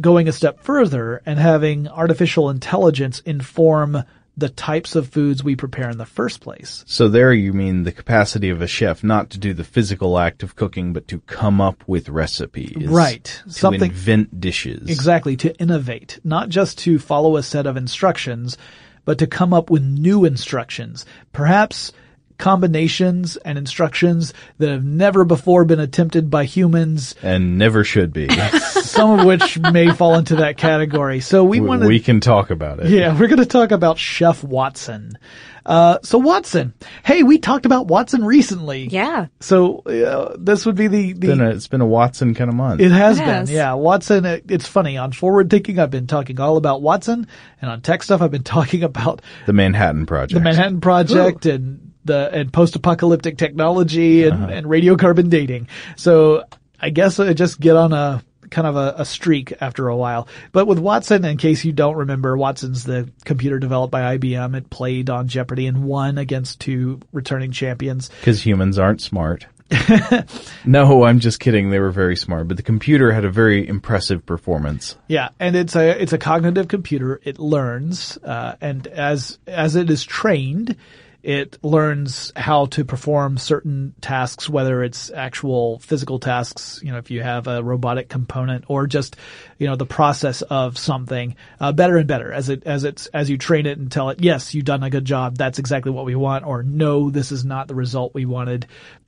going 0.00 0.28
a 0.28 0.32
step 0.32 0.60
further 0.60 1.22
and 1.24 1.38
having 1.38 1.88
artificial 1.88 2.50
intelligence 2.50 3.20
inform 3.20 4.04
the 4.36 4.48
types 4.48 4.96
of 4.96 5.08
foods 5.08 5.44
we 5.44 5.54
prepare 5.54 5.88
in 5.90 5.98
the 5.98 6.06
first 6.06 6.40
place? 6.40 6.84
So 6.86 7.08
there 7.08 7.32
you 7.32 7.52
mean 7.52 7.84
the 7.84 7.92
capacity 7.92 8.50
of 8.50 8.60
a 8.62 8.66
chef 8.66 9.04
not 9.04 9.30
to 9.30 9.38
do 9.38 9.54
the 9.54 9.64
physical 9.64 10.18
act 10.18 10.42
of 10.42 10.56
cooking, 10.56 10.92
but 10.92 11.06
to 11.08 11.20
come 11.20 11.60
up 11.60 11.84
with 11.86 12.08
recipes. 12.08 12.86
Right. 12.88 13.24
To 13.46 13.52
Something- 13.52 13.90
invent 13.90 14.40
dishes. 14.40 14.90
Exactly, 14.90 15.36
to 15.36 15.54
innovate, 15.58 16.18
not 16.24 16.48
just 16.48 16.78
to 16.80 16.98
follow 16.98 17.36
a 17.36 17.42
set 17.42 17.66
of 17.66 17.76
instructions, 17.76 18.58
but 19.04 19.18
to 19.18 19.26
come 19.26 19.52
up 19.52 19.70
with 19.70 19.82
new 19.82 20.24
instructions. 20.24 21.04
Perhaps 21.32 21.92
combinations 22.38 23.36
and 23.38 23.58
instructions 23.58 24.32
that 24.58 24.68
have 24.70 24.84
never 24.84 25.24
before 25.24 25.64
been 25.64 25.80
attempted 25.80 26.30
by 26.30 26.44
humans, 26.44 27.14
And 27.22 27.58
never 27.58 27.84
should 27.84 28.12
be. 28.12 28.28
some 28.82 29.18
of 29.18 29.26
which 29.26 29.58
may 29.58 29.90
fall 29.92 30.14
into 30.14 30.36
that 30.36 30.56
category. 30.56 31.20
So 31.20 31.44
we 31.44 31.60
we, 31.60 31.66
want 31.68 31.84
we 31.84 32.00
can 32.00 32.20
talk 32.20 32.50
about 32.50 32.80
it. 32.80 32.90
Yeah, 32.90 33.12
we're 33.18 33.28
going 33.28 33.38
to 33.38 33.46
talk 33.46 33.70
about 33.70 33.98
Chef 33.98 34.42
Watson. 34.44 35.18
Uh, 35.66 35.98
so 36.02 36.18
Watson, 36.18 36.74
hey, 37.06 37.22
we 37.22 37.38
talked 37.38 37.64
about 37.64 37.86
Watson 37.86 38.22
recently. 38.22 38.86
Yeah, 38.86 39.28
So 39.40 39.78
uh, 39.78 40.36
this 40.38 40.66
would 40.66 40.74
be 40.74 40.88
the 40.88 41.14
the. 41.14 41.28
Been 41.28 41.40
a, 41.40 41.50
it's 41.50 41.68
been 41.68 41.80
a 41.80 41.86
Watson 41.86 42.34
kind 42.34 42.50
of 42.50 42.54
month. 42.54 42.82
it 42.82 42.90
has 42.90 43.16
It 43.18 43.20
been, 43.20 43.28
has. 43.30 43.50
yeah. 43.50 43.72
Watson, 43.72 44.26
it, 44.26 44.44
it's 44.50 44.66
funny. 44.68 44.98
On 44.98 45.10
Forward 45.12 45.48
Thinking, 45.48 45.78
I've 45.78 45.90
been 45.90 46.06
talking 46.06 46.38
all 46.38 46.58
about 46.58 46.82
Watson, 46.82 47.26
and 47.62 47.70
on 47.70 47.80
TechStuff, 47.80 48.20
I've 48.20 48.30
been 48.30 48.42
talking 48.42 48.82
about 48.82 49.22
the 49.46 49.54
Manhattan 49.54 50.04
Project. 50.04 50.34
the 50.34 50.40
Manhattan 50.44 50.82
Project 50.82 51.46
and 51.46 51.83
the 52.04 52.30
and 52.32 52.52
post-apocalyptic 52.52 53.38
technology 53.38 54.24
and, 54.24 54.50
and 54.50 54.66
radiocarbon 54.66 55.30
dating. 55.30 55.68
So 55.96 56.44
I 56.80 56.90
guess 56.90 57.18
I 57.18 57.32
just 57.32 57.60
get 57.60 57.76
on 57.76 57.92
a 57.92 58.22
kind 58.50 58.66
of 58.66 58.76
a, 58.76 58.94
a 58.98 59.04
streak 59.04 59.52
after 59.60 59.88
a 59.88 59.96
while. 59.96 60.28
But 60.52 60.66
with 60.66 60.78
Watson, 60.78 61.24
in 61.24 61.36
case 61.36 61.64
you 61.64 61.72
don't 61.72 61.96
remember, 61.96 62.36
Watson's 62.36 62.84
the 62.84 63.10
computer 63.24 63.58
developed 63.58 63.90
by 63.90 64.16
IBM. 64.16 64.56
It 64.56 64.70
played 64.70 65.10
on 65.10 65.28
Jeopardy 65.28 65.66
and 65.66 65.84
won 65.84 66.18
against 66.18 66.60
two 66.60 67.00
returning 67.12 67.52
champions. 67.52 68.10
Because 68.20 68.44
humans 68.44 68.78
aren't 68.78 69.00
smart. 69.00 69.46
No, 70.64 71.04
I'm 71.04 71.20
just 71.20 71.40
kidding. 71.40 71.70
They 71.70 71.78
were 71.78 71.90
very 71.90 72.16
smart, 72.16 72.48
but 72.48 72.56
the 72.56 72.62
computer 72.62 73.12
had 73.12 73.24
a 73.24 73.30
very 73.30 73.66
impressive 73.66 74.24
performance. 74.24 74.96
Yeah, 75.08 75.28
and 75.38 75.56
it's 75.56 75.76
a 75.76 76.00
it's 76.00 76.12
a 76.12 76.18
cognitive 76.18 76.68
computer. 76.68 77.20
It 77.22 77.38
learns, 77.38 78.16
uh, 78.18 78.56
and 78.60 78.86
as 78.86 79.38
as 79.46 79.76
it 79.76 79.90
is 79.90 80.04
trained, 80.04 80.76
it 81.24 81.56
learns 81.62 82.32
how 82.36 82.66
to 82.66 82.84
perform 82.84 83.38
certain 83.38 83.94
tasks, 84.02 84.46
whether 84.46 84.84
it's 84.84 85.10
actual 85.10 85.78
physical 85.78 86.18
tasks, 86.18 86.80
you 86.82 86.92
know, 86.92 86.98
if 86.98 87.10
you 87.10 87.22
have 87.22 87.46
a 87.46 87.64
robotic 87.64 88.10
component, 88.10 88.66
or 88.68 88.86
just 88.86 89.16
you 89.58 89.66
know 89.66 89.74
the 89.74 89.86
process 89.86 90.42
of 90.42 90.76
something 90.76 91.34
uh, 91.60 91.72
better 91.72 91.96
and 91.96 92.06
better 92.06 92.30
as 92.30 92.50
it 92.50 92.64
as 92.66 92.84
it's 92.84 93.06
as 93.06 93.30
you 93.30 93.38
train 93.38 93.64
it 93.64 93.78
and 93.78 93.90
tell 93.90 94.10
it, 94.10 94.20
yes, 94.20 94.54
you've 94.54 94.66
done 94.66 94.82
a 94.82 94.90
good 94.90 95.06
job. 95.06 95.38
That's 95.38 95.58
exactly 95.58 95.90
what 95.90 96.04
we 96.04 96.14
want, 96.14 96.44
or 96.44 96.62
no, 96.62 97.08
this 97.08 97.32
is 97.32 97.42
not 97.42 97.68
the 97.68 97.74
result 97.74 98.12
we 98.12 98.26
wanted. 98.26 98.66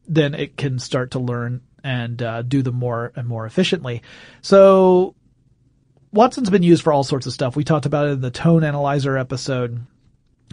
Then 0.09 0.35
it 0.35 0.57
can 0.57 0.79
start 0.79 1.11
to 1.11 1.19
learn 1.19 1.61
and 1.85 2.23
uh, 2.23 2.41
do 2.41 2.63
them 2.63 2.77
more 2.77 3.13
and 3.15 3.29
more 3.29 3.45
efficiently. 3.45 4.03
So 4.41 5.15
Watson's 6.13 6.49
been 6.49 6.63
used 6.63 6.83
for 6.83 6.95
all 6.95 7.05
sorts 7.05 7.27
of 7.27 7.35
stuff. 7.35 7.57
We 7.57 7.65
talked 7.65 7.85
about 7.85 8.07
it 8.07 8.13
in 8.13 8.21
the 8.23 8.31
tone 8.31 8.65
analyzer 8.65 9.19
episode. 9.19 9.87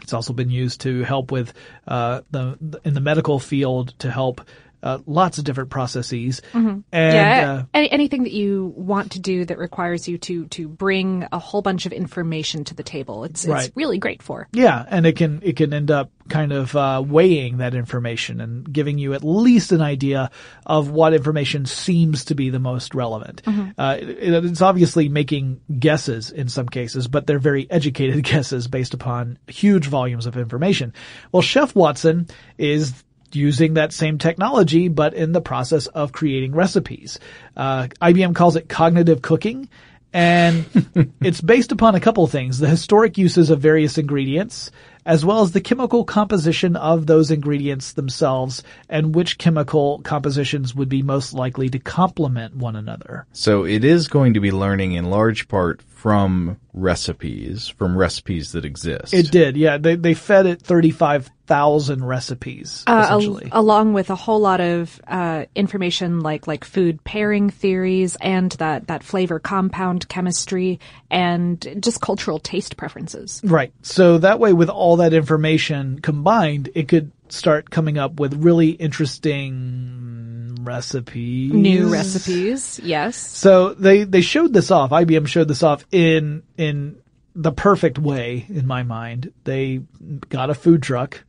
It's 0.03 0.13
also 0.13 0.33
been 0.33 0.49
used 0.49 0.81
to 0.81 1.03
help 1.03 1.31
with 1.31 1.53
uh, 1.87 2.21
the 2.31 2.79
in 2.83 2.93
the 2.93 3.01
medical 3.01 3.39
field 3.39 3.97
to 3.99 4.11
help 4.11 4.41
uh, 4.83 4.99
lots 5.07 5.37
of 5.39 5.45
different 5.45 5.69
processes. 5.71 6.41
And 6.53 6.83
yeah, 6.91 7.61
uh, 7.61 7.65
any, 7.73 7.89
anything 7.91 8.23
that 8.23 8.33
you 8.33 8.73
want 8.75 9.13
to 9.13 9.19
do 9.19 9.45
that 9.45 9.57
requires 9.57 10.07
you 10.07 10.17
to 10.19 10.45
to 10.47 10.67
bring 10.67 11.25
a 11.31 11.39
whole 11.39 11.61
bunch 11.61 11.85
of 11.85 11.93
information 11.93 12.63
to 12.65 12.75
the 12.75 12.83
table, 12.83 13.23
it's 13.23 13.45
Right. 13.47 13.65
it's 13.67 13.75
really 13.77 13.97
great 13.97 14.21
for. 14.21 14.47
yeah, 14.53 14.85
and 14.89 15.05
it 15.05 15.15
can 15.15 15.39
it 15.43 15.55
can 15.55 15.73
end 15.73 15.89
up 15.89 16.11
kind 16.29 16.51
of 16.53 16.75
uh, 16.75 17.03
weighing 17.05 17.57
that 17.57 17.75
information 17.75 18.39
and 18.39 18.71
giving 18.71 18.97
you 18.97 19.13
at 19.13 19.23
least 19.23 19.71
an 19.71 19.81
idea 19.81 20.31
of 20.65 20.89
what 20.89 21.13
information 21.13 21.65
seems 21.65 22.25
to 22.25 22.35
be 22.35 22.49
the 22.49 22.59
most 22.59 22.93
relevant. 22.95 23.41
Uh, 23.77 23.97
it- 23.99 24.45
it's 24.45 24.61
obviously 24.61 25.09
making 25.09 25.59
guesses 25.79 26.31
in 26.31 26.47
some 26.47 26.67
cases, 26.69 27.07
but 27.07 27.27
they're 27.27 27.39
very 27.39 27.69
educated 27.71 28.23
guesses 28.33 28.67
based 28.67 28.93
upon 28.93 29.37
huge 29.47 29.87
volumes 29.87 30.25
of 30.25 30.37
information. 30.37 30.93
Well, 31.31 31.41
Chef 31.41 31.75
Watson 31.75 32.27
is 32.57 32.93
using 33.35 33.75
that 33.75 33.93
same 33.93 34.17
technology, 34.17 34.87
but 34.87 35.13
in 35.13 35.31
the 35.31 35.41
process 35.41 35.87
of 35.87 36.11
creating 36.11 36.53
recipes. 36.53 37.19
Uh, 37.55 37.87
IBM 38.01 38.35
calls 38.35 38.55
it 38.55 38.69
cognitive 38.69 39.21
cooking. 39.21 39.69
And 40.13 40.65
it's 41.21 41.41
based 41.41 41.71
upon 41.71 41.95
a 41.95 41.99
couple 41.99 42.23
of 42.23 42.31
things. 42.31 42.59
The 42.59 42.69
historic 42.69 43.17
uses 43.17 43.49
of 43.49 43.59
various 43.59 43.97
ingredients, 43.97 44.69
as 45.05 45.25
well 45.25 45.41
as 45.41 45.51
the 45.51 45.61
chemical 45.61 46.05
composition 46.05 46.75
of 46.75 47.07
those 47.07 47.31
ingredients 47.31 47.93
themselves, 47.93 48.63
and 48.87 49.15
which 49.15 49.39
chemical 49.39 49.99
compositions 50.03 50.75
would 50.75 50.87
be 50.87 51.01
most 51.01 51.33
likely 51.33 51.67
to 51.69 51.79
complement 51.79 52.55
one 52.55 52.75
another. 52.75 53.25
So 53.33 53.65
it 53.65 53.83
is 53.83 54.07
going 54.07 54.35
to 54.35 54.39
be 54.39 54.51
learning 54.51 54.93
in 54.93 55.09
large 55.09 55.47
part 55.47 55.81
from 56.03 56.57
recipes, 56.73 57.69
from 57.69 57.97
recipes 57.97 58.51
that 58.51 58.65
exist. 58.65 59.13
It 59.13 59.31
did, 59.31 59.55
yeah. 59.55 59.77
They, 59.77 59.95
they 59.95 60.13
fed 60.13 60.45
it 60.45 60.61
35,000 60.61 62.03
recipes, 62.03 62.83
Uh, 62.85 62.91
al- 63.09 63.19
essentially. 63.19 63.47
along 63.53 63.93
with 63.93 64.09
a 64.09 64.15
whole 64.15 64.41
lot 64.41 64.59
of 64.59 64.99
uh, 65.07 65.45
information 65.55 66.19
like 66.19 66.45
like 66.45 66.65
food 66.65 67.01
pairing 67.05 67.49
theories 67.49 68.17
and 68.19 68.51
that 68.53 68.87
that 68.87 69.01
flavor 69.01 69.39
compound 69.39 70.09
chemistry 70.09 70.77
and 71.09 71.65
just 71.79 72.01
cultural 72.01 72.37
taste 72.37 72.75
preferences. 72.75 73.39
Right. 73.41 73.71
So 73.81 74.17
that 74.17 74.41
way, 74.41 74.51
with 74.51 74.67
all 74.69 74.97
that 74.97 75.13
information 75.13 75.99
combined, 75.99 76.69
it 76.75 76.89
could 76.89 77.13
start 77.29 77.69
coming 77.69 77.97
up 77.97 78.19
with 78.19 78.33
really 78.43 78.71
interesting 78.71 80.32
recipes. 80.63 81.53
New 81.53 81.91
recipes, 81.91 82.79
yes. 82.83 83.15
So 83.15 83.73
they, 83.73 84.03
they 84.03 84.21
showed 84.21 84.53
this 84.53 84.71
off. 84.71 84.91
IBM 84.91 85.27
showed 85.27 85.47
this 85.47 85.63
off 85.63 85.85
in, 85.91 86.43
in 86.57 86.97
the 87.35 87.51
perfect 87.51 87.99
way, 87.99 88.45
in 88.49 88.67
my 88.67 88.83
mind. 88.83 89.33
They 89.43 89.81
got 90.29 90.49
a 90.49 90.53
food 90.53 90.83
truck 90.83 91.23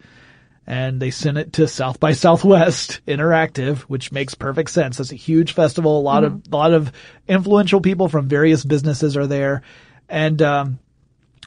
and 0.66 1.00
they 1.00 1.10
sent 1.10 1.38
it 1.38 1.52
to 1.54 1.68
South 1.68 2.00
by 2.00 2.12
Southwest 2.12 3.00
Interactive, 3.06 3.78
which 3.80 4.12
makes 4.12 4.34
perfect 4.34 4.70
sense. 4.70 4.98
It's 4.98 5.12
a 5.12 5.16
huge 5.16 5.52
festival. 5.52 5.98
A 5.98 6.00
lot 6.00 6.24
of, 6.24 6.42
a 6.50 6.56
lot 6.56 6.72
of 6.72 6.92
influential 7.28 7.80
people 7.80 8.08
from 8.08 8.28
various 8.28 8.64
businesses 8.64 9.16
are 9.16 9.26
there. 9.26 9.62
And, 10.08 10.40
um, 10.42 10.78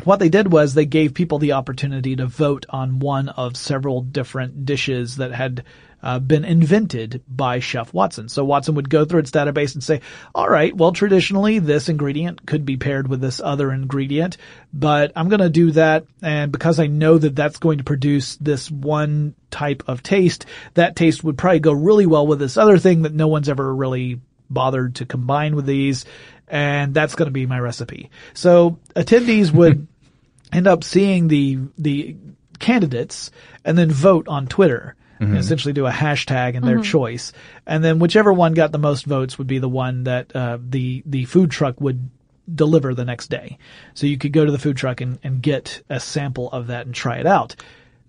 what 0.04 0.20
they 0.20 0.30
did 0.30 0.52
was 0.52 0.74
they 0.74 0.86
gave 0.86 1.14
people 1.14 1.40
the 1.40 1.54
opportunity 1.54 2.16
to 2.16 2.28
vote 2.28 2.66
on 2.70 3.00
one 3.00 3.30
of 3.30 3.58
several 3.58 4.02
different 4.02 4.66
dishes 4.66 5.18
that 5.18 5.32
had 5.32 5.64
uh, 6.04 6.20
been 6.20 6.46
invented 6.46 7.24
by 7.28 7.60
Chef 7.60 7.94
Watson. 7.94 8.30
So 8.30 8.46
Watson 8.46 8.76
would 8.76 8.90
go 8.90 9.06
through 9.06 9.22
its 9.22 9.32
database 9.32 9.74
and 9.74 9.84
say, 9.84 10.02
all 10.36 10.48
right, 10.48 10.76
well, 10.76 10.92
traditionally 10.92 11.60
this 11.60 11.90
ingredient 11.90 12.46
could 12.46 12.66
be 12.66 12.78
paired 12.78 13.08
with 13.08 13.20
this 13.20 13.42
other 13.42 13.72
ingredient, 13.72 14.38
but 14.72 15.12
I'm 15.16 15.30
going 15.30 15.42
to 15.42 15.50
do 15.50 15.72
that. 15.72 16.06
And 16.22 16.52
because 16.52 16.80
I 16.80 16.88
know 16.88 17.18
that 17.18 17.36
that's 17.36 17.58
going 17.58 17.80
to 17.80 17.84
produce 17.84 18.36
this 18.38 18.70
one 18.70 19.34
type 19.50 19.84
of 19.88 20.04
taste, 20.04 20.46
that 20.76 20.96
taste 20.96 21.24
would 21.24 21.38
probably 21.38 21.60
go 21.60 21.74
really 21.74 22.06
well 22.06 22.28
with 22.28 22.40
this 22.40 22.58
other 22.58 22.78
thing 22.78 23.02
that 23.02 23.14
no 23.14 23.28
one's 23.28 23.50
ever 23.50 23.74
really 23.74 24.22
bothered 24.50 24.96
to 24.96 25.06
combine 25.06 25.56
with 25.56 25.66
these. 25.66 26.06
And 26.48 26.94
that's 26.94 27.16
going 27.16 27.28
to 27.28 27.32
be 27.32 27.46
my 27.46 27.60
recipe. 27.60 28.10
So 28.34 28.80
attendees 28.96 29.52
would 29.52 29.88
end 30.54 30.68
up 30.68 30.84
seeing 30.84 31.28
the, 31.28 31.60
the 31.78 32.16
candidates 32.60 33.32
and 33.66 33.78
then 33.78 33.92
vote 33.92 34.28
on 34.28 34.48
Twitter. 34.48 34.96
And 35.20 35.36
essentially 35.40 35.74
do 35.74 35.88
a 35.88 35.92
hashtag 35.92 36.56
and 36.56 36.64
their 36.64 36.80
choice. 36.80 37.34
And 37.66 37.84
then 37.84 37.98
whichever 37.98 38.32
one 38.32 38.54
got 38.54 38.72
the 38.72 38.78
most 38.78 39.08
votes 39.08 39.40
would 39.40 39.48
be 39.48 39.58
the 39.58 39.68
one 39.68 40.04
that, 40.04 40.36
uh, 40.36 40.60
the, 40.62 41.02
the 41.08 41.26
food 41.26 41.50
truck 41.50 41.82
would 41.82 42.12
deliver 42.54 42.94
the 42.94 43.04
next 43.04 43.32
day. 43.32 43.58
So 43.96 44.06
you 44.06 44.20
could 44.20 44.32
go 44.32 44.46
to 44.46 44.52
the 44.52 44.60
food 44.60 44.78
truck 44.78 45.02
and, 45.02 45.18
and 45.24 45.42
get 45.42 45.82
a 45.90 46.00
sample 46.00 46.52
of 46.52 46.68
that 46.68 46.86
and 46.86 46.94
try 46.94 47.18
it 47.18 47.26
out. 47.26 47.56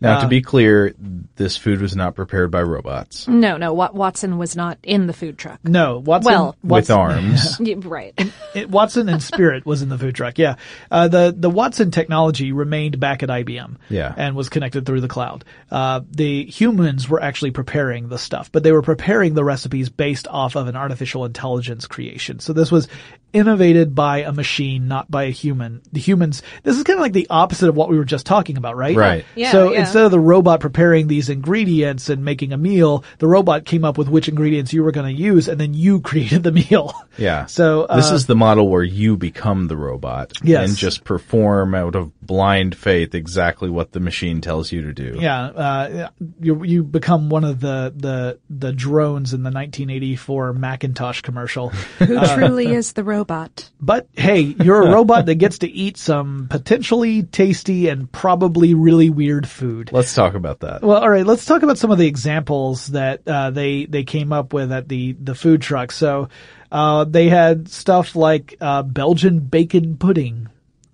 Now, 0.00 0.18
Uh, 0.18 0.20
to 0.22 0.28
be 0.28 0.40
clear, 0.40 0.94
this 1.36 1.56
food 1.56 1.80
was 1.80 1.96
not 1.96 2.14
prepared 2.14 2.50
by 2.52 2.62
robots 2.62 3.26
No, 3.26 3.56
no, 3.56 3.72
Wat- 3.72 3.94
Watson 3.94 4.38
was 4.38 4.54
not 4.56 4.78
in 4.82 5.06
the 5.06 5.12
food 5.12 5.36
truck. 5.38 5.58
No, 5.64 5.98
Watson. 5.98 6.32
Well- 6.32 6.56
with 6.62 6.90
arms. 6.90 7.58
Yeah, 7.68 7.74
right. 7.82 8.14
it, 8.54 8.70
Watson 8.70 9.08
and 9.08 9.22
Spirit 9.22 9.66
was 9.66 9.82
in 9.82 9.88
the 9.88 9.98
food 9.98 10.14
truck. 10.14 10.38
Yeah, 10.38 10.54
uh, 10.90 11.08
the 11.08 11.34
the 11.36 11.50
Watson 11.50 11.90
technology 11.90 12.52
remained 12.52 13.00
back 13.00 13.22
at 13.22 13.28
IBM. 13.28 13.76
Yeah. 13.88 14.14
and 14.16 14.36
was 14.36 14.48
connected 14.48 14.86
through 14.86 15.00
the 15.00 15.08
cloud. 15.08 15.44
Uh, 15.70 16.00
the 16.10 16.44
humans 16.44 17.08
were 17.08 17.20
actually 17.22 17.50
preparing 17.50 18.08
the 18.08 18.18
stuff, 18.18 18.50
but 18.52 18.62
they 18.62 18.72
were 18.72 18.82
preparing 18.82 19.34
the 19.34 19.44
recipes 19.44 19.88
based 19.88 20.28
off 20.28 20.54
of 20.56 20.68
an 20.68 20.76
artificial 20.76 21.24
intelligence 21.24 21.86
creation. 21.86 22.38
So 22.38 22.52
this 22.52 22.70
was 22.70 22.88
innovated 23.32 23.94
by 23.94 24.18
a 24.22 24.32
machine, 24.32 24.88
not 24.88 25.10
by 25.10 25.24
a 25.24 25.30
human. 25.30 25.82
The 25.92 26.00
humans. 26.00 26.42
This 26.62 26.76
is 26.76 26.84
kind 26.84 26.98
of 26.98 27.02
like 27.02 27.12
the 27.12 27.26
opposite 27.30 27.68
of 27.68 27.76
what 27.76 27.88
we 27.90 27.98
were 27.98 28.04
just 28.04 28.26
talking 28.26 28.56
about, 28.56 28.76
right? 28.76 28.96
Right. 28.96 29.24
Yeah, 29.34 29.52
so 29.52 29.72
yeah. 29.72 29.80
Instead 29.88 30.04
of 30.04 30.10
the 30.10 30.20
robot 30.20 30.60
preparing 30.60 31.06
these 31.08 31.28
ingredients 31.28 32.08
and 32.08 32.24
making 32.24 32.52
a 32.52 32.56
meal, 32.56 33.04
the 33.18 33.26
robot 33.26 33.64
came 33.64 33.84
up 33.84 33.98
with 33.98 34.08
which 34.08 34.28
ingredients 34.28 34.72
you 34.72 34.82
were 34.84 34.92
going 34.92 35.14
to 35.14 35.22
use, 35.22 35.48
and 35.48 35.60
then 35.60 35.74
you 35.74 36.00
created 36.10 36.42
the 36.42 36.52
meal. 36.52 36.92
Yeah. 37.16 37.46
So 37.58 37.82
uh, 37.84 37.96
this 37.96 38.10
is 38.10 38.26
the 38.26 38.36
model 38.36 38.68
where 38.68 38.82
you 38.84 39.16
become 39.16 39.66
the 39.68 39.76
robot 39.76 40.32
Yes. 40.42 40.68
and 40.68 40.78
just 40.78 41.02
perform 41.04 41.74
out 41.74 41.94
of 41.96 42.12
blind 42.20 42.76
faith 42.76 43.14
exactly 43.14 43.68
what 43.70 43.92
the 43.92 44.00
machine 44.00 44.40
tells 44.40 44.70
you 44.70 44.82
to 44.82 44.92
do. 44.92 45.16
Yeah, 45.18 45.46
uh, 45.46 46.10
you 46.40 46.62
you 46.62 46.84
become 46.84 47.30
one 47.30 47.44
of 47.44 47.60
the 47.60 47.92
the 47.96 48.38
the 48.50 48.72
drones 48.72 49.32
in 49.34 49.42
the 49.42 49.50
1984 49.50 50.52
Macintosh 50.52 51.22
commercial. 51.22 51.68
Who 51.98 52.18
truly 52.34 52.68
is 52.72 52.92
the 52.92 53.02
robot? 53.04 53.70
But 53.80 54.06
hey, 54.14 54.40
you're 54.40 54.82
a 54.82 54.92
robot 54.92 55.26
that 55.26 55.36
gets 55.36 55.58
to 55.58 55.68
eat 55.68 55.96
some 55.96 56.46
potentially 56.50 57.22
tasty 57.24 57.88
and 57.88 58.10
probably 58.12 58.74
really 58.74 59.10
weird 59.10 59.48
food. 59.48 59.77
Let's 59.92 60.14
talk 60.14 60.34
about 60.34 60.60
that. 60.60 60.82
Well, 60.82 60.98
all 60.98 61.10
right. 61.10 61.26
Let's 61.26 61.44
talk 61.44 61.62
about 61.62 61.78
some 61.78 61.90
of 61.90 61.98
the 61.98 62.06
examples 62.06 62.88
that 62.88 63.26
uh, 63.26 63.50
they 63.50 63.86
they 63.86 64.04
came 64.04 64.32
up 64.32 64.52
with 64.52 64.72
at 64.72 64.88
the 64.88 65.12
the 65.12 65.34
food 65.34 65.62
truck. 65.62 65.92
So 65.92 66.28
uh, 66.70 67.04
they 67.04 67.28
had 67.28 67.68
stuff 67.68 68.16
like 68.16 68.56
uh, 68.60 68.82
Belgian 68.82 69.40
bacon 69.40 69.96
pudding. 69.96 70.48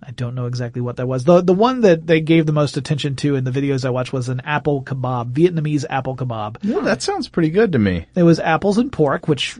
I 0.07 0.11
don't 0.11 0.35
know 0.35 0.45
exactly 0.45 0.81
what 0.81 0.97
that 0.97 1.07
was. 1.07 1.23
The 1.23 1.41
the 1.41 1.53
one 1.53 1.81
that 1.81 2.05
they 2.05 2.21
gave 2.21 2.45
the 2.45 2.53
most 2.53 2.77
attention 2.77 3.15
to 3.17 3.35
in 3.35 3.43
the 3.43 3.51
videos 3.51 3.85
I 3.85 3.89
watched 3.89 4.13
was 4.13 4.29
an 4.29 4.41
apple 4.41 4.83
kebab, 4.83 5.33
Vietnamese 5.33 5.85
apple 5.89 6.15
kebab. 6.15 6.57
Yeah, 6.61 6.81
that 6.81 7.01
sounds 7.01 7.27
pretty 7.27 7.49
good 7.49 7.71
to 7.71 7.79
me. 7.79 8.05
It 8.15 8.23
was 8.23 8.39
apples 8.39 8.77
and 8.77 8.91
pork, 8.91 9.27
which 9.27 9.59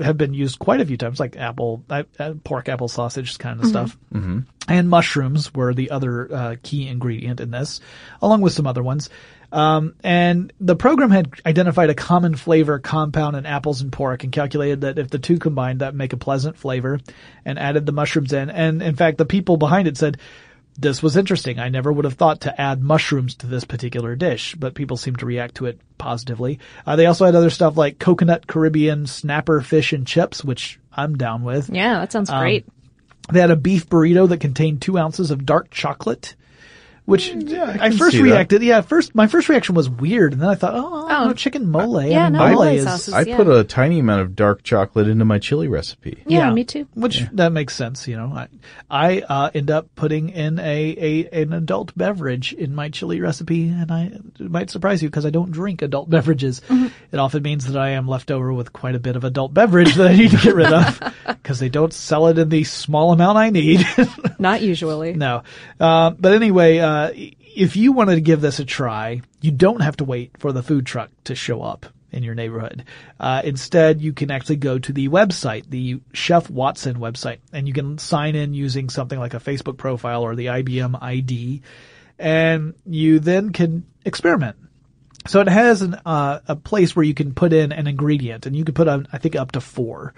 have 0.00 0.16
been 0.16 0.34
used 0.34 0.58
quite 0.58 0.80
a 0.80 0.86
few 0.86 0.96
times, 0.96 1.18
like 1.18 1.36
apple, 1.36 1.84
uh, 1.90 2.04
uh, 2.18 2.34
pork, 2.44 2.68
apple 2.68 2.88
sausage 2.88 3.38
kind 3.38 3.60
of 3.60 3.66
stuff. 3.66 3.96
Mm-hmm. 4.12 4.40
And 4.68 4.88
mushrooms 4.88 5.52
were 5.52 5.74
the 5.74 5.90
other 5.90 6.32
uh, 6.32 6.56
key 6.62 6.86
ingredient 6.86 7.40
in 7.40 7.50
this, 7.50 7.80
along 8.22 8.42
with 8.42 8.52
some 8.52 8.66
other 8.66 8.82
ones. 8.82 9.10
Um, 9.50 9.94
and 10.04 10.52
the 10.60 10.76
program 10.76 11.10
had 11.10 11.30
identified 11.46 11.88
a 11.90 11.94
common 11.94 12.36
flavor 12.36 12.78
compound 12.78 13.36
in 13.36 13.46
apples 13.46 13.80
and 13.80 13.90
pork 13.90 14.24
and 14.24 14.32
calculated 14.32 14.82
that 14.82 14.98
if 14.98 15.08
the 15.08 15.18
two 15.18 15.38
combined, 15.38 15.80
that 15.80 15.94
make 15.94 16.12
a 16.12 16.18
pleasant 16.18 16.58
flavor 16.58 17.00
and 17.44 17.58
added 17.58 17.86
the 17.86 17.92
mushrooms 17.92 18.32
in. 18.32 18.50
And 18.50 18.82
in 18.82 18.94
fact, 18.94 19.16
the 19.18 19.24
people 19.24 19.56
behind 19.56 19.88
it 19.88 19.96
said, 19.96 20.18
this 20.80 21.02
was 21.02 21.16
interesting. 21.16 21.58
I 21.58 21.70
never 21.70 21.92
would 21.92 22.04
have 22.04 22.14
thought 22.14 22.42
to 22.42 22.60
add 22.60 22.80
mushrooms 22.82 23.34
to 23.36 23.46
this 23.48 23.64
particular 23.64 24.14
dish, 24.14 24.54
but 24.54 24.74
people 24.74 24.96
seem 24.96 25.16
to 25.16 25.26
react 25.26 25.56
to 25.56 25.66
it 25.66 25.80
positively. 25.98 26.60
Uh, 26.86 26.94
they 26.94 27.06
also 27.06 27.24
had 27.24 27.34
other 27.34 27.50
stuff 27.50 27.76
like 27.76 27.98
coconut 27.98 28.46
Caribbean 28.46 29.06
snapper 29.06 29.60
fish 29.60 29.92
and 29.92 30.06
chips, 30.06 30.44
which 30.44 30.78
I'm 30.92 31.16
down 31.16 31.42
with. 31.42 31.68
Yeah, 31.70 31.98
that 31.98 32.12
sounds 32.12 32.30
Um, 32.30 32.40
great. 32.40 32.66
They 33.32 33.40
had 33.40 33.50
a 33.50 33.56
beef 33.56 33.88
burrito 33.88 34.28
that 34.28 34.38
contained 34.38 34.80
two 34.80 34.98
ounces 34.98 35.30
of 35.32 35.44
dark 35.44 35.70
chocolate, 35.70 36.36
which 37.08 37.30
I, 37.30 37.78
can 37.88 37.92
first 37.96 38.12
see 38.12 38.18
that. 38.18 38.22
reacted. 38.22 38.62
Yeah, 38.62 38.82
first 38.82 39.14
my 39.14 39.26
first 39.28 39.48
reaction 39.48 39.74
was 39.74 39.88
weird, 39.88 40.34
and 40.34 40.42
then 40.42 40.48
I 40.50 40.54
thought, 40.54 40.74
oh, 40.74 41.06
Oh. 41.10 41.24
no, 41.28 41.32
chicken 41.32 41.70
mole. 41.70 42.02
yeah, 42.02 42.26
I 42.26 42.30
mean, 42.30 42.32
no, 42.34 42.38
mole 42.40 42.52
mole 42.52 42.62
is 42.64 42.84
sauce 42.84 43.08
is- 43.08 43.14
I 43.14 43.22
yeah. 43.22 43.36
put 43.36 43.48
a 43.48 43.64
tiny 43.64 43.98
amount 43.98 44.20
of 44.20 44.36
dark 44.36 44.62
chocolate 44.62 45.08
into 45.08 45.24
my 45.24 45.38
chili 45.38 45.68
recipe. 45.68 46.22
Yeah, 46.26 46.50
me 46.52 46.64
too. 46.64 46.86
Which 46.92 47.22
that 47.32 47.50
makes 47.52 47.74
sense, 47.74 48.06
you 48.06 48.16
know. 48.16 48.26
I 48.34 48.48
I 48.90 49.20
uh, 49.22 49.50
end 49.54 49.70
up 49.70 49.88
putting 49.96 50.28
in 50.28 50.58
a, 50.58 51.24
a 51.32 51.42
an 51.42 51.54
adult 51.54 51.96
beverage 51.96 52.52
in 52.52 52.74
my 52.74 52.90
chili 52.90 53.22
recipe, 53.22 53.68
and 53.68 53.90
I 53.90 54.12
it 54.38 54.50
might 54.50 54.68
surprise 54.68 55.02
you 55.02 55.08
because 55.08 55.24
I 55.24 55.30
don't 55.30 55.50
drink 55.50 55.80
adult 55.80 56.10
beverages. 56.10 56.60
Mm-hmm. 56.68 56.88
It 57.10 57.18
often 57.18 57.42
means 57.42 57.66
that 57.72 57.80
I 57.80 57.90
am 57.90 58.06
left 58.06 58.30
over 58.30 58.52
with 58.52 58.74
quite 58.74 58.94
a 58.94 58.98
bit 59.00 59.16
of 59.16 59.24
adult 59.24 59.54
beverage 59.54 59.94
that 59.94 60.08
I 60.08 60.14
need 60.14 60.32
to 60.32 60.36
get 60.36 60.54
rid 60.54 60.72
of 60.74 61.00
because 61.26 61.58
they 61.58 61.70
don't 61.70 61.92
sell 61.94 62.26
it 62.26 62.36
in 62.38 62.50
the 62.50 62.64
small 62.64 63.12
amount 63.12 63.38
I 63.38 63.48
need. 63.48 63.86
Not 64.38 64.60
usually. 64.60 65.12
no, 65.14 65.42
uh, 65.80 66.10
but 66.10 66.32
anyway, 66.34 66.78
uh, 66.98 67.12
if 67.14 67.76
you 67.76 67.92
wanted 67.92 68.16
to 68.16 68.20
give 68.20 68.40
this 68.40 68.58
a 68.58 68.64
try, 68.64 69.22
you 69.40 69.50
don't 69.50 69.80
have 69.80 69.96
to 69.98 70.04
wait 70.04 70.32
for 70.38 70.52
the 70.52 70.62
food 70.62 70.86
truck 70.86 71.10
to 71.24 71.34
show 71.34 71.62
up 71.62 71.86
in 72.10 72.22
your 72.22 72.34
neighborhood. 72.34 72.84
Uh, 73.20 73.42
instead, 73.44 74.00
you 74.00 74.12
can 74.12 74.30
actually 74.30 74.56
go 74.56 74.78
to 74.78 74.92
the 74.92 75.08
website, 75.08 75.68
the 75.68 76.00
Chef 76.12 76.48
Watson 76.50 76.96
website, 76.96 77.38
and 77.52 77.68
you 77.68 77.74
can 77.74 77.98
sign 77.98 78.34
in 78.34 78.54
using 78.54 78.88
something 78.88 79.18
like 79.18 79.34
a 79.34 79.40
Facebook 79.40 79.76
profile 79.76 80.22
or 80.22 80.34
the 80.34 80.46
IBM 80.46 81.00
ID, 81.00 81.62
and 82.18 82.74
you 82.86 83.20
then 83.20 83.50
can 83.50 83.86
experiment. 84.04 84.56
So 85.26 85.40
it 85.40 85.48
has 85.48 85.82
an, 85.82 85.94
uh, 86.06 86.40
a 86.48 86.56
place 86.56 86.96
where 86.96 87.04
you 87.04 87.14
can 87.14 87.34
put 87.34 87.52
in 87.52 87.72
an 87.72 87.86
ingredient, 87.86 88.46
and 88.46 88.56
you 88.56 88.64
can 88.64 88.74
put 88.74 88.88
on, 88.88 89.06
I 89.12 89.18
think, 89.18 89.36
up 89.36 89.52
to 89.52 89.60
four 89.60 90.14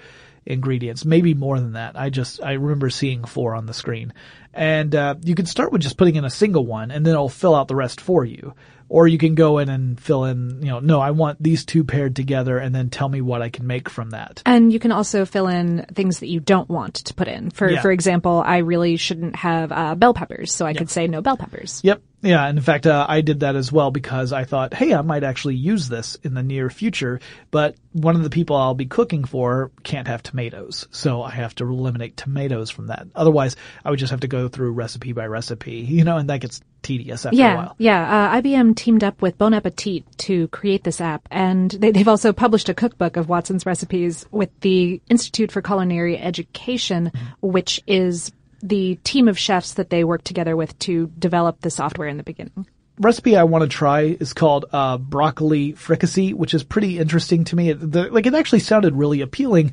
ingredients, 0.47 1.05
maybe 1.05 1.35
more 1.35 1.59
than 1.59 1.73
that. 1.73 1.99
I 1.99 2.11
just 2.11 2.43
I 2.43 2.53
remember 2.53 2.91
seeing 2.91 3.25
four 3.25 3.55
on 3.55 3.67
the 3.67 3.75
screen, 3.75 4.13
and 4.53 4.95
uh, 4.95 5.15
you 5.23 5.35
can 5.35 5.47
start 5.47 5.73
with 5.73 5.83
just 5.83 5.97
putting 5.97 6.17
in 6.17 6.25
a 6.25 6.31
single 6.31 6.67
one, 6.67 6.91
and 6.91 7.05
then 7.05 7.15
it'll 7.15 7.29
fill 7.29 7.55
out 7.55 7.69
the 7.69 7.77
rest 7.77 8.01
for 8.01 8.25
you. 8.25 8.55
Or 8.89 9.07
you 9.07 9.19
can 9.19 9.37
go 9.37 9.59
in 9.59 9.69
and 9.69 10.01
fill 10.01 10.25
in, 10.25 10.63
you 10.63 10.69
know, 10.69 10.81
no, 10.81 11.01
I 11.01 11.13
want 11.13 11.41
these 11.41 11.65
two 11.65 11.85
paired 11.85 12.17
together, 12.17 12.59
and 12.59 12.75
then 12.75 12.91
tell 12.91 13.09
me 13.09 13.21
what 13.21 13.41
I 13.41 13.49
can 13.49 13.65
make 13.69 13.89
from 13.89 14.11
that. 14.11 14.43
And 14.45 14.73
you 14.73 14.81
can 14.81 14.91
also 14.91 15.25
fill 15.25 15.47
in 15.47 15.87
things 15.95 16.19
that 16.19 16.27
you 16.27 16.41
don't 16.41 16.69
want 16.69 16.95
to 16.95 17.15
put 17.15 17.29
in. 17.29 17.51
For 17.51 17.71
Yeah. 17.71 17.83
for 17.83 17.93
example, 17.93 18.43
I 18.45 18.59
really 18.59 18.97
shouldn't 18.97 19.37
have 19.37 19.71
uh, 19.71 19.95
bell 19.95 20.13
peppers, 20.13 20.53
so 20.53 20.67
I 20.67 20.75
could 20.75 20.91
say 20.91 21.07
no 21.07 21.21
bell 21.21 21.37
peppers. 21.37 21.81
Yep. 21.85 22.03
Yeah. 22.23 22.45
And 22.45 22.59
in 22.59 22.65
fact, 22.65 22.87
uh, 22.87 23.07
I 23.09 23.23
did 23.23 23.41
that 23.41 23.57
as 23.57 23.73
well 23.73 23.91
because 23.91 24.33
I 24.33 24.45
thought, 24.45 24.75
hey, 24.75 24.93
I 24.93 25.01
might 25.03 25.25
actually 25.25 25.55
use 25.55 25.89
this 25.89 26.17
in 26.23 26.35
the 26.35 26.43
near 26.43 26.69
future, 26.69 27.21
but 27.51 27.77
one 27.93 28.15
of 28.17 28.23
the 28.25 28.29
people 28.29 28.57
I'll 28.57 28.75
be 28.75 28.87
cooking 28.87 29.25
for 29.25 29.71
can't 29.85 30.09
have 30.09 30.23
tomatoes. 30.23 30.87
So 30.91 31.23
I 31.23 31.31
have 31.31 31.55
to 31.57 31.65
eliminate 31.65 32.17
tomatoes 32.17 32.69
from 32.71 32.89
that. 32.89 33.07
Otherwise, 33.15 33.57
I 33.85 33.91
would 33.91 33.99
just 34.01 34.11
have 34.11 34.21
to 34.21 34.29
go 34.29 34.40
through 34.49 34.73
recipe 34.73 35.13
by 35.13 35.27
recipe, 35.27 35.77
you 35.77 36.05
know, 36.05 36.17
and 36.17 36.29
that 36.31 36.41
gets 36.41 36.61
tedious 36.83 37.27
after 37.27 37.35
a 37.37 37.39
Yeah, 37.39 37.57
while. 37.57 37.75
yeah. 37.79 38.31
Uh, 38.33 38.41
IBM 38.41 38.75
teamed 38.75 39.05
up 39.05 39.21
with 39.21 39.37
Bon 39.39 39.53
Appetit 39.53 40.05
to 40.19 40.49
create 40.49 40.83
this 40.85 41.01
app, 41.01 41.29
and 41.31 41.71
they, 41.71 41.91
they've 41.91 42.09
also 42.09 42.33
published 42.33 42.69
a 42.69 42.75
cookbook 42.75 43.17
of 43.17 43.29
Watson's 43.29 43.67
recipes 43.67 44.25
with 44.31 44.49
the 44.61 45.01
Institute 45.11 45.53
for 45.53 45.61
Culinary 45.63 46.19
Education, 46.19 47.13
which 47.41 47.81
is 47.87 48.33
the 48.63 48.97
team 49.05 49.29
of 49.29 49.39
chefs 49.39 49.75
that 49.75 49.91
they 49.91 50.05
worked 50.05 50.25
together 50.27 50.57
with 50.57 50.79
to 50.81 51.07
develop 51.19 51.61
the 51.61 51.71
software 51.71 52.09
in 52.09 52.17
the 52.19 52.23
beginning. 52.23 52.67
recipe 52.99 53.35
I 53.37 53.45
want 53.45 53.63
to 53.63 53.69
try 53.69 54.03
is 54.21 54.35
called 54.35 54.67
uh, 54.73 54.99
broccoli 54.99 55.73
fricassee, 55.73 56.35
which 56.35 56.53
is 56.53 56.63
pretty 56.63 56.99
interesting 56.99 57.45
to 57.45 57.57
me. 57.57 57.73
The, 57.73 58.11
like 58.11 58.27
it 58.27 58.35
actually 58.35 58.59
sounded 58.61 58.95
really 58.95 59.23
appealing. 59.23 59.73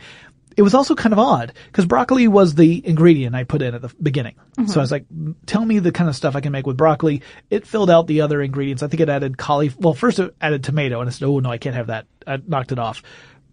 It 0.58 0.64
was 0.64 0.74
also 0.74 0.96
kind 0.96 1.14
of 1.14 1.20
odd 1.20 1.54
because 1.68 1.86
broccoli 1.86 2.28
was 2.28 2.56
the 2.56 2.86
ingredient 2.86 3.36
I 3.36 3.44
put 3.44 3.62
in 3.62 3.76
at 3.76 3.82
the 3.82 3.94
beginning. 4.02 4.36
So 4.66 4.80
I 4.80 4.84
was 4.84 4.92
like, 4.92 5.06
tell 5.46 5.64
me 5.64 5.78
the 5.78 5.92
kind 5.92 6.10
of 6.10 6.16
stuff 6.16 6.36
I 6.36 6.42
can 6.42 6.52
make 6.52 6.66
with 6.66 6.76
broccoli. 6.76 7.22
It 7.52 7.68
filled 7.68 7.92
out 7.92 8.08
the 8.08 8.22
other 8.22 8.42
ingredients. 8.42 8.82
I 8.82 8.88
think 8.88 9.00
it 9.02 9.08
added 9.08 9.38
cauliflower. 9.38 9.80
Well, 9.80 9.94
first 9.94 10.18
it 10.18 10.36
added 10.42 10.64
tomato 10.64 11.00
and 11.00 11.08
I 11.08 11.12
said, 11.12 11.28
oh 11.28 11.38
no, 11.40 11.52
I 11.52 11.60
can't 11.60 11.76
have 11.76 11.88
that. 11.88 12.08
I 12.26 12.42
knocked 12.46 12.72
it 12.72 12.80
off. 12.80 13.04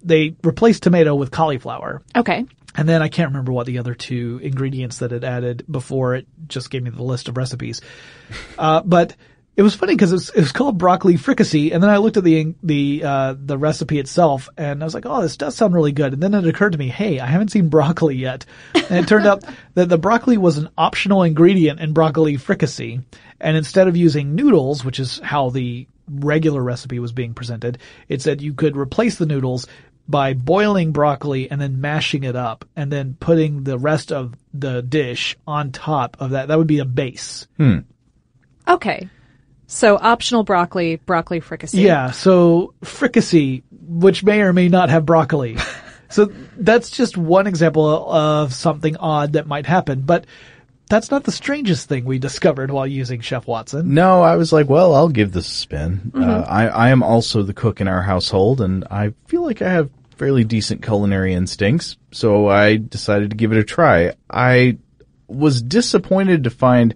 They 0.03 0.35
replaced 0.43 0.83
tomato 0.83 1.15
with 1.15 1.31
cauliflower. 1.31 2.03
Okay. 2.17 2.47
And 2.75 2.89
then 2.89 3.03
I 3.03 3.09
can't 3.09 3.29
remember 3.29 3.53
what 3.53 3.67
the 3.67 3.79
other 3.79 3.95
two 3.95 4.41
ingredients 4.43 4.99
that 4.99 5.13
it 5.13 5.25
added 5.25 5.65
before 5.71 6.15
it 6.15 6.27
just 6.49 6.71
gave 6.71 6.83
me 6.83 6.91
the 6.91 7.03
list 7.03 7.29
of 7.29 7.37
recipes. 7.37 7.83
Uh, 8.59 8.81
but 8.83 9.15
it 9.57 9.63
was 9.63 9.75
funny 9.75 9.95
because 9.95 10.11
it 10.11 10.17
was, 10.17 10.29
it 10.31 10.41
was 10.41 10.53
called 10.53 10.79
broccoli 10.79 11.17
fricassee, 11.17 11.73
and 11.73 11.83
then 11.83 11.91
I 11.91 11.99
looked 11.99 12.17
at 12.17 12.25
the 12.25 12.55
the 12.63 13.03
uh, 13.05 13.35
the 13.39 13.57
recipe 13.57 13.99
itself, 13.99 14.49
and 14.57 14.83
I 14.83 14.85
was 14.85 14.95
like, 14.95 15.07
"Oh, 15.07 15.23
this 15.23 15.37
does 15.37 15.55
sound 15.55 15.75
really 15.75 15.93
good." 15.93 16.13
And 16.13 16.23
then 16.23 16.35
it 16.35 16.47
occurred 16.47 16.73
to 16.73 16.79
me, 16.79 16.89
"Hey, 16.89 17.21
I 17.21 17.27
haven't 17.27 17.53
seen 17.53 17.69
broccoli 17.69 18.17
yet," 18.17 18.47
and 18.75 18.99
it 18.99 19.09
turned 19.09 19.27
out 19.27 19.45
that 19.75 19.89
the 19.89 19.99
broccoli 19.99 20.39
was 20.39 20.59
an 20.59 20.71
optional 20.77 21.23
ingredient 21.23 21.81
in 21.81 21.93
broccoli 21.93 22.37
fricassee, 22.37 23.01
and 23.41 23.57
instead 23.57 23.87
of 23.87 23.97
using 23.97 24.35
noodles, 24.35 24.85
which 24.85 24.99
is 24.99 25.21
how 25.21 25.51
the 25.51 25.87
regular 26.09 26.63
recipe 26.63 26.99
was 26.99 27.13
being 27.13 27.33
presented, 27.33 27.79
it 28.09 28.23
said 28.23 28.43
you 28.43 28.55
could 28.55 28.77
replace 28.77 29.17
the 29.19 29.27
noodles 29.27 29.67
by 30.09 30.35
boiling 30.35 30.93
broccoli 30.93 31.51
and 31.51 31.61
then 31.61 31.81
mashing 31.81 32.25
it 32.25 32.37
up 32.37 32.65
and 32.77 32.93
then 32.93 33.17
putting 33.19 33.65
the 33.65 33.79
rest 33.79 34.13
of 34.13 34.35
the 34.53 34.83
dish 34.83 35.37
on 35.47 35.73
top 35.73 36.17
of 36.21 36.31
that. 36.31 36.49
That 36.49 36.59
would 36.59 36.67
be 36.67 36.81
a 36.81 36.85
base. 36.85 37.47
Okay. 38.69 39.09
So 39.75 39.99
optional 40.01 40.45
broccoli, 40.45 40.97
broccoli 40.97 41.41
fricassee. 41.41 41.81
Yeah. 41.81 42.13
So 42.13 42.75
fricassee, 42.85 43.65
which 43.73 44.23
may 44.23 44.41
or 44.43 44.53
may 44.53 44.69
not 44.69 44.89
have 44.89 45.05
broccoli. 45.05 45.57
so 46.09 46.33
that's 46.57 46.91
just 46.91 47.17
one 47.17 47.49
example 47.49 48.13
of 48.13 48.55
something 48.55 48.97
odd 48.97 49.33
that 49.33 49.49
might 49.49 49.67
happen, 49.67 50.03
but 50.03 50.27
that's 50.89 51.11
not 51.11 51.25
the 51.25 51.33
strangest 51.33 51.89
thing 51.89 52.05
we 52.05 52.21
discovered 52.21 52.71
while 52.71 52.87
using 52.87 53.21
Chef 53.21 53.49
Watson. 53.49 53.95
No, 53.95 54.23
I 54.23 54.37
was 54.37 54.53
like, 54.53 54.69
well, 54.69 54.95
I'll 54.95 55.09
give 55.09 55.33
this 55.33 55.49
a 55.49 55.55
spin. 55.55 56.13
Uh, 56.15 56.45
I, 56.47 56.69
I 56.69 56.89
am 56.91 57.03
also 57.03 57.43
the 57.43 57.53
cook 57.53 57.81
in 57.81 57.89
our 57.89 58.03
household, 58.03 58.61
and 58.61 58.85
I 58.93 59.13
feel 59.27 59.43
like 59.43 59.61
I 59.61 59.73
have 59.73 59.91
fairly 60.19 60.45
decent 60.45 60.85
culinary 60.85 61.35
instincts, 61.35 61.97
so 62.13 62.47
I 62.47 62.77
decided 62.77 63.31
to 63.31 63.37
give 63.37 63.51
it 63.51 63.59
a 63.59 63.65
try. 63.65 64.13
I 64.31 64.79
was 65.27 65.61
disappointed 65.61 66.45
to 66.45 66.51
find 66.51 66.95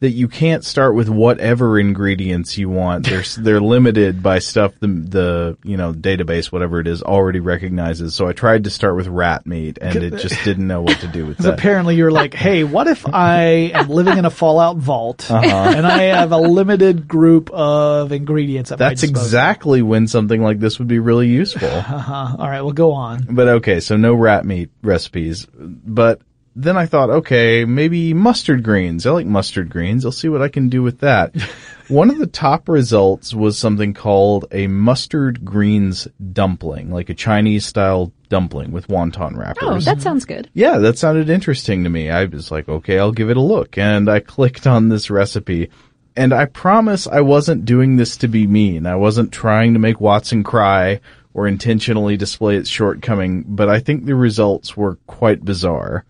that 0.00 0.10
you 0.10 0.28
can't 0.28 0.64
start 0.64 0.94
with 0.94 1.08
whatever 1.08 1.78
ingredients 1.78 2.56
you 2.56 2.68
want. 2.68 3.06
They're 3.06 3.22
they're 3.38 3.60
limited 3.60 4.22
by 4.22 4.38
stuff 4.38 4.72
the 4.80 4.86
the 4.86 5.58
you 5.64 5.76
know 5.76 5.92
database 5.92 6.52
whatever 6.52 6.80
it 6.80 6.86
is 6.86 7.02
already 7.02 7.40
recognizes. 7.40 8.14
So 8.14 8.26
I 8.26 8.32
tried 8.32 8.64
to 8.64 8.70
start 8.70 8.96
with 8.96 9.08
rat 9.08 9.46
meat, 9.46 9.78
and 9.80 9.96
it 9.96 10.18
just 10.18 10.42
didn't 10.44 10.66
know 10.66 10.82
what 10.82 11.00
to 11.00 11.08
do 11.08 11.26
with 11.26 11.38
that. 11.38 11.54
apparently 11.54 11.96
you're 11.96 12.10
like, 12.10 12.34
hey, 12.34 12.64
what 12.64 12.86
if 12.86 13.06
I 13.06 13.70
am 13.74 13.88
living 13.88 14.18
in 14.18 14.24
a 14.24 14.30
Fallout 14.30 14.76
vault 14.76 15.30
and 15.30 15.86
I 15.86 16.02
have 16.04 16.32
a 16.32 16.38
limited 16.38 17.08
group 17.08 17.50
of 17.50 18.12
ingredients 18.12 18.72
at 18.72 18.78
That's 18.78 19.02
exactly 19.02 19.82
when 19.82 20.06
something 20.06 20.42
like 20.42 20.60
this 20.60 20.78
would 20.78 20.88
be 20.88 20.98
really 20.98 21.28
useful. 21.28 21.68
Uh-huh. 21.68 22.36
All 22.38 22.48
right, 22.48 22.62
well, 22.62 22.72
go 22.72 22.92
on. 22.92 23.26
But 23.30 23.48
okay, 23.48 23.80
so 23.80 23.96
no 23.96 24.14
rat 24.14 24.44
meat 24.44 24.70
recipes. 24.82 25.46
But 25.54 26.20
then 26.60 26.76
I 26.76 26.86
thought, 26.86 27.08
okay, 27.08 27.64
maybe 27.64 28.12
mustard 28.12 28.64
greens. 28.64 29.06
I 29.06 29.10
like 29.10 29.26
mustard 29.26 29.70
greens. 29.70 30.04
I'll 30.04 30.10
see 30.10 30.28
what 30.28 30.42
I 30.42 30.48
can 30.48 30.68
do 30.68 30.82
with 30.82 30.98
that. 31.00 31.32
One 31.88 32.10
of 32.10 32.18
the 32.18 32.26
top 32.26 32.68
results 32.68 33.32
was 33.32 33.56
something 33.56 33.94
called 33.94 34.46
a 34.50 34.66
mustard 34.66 35.44
greens 35.44 36.08
dumpling, 36.32 36.90
like 36.90 37.10
a 37.10 37.14
Chinese 37.14 37.64
style 37.64 38.12
dumpling 38.28 38.72
with 38.72 38.88
wonton 38.88 39.36
wrappers. 39.36 39.62
Oh, 39.62 39.68
wrappers. 39.68 39.84
that 39.84 40.02
sounds 40.02 40.24
good. 40.24 40.50
Yeah, 40.52 40.78
that 40.78 40.98
sounded 40.98 41.30
interesting 41.30 41.84
to 41.84 41.90
me. 41.90 42.10
I 42.10 42.24
was 42.24 42.50
like, 42.50 42.68
okay, 42.68 42.98
I'll 42.98 43.12
give 43.12 43.30
it 43.30 43.36
a 43.36 43.40
look. 43.40 43.78
And 43.78 44.10
I 44.10 44.18
clicked 44.18 44.66
on 44.66 44.88
this 44.88 45.10
recipe. 45.10 45.70
And 46.16 46.32
I 46.32 46.46
promise 46.46 47.06
I 47.06 47.20
wasn't 47.20 47.66
doing 47.66 47.96
this 47.96 48.16
to 48.16 48.26
be 48.26 48.48
mean. 48.48 48.84
I 48.84 48.96
wasn't 48.96 49.30
trying 49.30 49.74
to 49.74 49.78
make 49.78 50.00
Watson 50.00 50.42
cry 50.42 51.00
or 51.34 51.46
intentionally 51.46 52.16
display 52.16 52.56
its 52.56 52.68
shortcoming, 52.68 53.44
but 53.46 53.68
I 53.68 53.78
think 53.78 54.04
the 54.04 54.16
results 54.16 54.76
were 54.76 54.96
quite 55.06 55.44
bizarre. 55.44 56.04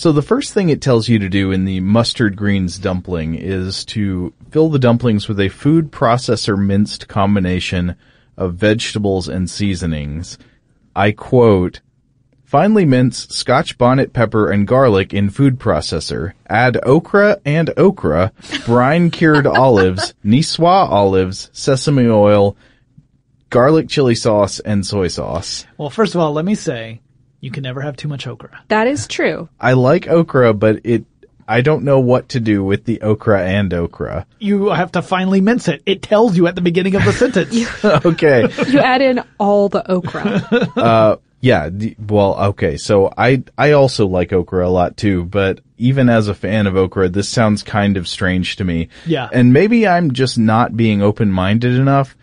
So 0.00 0.12
the 0.12 0.22
first 0.22 0.54
thing 0.54 0.70
it 0.70 0.80
tells 0.80 1.10
you 1.10 1.18
to 1.18 1.28
do 1.28 1.52
in 1.52 1.66
the 1.66 1.80
mustard 1.80 2.34
greens 2.34 2.78
dumpling 2.78 3.34
is 3.34 3.84
to 3.84 4.32
fill 4.50 4.70
the 4.70 4.78
dumplings 4.78 5.28
with 5.28 5.38
a 5.38 5.50
food 5.50 5.92
processor 5.92 6.58
minced 6.58 7.06
combination 7.06 7.96
of 8.34 8.54
vegetables 8.54 9.28
and 9.28 9.50
seasonings. 9.50 10.38
I 10.96 11.12
quote, 11.12 11.82
Finely 12.46 12.86
mince 12.86 13.28
scotch 13.28 13.76
bonnet 13.76 14.14
pepper 14.14 14.50
and 14.50 14.66
garlic 14.66 15.12
in 15.12 15.28
food 15.28 15.58
processor. 15.58 16.32
Add 16.48 16.80
okra 16.82 17.38
and 17.44 17.68
okra, 17.76 18.32
brine 18.64 19.10
cured 19.10 19.46
olives, 19.46 20.14
Niçoise 20.24 20.88
olives, 20.88 21.50
sesame 21.52 22.06
oil, 22.06 22.56
garlic 23.50 23.90
chili 23.90 24.14
sauce, 24.14 24.60
and 24.60 24.86
soy 24.86 25.08
sauce. 25.08 25.66
Well, 25.76 25.90
first 25.90 26.14
of 26.14 26.22
all, 26.22 26.32
let 26.32 26.46
me 26.46 26.54
say, 26.54 27.02
you 27.40 27.50
can 27.50 27.62
never 27.62 27.80
have 27.80 27.96
too 27.96 28.08
much 28.08 28.26
okra. 28.26 28.62
That 28.68 28.86
is 28.86 29.06
true. 29.06 29.48
I 29.60 29.72
like 29.72 30.06
okra, 30.06 30.54
but 30.54 30.80
it, 30.84 31.04
I 31.48 31.62
don't 31.62 31.84
know 31.84 31.98
what 31.98 32.30
to 32.30 32.40
do 32.40 32.62
with 32.62 32.84
the 32.84 33.00
okra 33.02 33.44
and 33.44 33.72
okra. 33.74 34.26
You 34.38 34.68
have 34.70 34.92
to 34.92 35.02
finally 35.02 35.40
mince 35.40 35.68
it. 35.68 35.82
It 35.86 36.02
tells 36.02 36.36
you 36.36 36.46
at 36.46 36.54
the 36.54 36.60
beginning 36.60 36.94
of 36.94 37.04
the 37.04 37.12
sentence. 37.12 37.84
okay. 37.84 38.46
You 38.70 38.78
add 38.78 39.02
in 39.02 39.22
all 39.38 39.68
the 39.68 39.90
okra. 39.90 40.68
Uh, 40.76 41.16
yeah, 41.40 41.70
the, 41.70 41.96
well, 41.98 42.34
okay. 42.50 42.76
So 42.76 43.12
I 43.16 43.42
I 43.56 43.72
also 43.72 44.06
like 44.06 44.32
okra 44.32 44.66
a 44.66 44.68
lot 44.68 44.96
too, 44.96 45.24
but 45.24 45.60
even 45.78 46.10
as 46.10 46.28
a 46.28 46.34
fan 46.34 46.66
of 46.66 46.76
okra, 46.76 47.08
this 47.08 47.28
sounds 47.28 47.62
kind 47.62 47.96
of 47.96 48.06
strange 48.06 48.56
to 48.56 48.64
me. 48.64 48.88
Yeah. 49.06 49.28
And 49.32 49.52
maybe 49.52 49.88
I'm 49.88 50.12
just 50.12 50.38
not 50.38 50.76
being 50.76 51.00
open-minded 51.00 51.72
enough, 51.72 52.14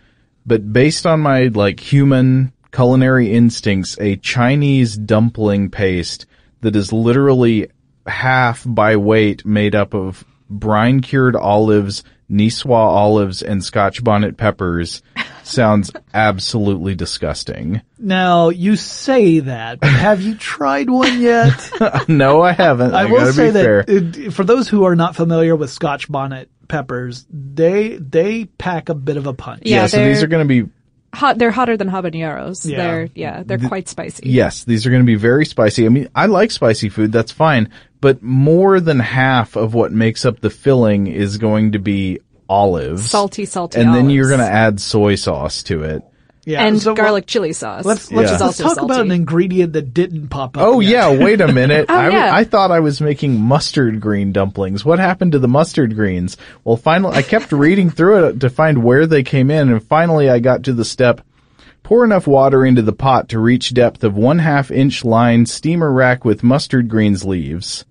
but 0.46 0.72
based 0.72 1.04
on 1.04 1.20
my 1.20 1.48
like 1.48 1.80
human 1.80 2.52
culinary 2.72 3.32
instincts, 3.32 3.96
a 4.00 4.16
Chinese 4.16 4.96
dumpling 4.96 5.70
paste 5.70 6.26
that 6.60 6.76
is 6.76 6.92
literally 6.92 7.68
half 8.06 8.64
by 8.66 8.96
weight 8.96 9.44
made 9.44 9.74
up 9.74 9.94
of 9.94 10.24
brine 10.50 11.00
cured 11.00 11.36
olives, 11.36 12.02
Niçoise 12.30 12.70
olives, 12.70 13.42
and 13.42 13.64
Scotch 13.64 14.02
bonnet 14.02 14.36
peppers 14.36 15.02
sounds 15.42 15.90
absolutely 16.12 16.94
disgusting. 16.94 17.80
now, 17.98 18.50
you 18.50 18.76
say 18.76 19.40
that, 19.40 19.80
but 19.80 19.90
have 19.90 20.20
you 20.20 20.34
tried 20.34 20.90
one 20.90 21.20
yet? 21.20 21.70
no, 22.08 22.42
I 22.42 22.52
haven't. 22.52 22.94
I, 22.94 23.02
I 23.02 23.04
will 23.06 23.32
say 23.32 23.50
that 23.50 23.88
it, 23.88 24.30
for 24.32 24.44
those 24.44 24.68
who 24.68 24.84
are 24.84 24.96
not 24.96 25.16
familiar 25.16 25.56
with 25.56 25.70
Scotch 25.70 26.10
bonnet 26.10 26.50
peppers, 26.68 27.26
they 27.30 27.96
they 27.96 28.44
pack 28.44 28.90
a 28.90 28.94
bit 28.94 29.16
of 29.16 29.26
a 29.26 29.32
punch. 29.32 29.62
yeah, 29.64 29.82
Yeah, 29.82 29.86
so 29.86 30.04
these 30.04 30.22
are 30.22 30.26
going 30.26 30.46
to 30.46 30.64
be 30.64 30.70
Hot. 31.14 31.38
They're 31.38 31.50
hotter 31.50 31.76
than 31.76 31.88
habaneros. 31.88 32.68
Yeah. 32.68 32.76
They're 32.76 33.08
yeah. 33.14 33.42
They're 33.44 33.58
quite 33.58 33.88
spicy. 33.88 34.28
yes, 34.28 34.64
these 34.64 34.86
are 34.86 34.90
going 34.90 35.02
to 35.02 35.06
be 35.06 35.14
very 35.16 35.46
spicy. 35.46 35.86
I 35.86 35.88
mean, 35.88 36.08
I 36.14 36.26
like 36.26 36.50
spicy 36.50 36.88
food, 36.88 37.12
that's 37.12 37.32
fine, 37.32 37.70
but 38.00 38.22
more 38.22 38.78
than 38.80 38.98
half 39.00 39.56
of 39.56 39.74
what 39.74 39.92
makes 39.92 40.24
up 40.24 40.40
the 40.40 40.50
filling 40.50 41.06
is 41.06 41.38
going 41.38 41.72
to 41.72 41.78
be 41.78 42.20
olives, 42.48 43.10
Salty, 43.10 43.44
salty. 43.44 43.80
and 43.80 43.94
then 43.94 44.10
you're 44.10 44.28
going 44.28 44.40
to 44.40 44.46
add 44.46 44.80
soy 44.80 45.14
sauce 45.14 45.62
to 45.64 45.82
it. 45.82 46.02
Yeah, 46.48 46.64
and 46.64 46.80
so 46.80 46.94
garlic 46.94 47.26
chili 47.26 47.52
sauce. 47.52 47.84
Let's 47.84 48.08
which 48.08 48.16
let's, 48.16 48.32
is 48.32 48.40
let's 48.40 48.60
also 48.60 48.74
talk 48.74 48.82
about 48.82 49.02
an 49.02 49.10
ingredient 49.10 49.74
that 49.74 49.92
didn't 49.92 50.28
pop 50.28 50.56
up. 50.56 50.62
Oh 50.62 50.80
yet. 50.80 50.90
yeah, 50.90 51.22
wait 51.22 51.42
a 51.42 51.52
minute. 51.52 51.86
Oh, 51.90 51.94
I, 51.94 52.04
w- 52.04 52.18
yeah. 52.18 52.34
I 52.34 52.44
thought 52.44 52.70
I 52.70 52.80
was 52.80 53.02
making 53.02 53.38
mustard 53.38 54.00
green 54.00 54.32
dumplings. 54.32 54.82
What 54.82 54.98
happened 54.98 55.32
to 55.32 55.38
the 55.38 55.46
mustard 55.46 55.94
greens? 55.94 56.38
Well, 56.64 56.78
finally, 56.78 57.18
I 57.18 57.20
kept 57.20 57.52
reading 57.52 57.90
through 57.90 58.28
it 58.28 58.40
to 58.40 58.48
find 58.48 58.82
where 58.82 59.06
they 59.06 59.22
came 59.22 59.50
in, 59.50 59.68
and 59.68 59.84
finally 59.84 60.30
I 60.30 60.38
got 60.38 60.62
to 60.64 60.72
the 60.72 60.86
step. 60.86 61.20
Pour 61.82 62.02
enough 62.02 62.26
water 62.26 62.64
into 62.64 62.80
the 62.80 62.94
pot 62.94 63.28
to 63.28 63.38
reach 63.38 63.74
depth 63.74 64.02
of 64.02 64.16
one 64.16 64.38
half 64.38 64.70
inch 64.70 65.04
line 65.04 65.44
steamer 65.44 65.92
rack 65.92 66.24
with 66.24 66.42
mustard 66.42 66.88
greens 66.88 67.26
leaves. 67.26 67.84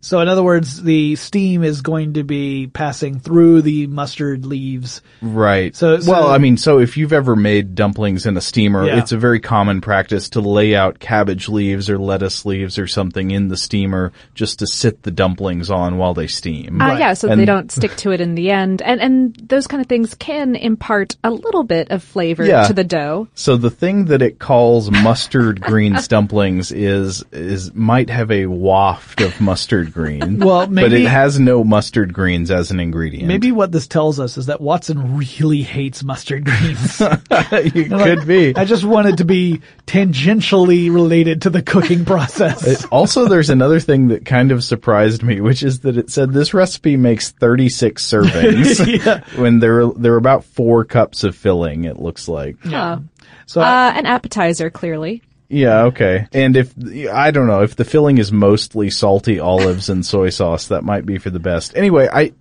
So 0.00 0.20
in 0.20 0.28
other 0.28 0.42
words, 0.42 0.82
the 0.82 1.16
steam 1.16 1.64
is 1.64 1.80
going 1.82 2.12
to 2.14 2.22
be 2.22 2.68
passing 2.68 3.18
through 3.18 3.62
the 3.62 3.86
mustard 3.88 4.46
leaves. 4.46 5.02
Right. 5.20 5.74
So- 5.74 5.98
so- 6.00 6.10
well, 6.12 6.28
I 6.28 6.38
mean, 6.38 6.56
so 6.56 6.78
if 6.78 6.96
you've 6.96 7.12
ever 7.12 7.34
made 7.34 7.74
dumplings 7.74 8.24
in 8.26 8.36
a 8.36 8.40
steamer, 8.40 8.86
Yeah. 8.86 8.98
it's 8.98 9.10
a 9.12 9.16
very 9.18 9.40
common 9.40 9.80
practice 9.80 10.28
to 10.30 10.40
lay 10.40 10.76
out 10.76 10.98
cabbage 11.00 11.48
leaves 11.48 11.90
or 11.90 11.98
lettuce 11.98 12.44
leaves 12.46 12.78
or 12.78 12.86
something 12.86 13.30
in 13.32 13.48
the 13.48 13.56
steamer 13.56 14.12
just 14.34 14.60
to 14.60 14.66
sit 14.66 15.02
the 15.02 15.10
dumplings 15.10 15.70
on 15.70 15.98
while 15.98 16.14
they 16.14 16.26
steam. 16.28 16.80
Uh, 16.80 16.96
yeah, 16.98 17.14
so 17.14 17.28
And- 17.28 17.40
they 17.40 17.44
don't 17.44 17.72
stick 17.72 17.96
to 17.96 18.12
it 18.12 18.20
in 18.20 18.34
the 18.36 18.50
end, 18.50 18.82
and 18.82 19.00
and 19.00 19.36
those 19.48 19.66
kind 19.66 19.80
of 19.80 19.86
things 19.88 20.14
can 20.14 20.54
impart 20.54 21.16
a 21.24 21.30
little 21.30 21.64
bit 21.64 21.90
of 21.90 22.02
flavor 22.02 22.44
Yeah. 22.44 22.66
to 22.66 22.72
the 22.72 22.84
dough. 22.84 23.28
So 23.34 23.56
the 23.56 23.70
thing 23.70 24.06
that 24.06 24.22
it 24.22 24.38
calls 24.38 24.90
mustard 24.90 25.60
greens 25.60 26.06
dumplings 26.08 26.70
is 26.70 27.24
is 27.32 27.74
might 27.74 28.10
have 28.10 28.30
a 28.30 28.46
waft 28.46 29.20
of 29.20 29.40
mustard 29.40 29.92
green. 29.96 30.38
Well, 30.46 30.68
but 30.68 30.92
it 30.92 31.08
has 31.08 31.40
no 31.40 31.64
mustard 31.64 32.12
greens 32.12 32.50
as 32.52 32.70
an 32.70 32.78
ingredient. 32.78 33.26
Maybe 33.26 33.50
what 33.50 33.72
this 33.72 33.88
tells 33.88 34.20
us 34.20 34.36
is 34.36 34.46
that 34.46 34.60
Watson 34.60 35.16
really 35.16 35.62
hates 35.62 36.04
mustard 36.04 36.44
greens. 36.44 37.00
it 37.30 37.90
could 37.90 38.26
be. 38.28 38.54
I 38.54 38.64
just 38.64 38.84
want 38.84 39.08
it 39.08 39.16
to 39.16 39.24
be 39.24 39.60
tangentially 39.86 40.92
related 40.92 41.42
to 41.42 41.50
the 41.50 41.62
cooking 41.62 42.04
process. 42.12 42.84
Also, 42.86 43.26
there's 43.26 43.50
another 43.50 43.80
thing 43.80 44.08
that 44.08 44.24
kind 44.24 44.52
of 44.52 44.62
surprised 44.62 45.22
me, 45.22 45.40
which 45.40 45.62
is 45.62 45.80
that 45.80 45.96
it 45.96 46.10
said 46.10 46.32
this 46.32 46.54
recipe 46.54 46.96
makes 46.96 47.30
36 47.32 48.04
servings 48.06 49.36
when 49.38 49.58
there 49.58 49.86
there 49.88 50.12
are 50.14 50.18
about 50.18 50.44
four 50.44 50.84
cups 50.84 51.24
of 51.24 51.34
filling. 51.34 51.84
It 51.84 51.98
looks 51.98 52.28
like. 52.28 52.56
Yeah. 52.64 52.98
So 53.46 53.60
I- 53.60 53.88
Uh, 53.88 53.92
an 53.98 54.06
appetizer, 54.06 54.70
clearly. 54.70 55.22
Yeah, 55.48 55.84
okay. 55.84 56.26
And 56.32 56.56
if, 56.56 56.74
I 57.12 57.30
don't 57.30 57.46
know, 57.46 57.62
if 57.62 57.76
the 57.76 57.84
filling 57.84 58.18
is 58.18 58.32
mostly 58.32 58.90
salty 58.90 59.38
olives 59.38 59.88
and 59.88 60.04
soy 60.04 60.30
sauce, 60.30 60.68
that 60.68 60.82
might 60.82 61.06
be 61.06 61.18
for 61.18 61.30
the 61.30 61.38
best. 61.38 61.76
Anyway, 61.76 62.08
I, 62.12 62.32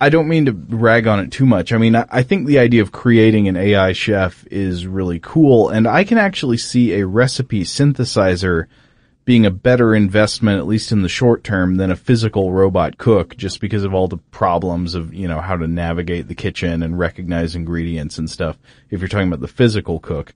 I 0.00 0.10
don't 0.10 0.28
mean 0.28 0.46
to 0.46 0.52
rag 0.52 1.06
on 1.06 1.20
it 1.20 1.32
too 1.32 1.46
much. 1.46 1.72
I 1.72 1.78
mean, 1.78 1.96
I, 1.96 2.06
I 2.10 2.22
think 2.22 2.46
the 2.46 2.58
idea 2.58 2.82
of 2.82 2.92
creating 2.92 3.48
an 3.48 3.56
AI 3.56 3.92
chef 3.92 4.46
is 4.50 4.86
really 4.86 5.18
cool, 5.18 5.70
and 5.70 5.88
I 5.88 6.04
can 6.04 6.18
actually 6.18 6.58
see 6.58 6.92
a 6.94 7.06
recipe 7.06 7.64
synthesizer 7.64 8.66
being 9.24 9.46
a 9.46 9.50
better 9.50 9.94
investment, 9.94 10.58
at 10.58 10.66
least 10.66 10.92
in 10.92 11.02
the 11.02 11.08
short 11.08 11.44
term, 11.44 11.76
than 11.76 11.90
a 11.90 11.96
physical 11.96 12.52
robot 12.52 12.98
cook, 12.98 13.36
just 13.36 13.60
because 13.60 13.84
of 13.84 13.94
all 13.94 14.08
the 14.08 14.16
problems 14.16 14.94
of, 14.94 15.14
you 15.14 15.28
know, 15.28 15.40
how 15.40 15.56
to 15.56 15.66
navigate 15.66 16.28
the 16.28 16.34
kitchen 16.34 16.82
and 16.82 16.98
recognize 16.98 17.54
ingredients 17.54 18.18
and 18.18 18.28
stuff, 18.28 18.58
if 18.90 19.00
you're 19.00 19.08
talking 19.08 19.28
about 19.28 19.40
the 19.40 19.48
physical 19.48 20.00
cook. 20.00 20.34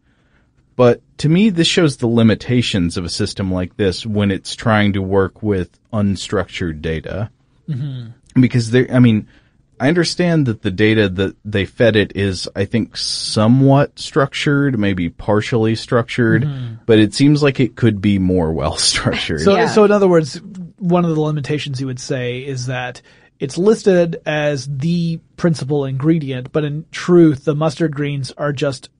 But 0.76 1.00
to 1.18 1.28
me, 1.28 1.50
this 1.50 1.68
shows 1.68 1.96
the 1.96 2.06
limitations 2.06 2.96
of 2.96 3.04
a 3.04 3.08
system 3.08 3.52
like 3.52 3.76
this 3.76 4.04
when 4.04 4.30
it's 4.30 4.54
trying 4.54 4.94
to 4.94 5.02
work 5.02 5.42
with 5.42 5.78
unstructured 5.92 6.82
data. 6.82 7.30
Mm-hmm. 7.68 8.40
Because 8.40 8.70
there, 8.72 8.86
I 8.90 8.98
mean, 8.98 9.28
I 9.78 9.88
understand 9.88 10.46
that 10.46 10.62
the 10.62 10.70
data 10.70 11.08
that 11.08 11.36
they 11.44 11.64
fed 11.64 11.96
it 11.96 12.16
is, 12.16 12.48
I 12.56 12.64
think, 12.64 12.96
somewhat 12.96 13.98
structured, 13.98 14.78
maybe 14.78 15.10
partially 15.10 15.76
structured, 15.76 16.44
mm-hmm. 16.44 16.74
but 16.86 16.98
it 16.98 17.14
seems 17.14 17.42
like 17.42 17.60
it 17.60 17.76
could 17.76 18.00
be 18.00 18.18
more 18.18 18.52
well 18.60 18.76
structured. 18.76 19.42
So, 19.42 19.54
Yeah. 19.54 19.66
so 19.66 19.84
in 19.84 19.92
other 19.92 20.08
words, 20.08 20.40
one 20.78 21.04
of 21.04 21.14
the 21.14 21.20
limitations 21.20 21.80
you 21.80 21.86
would 21.86 22.00
say 22.00 22.38
is 22.38 22.66
that 22.66 23.02
it's 23.40 23.58
listed 23.58 24.20
as 24.26 24.66
the 24.66 25.18
principal 25.36 25.84
ingredient, 25.84 26.52
but 26.52 26.64
in 26.64 26.86
truth, 26.90 27.44
the 27.44 27.54
mustard 27.54 27.94
greens 27.94 28.32
are 28.32 28.52
just 28.52 28.90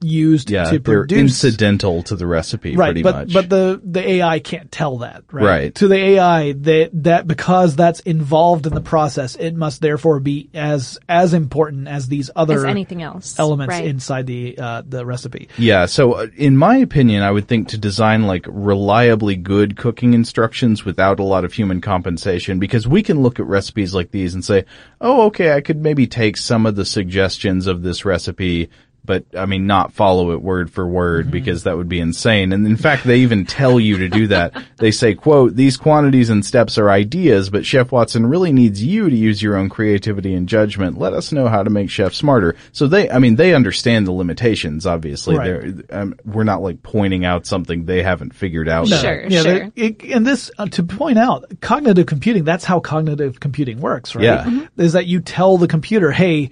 used 0.00 0.48
yeah, 0.50 0.64
to 0.64 0.78
they're 0.78 1.00
produce. 1.00 1.18
incidental 1.18 2.02
to 2.04 2.14
the 2.14 2.26
recipe, 2.26 2.76
right, 2.76 2.88
pretty 2.88 3.02
but 3.02 3.14
much. 3.14 3.32
but 3.32 3.48
the 3.50 3.80
the 3.84 4.08
AI 4.08 4.38
can't 4.38 4.70
tell 4.70 4.98
that, 4.98 5.24
right? 5.32 5.44
Right. 5.44 5.74
To 5.76 5.88
the 5.88 5.96
AI, 5.96 6.52
that 6.52 6.90
that 7.02 7.26
because 7.26 7.74
that's 7.74 8.00
involved 8.00 8.66
in 8.66 8.74
the 8.74 8.80
process, 8.80 9.34
it 9.34 9.56
must 9.56 9.80
therefore 9.80 10.20
be 10.20 10.50
as 10.54 10.98
as 11.08 11.34
important 11.34 11.88
as 11.88 12.06
these 12.06 12.30
other 12.36 12.58
As 12.58 12.64
anything 12.64 13.02
else. 13.02 13.38
elements 13.38 13.72
Right. 13.72 13.86
inside 13.86 14.26
the 14.26 14.56
uh, 14.58 14.82
the 14.86 15.04
recipe. 15.04 15.48
Yeah, 15.58 15.86
so 15.86 16.12
uh, 16.12 16.26
in 16.36 16.56
my 16.56 16.76
opinion, 16.76 17.22
I 17.22 17.30
would 17.32 17.48
think 17.48 17.68
to 17.68 17.78
design 17.78 18.22
like 18.22 18.46
reliably 18.48 19.34
good 19.36 19.76
cooking 19.76 20.14
instructions 20.14 20.84
without 20.84 21.18
a 21.18 21.24
lot 21.24 21.44
of 21.44 21.52
human 21.52 21.80
compensation 21.80 22.58
because 22.60 22.86
we 22.86 23.02
can 23.02 23.20
look 23.20 23.40
at 23.40 23.46
recipes 23.46 23.94
like 23.94 24.10
these 24.12 24.34
and 24.34 24.44
say, 24.44 24.64
oh, 25.00 25.22
okay, 25.26 25.52
I 25.54 25.60
could 25.60 25.82
maybe 25.82 26.06
take 26.06 26.36
some 26.36 26.66
of 26.66 26.76
the 26.76 26.84
suggestions 26.84 27.66
of 27.66 27.82
this 27.82 28.04
recipe, 28.04 28.70
but 29.08 29.24
I 29.34 29.46
mean, 29.46 29.66
not 29.66 29.94
follow 29.94 30.32
it 30.32 30.42
word 30.42 30.70
for 30.70 30.86
word 30.86 31.30
because 31.30 31.64
that 31.64 31.76
would 31.76 31.88
be 31.88 31.98
insane. 31.98 32.52
And 32.52 32.64
in 32.66 32.76
fact, 32.76 33.04
they 33.04 33.20
even 33.20 33.46
tell 33.46 33.80
you 33.80 33.96
to 33.98 34.08
do 34.08 34.26
that. 34.28 34.52
They 34.76 34.90
say, 34.90 35.14
quote, 35.14 35.56
these 35.56 35.76
quantities 35.78 36.28
and 36.28 36.44
steps 36.44 36.76
are 36.76 36.90
ideas, 36.90 37.48
but 37.48 37.64
Chef 37.64 37.90
Watson 37.90 38.26
really 38.26 38.52
needs 38.52 38.84
you 38.84 39.08
to 39.08 39.16
use 39.16 39.42
your 39.42 39.56
own 39.56 39.70
creativity 39.70 40.34
and 40.34 40.46
judgment. 40.46 40.98
Let 40.98 41.14
us 41.14 41.32
know 41.32 41.48
how 41.48 41.62
to 41.62 41.70
make 41.70 41.88
Chef 41.88 42.12
smarter. 42.12 42.54
So 42.72 42.86
they, 42.86 43.10
I 43.10 43.18
mean, 43.18 43.36
they 43.36 43.54
understand 43.54 44.06
the 44.06 44.12
limitations, 44.12 44.86
obviously. 44.86 45.36
Right. 45.36 45.46
They're, 45.88 46.00
um, 46.02 46.14
we're 46.26 46.44
not 46.44 46.62
like 46.62 46.82
pointing 46.82 47.24
out 47.24 47.46
something 47.46 47.86
they 47.86 48.02
haven't 48.02 48.34
figured 48.34 48.68
out. 48.68 48.86
yet. 48.88 49.00
Sure, 49.00 49.26
Yeah, 49.26 49.42
sure. 49.42 49.72
it, 49.74 50.02
and 50.04 50.26
this 50.26 50.50
uh, 50.58 50.66
to 50.66 50.82
point 50.82 51.18
out, 51.18 51.46
cognitive 51.62 52.04
computing. 52.06 52.44
That's 52.44 52.64
how 52.64 52.78
cognitive 52.80 53.40
computing 53.40 53.80
works, 53.80 54.14
right? 54.14 54.24
Yeah. 54.24 54.44
Mhm. 54.44 54.68
Is 54.76 54.92
that 54.92 55.06
you 55.06 55.20
tell 55.20 55.56
the 55.56 55.66
computer, 55.68 56.10
"Hey, 56.10 56.50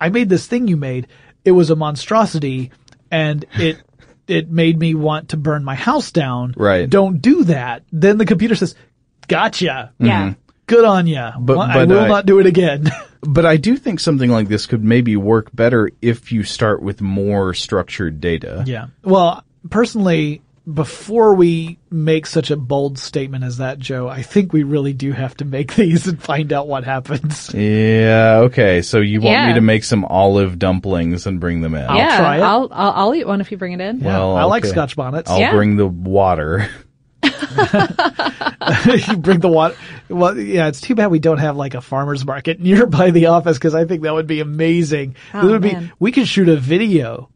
I 0.00 0.08
made 0.08 0.28
this 0.28 0.46
thing 0.48 0.66
you 0.66 0.76
made. 0.76 1.06
It 1.44 1.52
was 1.52 1.70
a 1.70 1.76
monstrosity, 1.76 2.70
and 3.10 3.44
it 3.54 3.78
it 4.28 4.50
made 4.50 4.78
me 4.78 4.94
want 4.94 5.30
to 5.30 5.36
burn 5.36 5.64
my 5.64 5.74
house 5.74 6.10
down. 6.12 6.54
Right. 6.56 6.88
Don't 6.88 7.20
do 7.20 7.44
that." 7.44 7.82
Then 7.92 8.18
the 8.18 8.26
computer 8.26 8.54
says, 8.54 8.74
"Gotcha. 9.28 9.92
Yeah. 9.98 10.22
Mm-hmm. 10.30 10.32
Good 10.66 10.84
on 10.84 11.06
ya. 11.06 11.32
But- 11.38 11.58
I 11.58 11.74
but 11.74 11.88
will 11.88 12.00
I- 12.00 12.08
not 12.08 12.26
do 12.26 12.38
it 12.38 12.46
again." 12.46 12.90
But 13.24 13.46
I 13.46 13.56
do 13.56 13.76
think 13.76 14.00
something 14.00 14.28
like 14.28 14.48
this 14.48 14.66
could 14.66 14.82
maybe 14.82 15.14
work 15.14 15.54
better 15.54 15.88
if 16.02 16.32
you 16.32 16.42
start 16.42 16.82
with 16.82 17.00
more 17.00 17.54
structured 17.54 18.20
data. 18.20 18.64
yeah. 18.66 18.86
Well, 19.04 19.44
personally. 19.70 20.42
Before 20.72 21.34
we 21.34 21.78
make 21.90 22.24
such 22.26 22.52
a 22.52 22.56
bold 22.56 22.96
statement 22.96 23.42
as 23.42 23.56
that, 23.56 23.80
Joe, 23.80 24.06
I 24.08 24.22
think 24.22 24.52
we 24.52 24.62
really 24.62 24.92
do 24.92 25.10
have 25.10 25.36
to 25.38 25.44
make 25.44 25.74
these 25.76 26.06
and 26.06 26.22
find 26.22 26.52
out 26.52 26.68
what 26.68 26.84
happens. 26.84 27.52
Yeah, 27.52 28.42
okay. 28.44 28.80
So 28.82 29.00
you 29.00 29.20
want 29.20 29.48
me 29.48 29.54
to 29.54 29.60
make 29.60 29.82
some 29.82 30.04
olive 30.04 30.60
dumplings 30.60 31.26
and 31.26 31.40
bring 31.40 31.62
them 31.62 31.74
in? 31.74 31.84
I'll 31.84 31.96
yeah, 31.96 32.16
try 32.18 32.36
it. 32.38 32.42
I'll, 32.42 32.68
I'll 32.70 32.92
I'll 32.92 33.14
eat 33.14 33.26
one 33.26 33.40
if 33.40 33.50
you 33.50 33.56
bring 33.56 33.72
it 33.72 33.80
in. 33.80 34.00
Well, 34.00 34.36
I 34.36 34.44
like 34.44 34.62
okay. 34.64 34.70
Scotch 34.72 34.94
bonnets. 34.94 35.28
I'll 35.30 35.40
Yeah. 35.40 35.52
bring 35.52 35.74
the 35.76 35.86
water. 35.88 36.68
you 37.22 39.16
bring 39.16 39.40
the 39.40 39.50
water. 39.50 39.76
Well, 40.08 40.38
yeah, 40.38 40.68
it's 40.68 40.80
too 40.80 40.94
bad 40.94 41.10
we 41.10 41.18
don't 41.18 41.38
have 41.38 41.56
like 41.56 41.74
a 41.74 41.80
farmer's 41.80 42.24
market 42.24 42.60
nearby 42.60 43.10
the 43.10 43.26
office 43.26 43.58
because 43.58 43.74
I 43.74 43.84
think 43.84 44.02
that 44.02 44.14
would 44.14 44.26
be 44.26 44.40
amazing. 44.40 45.16
Oh, 45.34 45.42
this 45.42 45.50
would 45.50 45.62
be, 45.62 45.72
man. 45.72 45.92
we 45.98 46.12
could 46.12 46.28
shoot 46.28 46.48
a 46.48 46.56
video. 46.56 47.28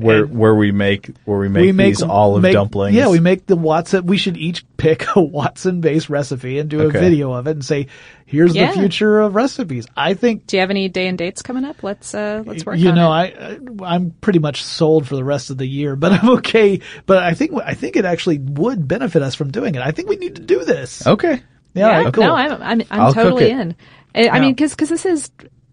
Where 0.00 0.24
And- 0.24 0.38
where 0.38 0.54
we 0.54 0.72
make 0.72 1.10
where 1.24 1.38
we 1.38 1.48
make, 1.48 1.60
we 1.62 1.72
make 1.72 1.88
these 1.96 2.02
olive 2.02 2.42
make- 2.42 2.54
dumplings. 2.54 2.96
Yeah, 2.96 3.08
we 3.08 3.20
make 3.20 3.46
the 3.46 3.56
Watson. 3.56 4.06
We 4.06 4.16
should 4.16 4.36
each 4.36 4.64
pick 4.76 5.04
a 5.14 5.20
Watson 5.38 5.80
based 5.80 6.08
recipe 6.08 6.58
and 6.58 6.68
do 6.70 6.80
Okay. 6.82 6.98
a 6.98 7.00
video 7.00 7.32
of 7.32 7.46
it 7.46 7.50
and 7.52 7.64
say, 7.64 7.86
"Here's 8.24 8.54
Yeah. 8.56 8.72
the 8.72 8.78
future 8.78 9.20
of 9.20 9.34
recipes." 9.34 9.86
I 9.96 10.14
think 10.14 10.46
Do 10.46 10.56
you 10.56 10.60
have 10.62 10.70
any 10.70 10.88
day 10.88 11.06
and 11.06 11.18
dates 11.18 11.42
coming 11.42 11.64
up? 11.64 11.82
Let's 11.82 12.14
uh 12.14 12.42
let's 12.46 12.64
work 12.64 12.78
you 12.78 12.88
on 12.90 12.94
know, 12.94 13.12
it. 13.12 13.36
I, 13.38 13.84
I 13.84 13.94
I'm 13.94 14.12
pretty 14.20 14.38
much 14.38 14.64
sold 14.64 15.06
for 15.06 15.16
the 15.16 15.24
rest 15.24 15.50
of 15.50 15.58
the 15.58 15.66
year, 15.66 15.96
but 15.96 16.12
I'm 16.22 16.30
okay. 16.38 16.80
But 17.06 17.18
I 17.22 17.34
think 17.34 17.52
I 17.64 17.74
think 17.74 17.96
it 17.96 18.04
actually 18.04 18.38
would 18.38 18.88
benefit 18.88 19.22
us 19.22 19.34
from 19.34 19.50
doing 19.50 19.74
it. 19.74 19.82
I 19.82 19.90
think 19.90 20.08
we 20.08 20.16
need 20.16 20.36
to 20.36 20.42
do 20.42 20.64
this. 20.64 21.06
Okay. 21.06 21.42
Yeah, 21.74 21.86
all 21.98 22.04
right, 22.04 22.12
cool. 22.14 22.24
No, 22.24 22.34
I'm 22.34 22.62
I'm, 22.62 22.82
I'm 22.90 23.12
totally 23.14 23.50
in. 23.50 23.76
I, 24.14 24.20
I 24.20 24.22
Yeah. 24.24 24.40
mean, 24.40 24.54
because 24.54 24.74
this 24.74 25.04
is 25.06 25.30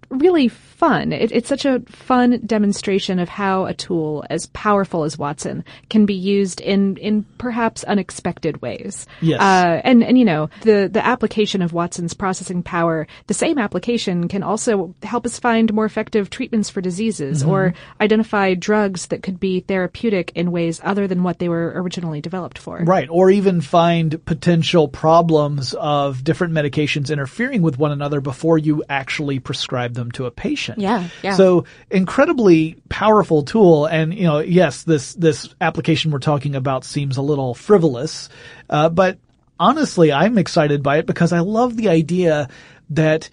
really 0.09 0.47
fun. 0.77 1.11
It, 1.11 1.31
it's 1.31 1.49
such 1.49 1.65
a 1.65 1.81
fun 1.87 2.39
demonstration 2.45 3.19
of 3.19 3.29
how 3.29 3.65
a 3.65 3.73
tool 3.73 4.23
as 4.29 4.45
powerful 4.47 5.03
as 5.03 5.17
Watson 5.17 5.65
can 5.89 6.05
be 6.05 6.13
used 6.13 6.61
in 6.61 6.97
in 6.97 7.23
perhaps 7.37 7.83
unexpected 7.83 8.61
ways. 8.61 9.05
Yes. 9.21 9.41
Uh, 9.41 9.81
and 9.83 10.03
and 10.03 10.17
you 10.17 10.25
know 10.25 10.49
the 10.61 10.89
the 10.91 11.05
application 11.05 11.61
of 11.61 11.73
Watson's 11.73 12.13
processing 12.13 12.63
power, 12.63 13.07
the 13.27 13.33
same 13.33 13.57
application 13.57 14.27
can 14.27 14.43
also 14.43 14.93
help 15.03 15.25
us 15.25 15.39
find 15.39 15.73
more 15.73 15.85
effective 15.85 16.29
treatments 16.29 16.69
for 16.69 16.81
diseases 16.81 17.17
Mm-hmm. 17.17 17.49
or 17.49 17.73
identify 17.99 18.53
drugs 18.53 19.07
that 19.07 19.23
could 19.23 19.39
be 19.39 19.59
therapeutic 19.61 20.31
in 20.35 20.51
ways 20.51 20.79
other 20.83 21.07
than 21.07 21.23
what 21.23 21.39
they 21.39 21.49
were 21.49 21.73
originally 21.75 22.21
developed 22.21 22.57
for. 22.57 22.77
Right, 22.83 23.07
or 23.09 23.31
even 23.31 23.61
find 23.61 24.23
potential 24.25 24.87
problems 24.87 25.73
of 25.73 26.23
different 26.23 26.53
medications 26.53 27.11
interfering 27.11 27.61
with 27.61 27.77
one 27.79 27.91
another 27.91 28.21
before 28.21 28.57
you 28.57 28.83
actually 28.89 29.39
prescribe 29.39 29.93
them 29.95 30.11
to 30.11 30.25
a 30.25 30.31
patient. 30.31 30.66
Yeah, 30.77 31.07
yeah. 31.23 31.35
So 31.35 31.65
incredibly 31.89 32.75
powerful 32.89 33.43
tool, 33.43 33.85
and 33.85 34.13
you 34.13 34.23
know, 34.23 34.39
yes, 34.39 34.83
this 34.83 35.13
this 35.13 35.53
application 35.61 36.11
we're 36.11 36.19
talking 36.19 36.55
about 36.55 36.83
seems 36.83 37.17
a 37.17 37.21
little 37.21 37.53
frivolous, 37.53 38.29
uh, 38.69 38.89
but 38.89 39.17
honestly, 39.59 40.11
I'm 40.11 40.37
excited 40.37 40.83
by 40.83 40.97
it 40.97 41.05
because 41.05 41.33
I 41.33 41.39
love 41.39 41.77
the 41.77 41.89
idea 41.89 42.49
that 42.91 43.29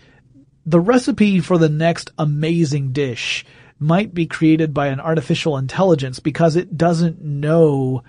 the 0.66 0.80
recipe 0.80 1.40
for 1.40 1.58
the 1.58 1.68
next 1.68 2.10
amazing 2.18 2.92
dish 2.92 3.44
might 3.78 4.14
be 4.14 4.26
created 4.26 4.72
by 4.72 4.86
an 4.88 5.00
artificial 5.00 5.56
intelligence 5.58 6.20
because 6.20 6.56
it 6.56 6.76
doesn't 6.76 7.22
know 7.22 8.02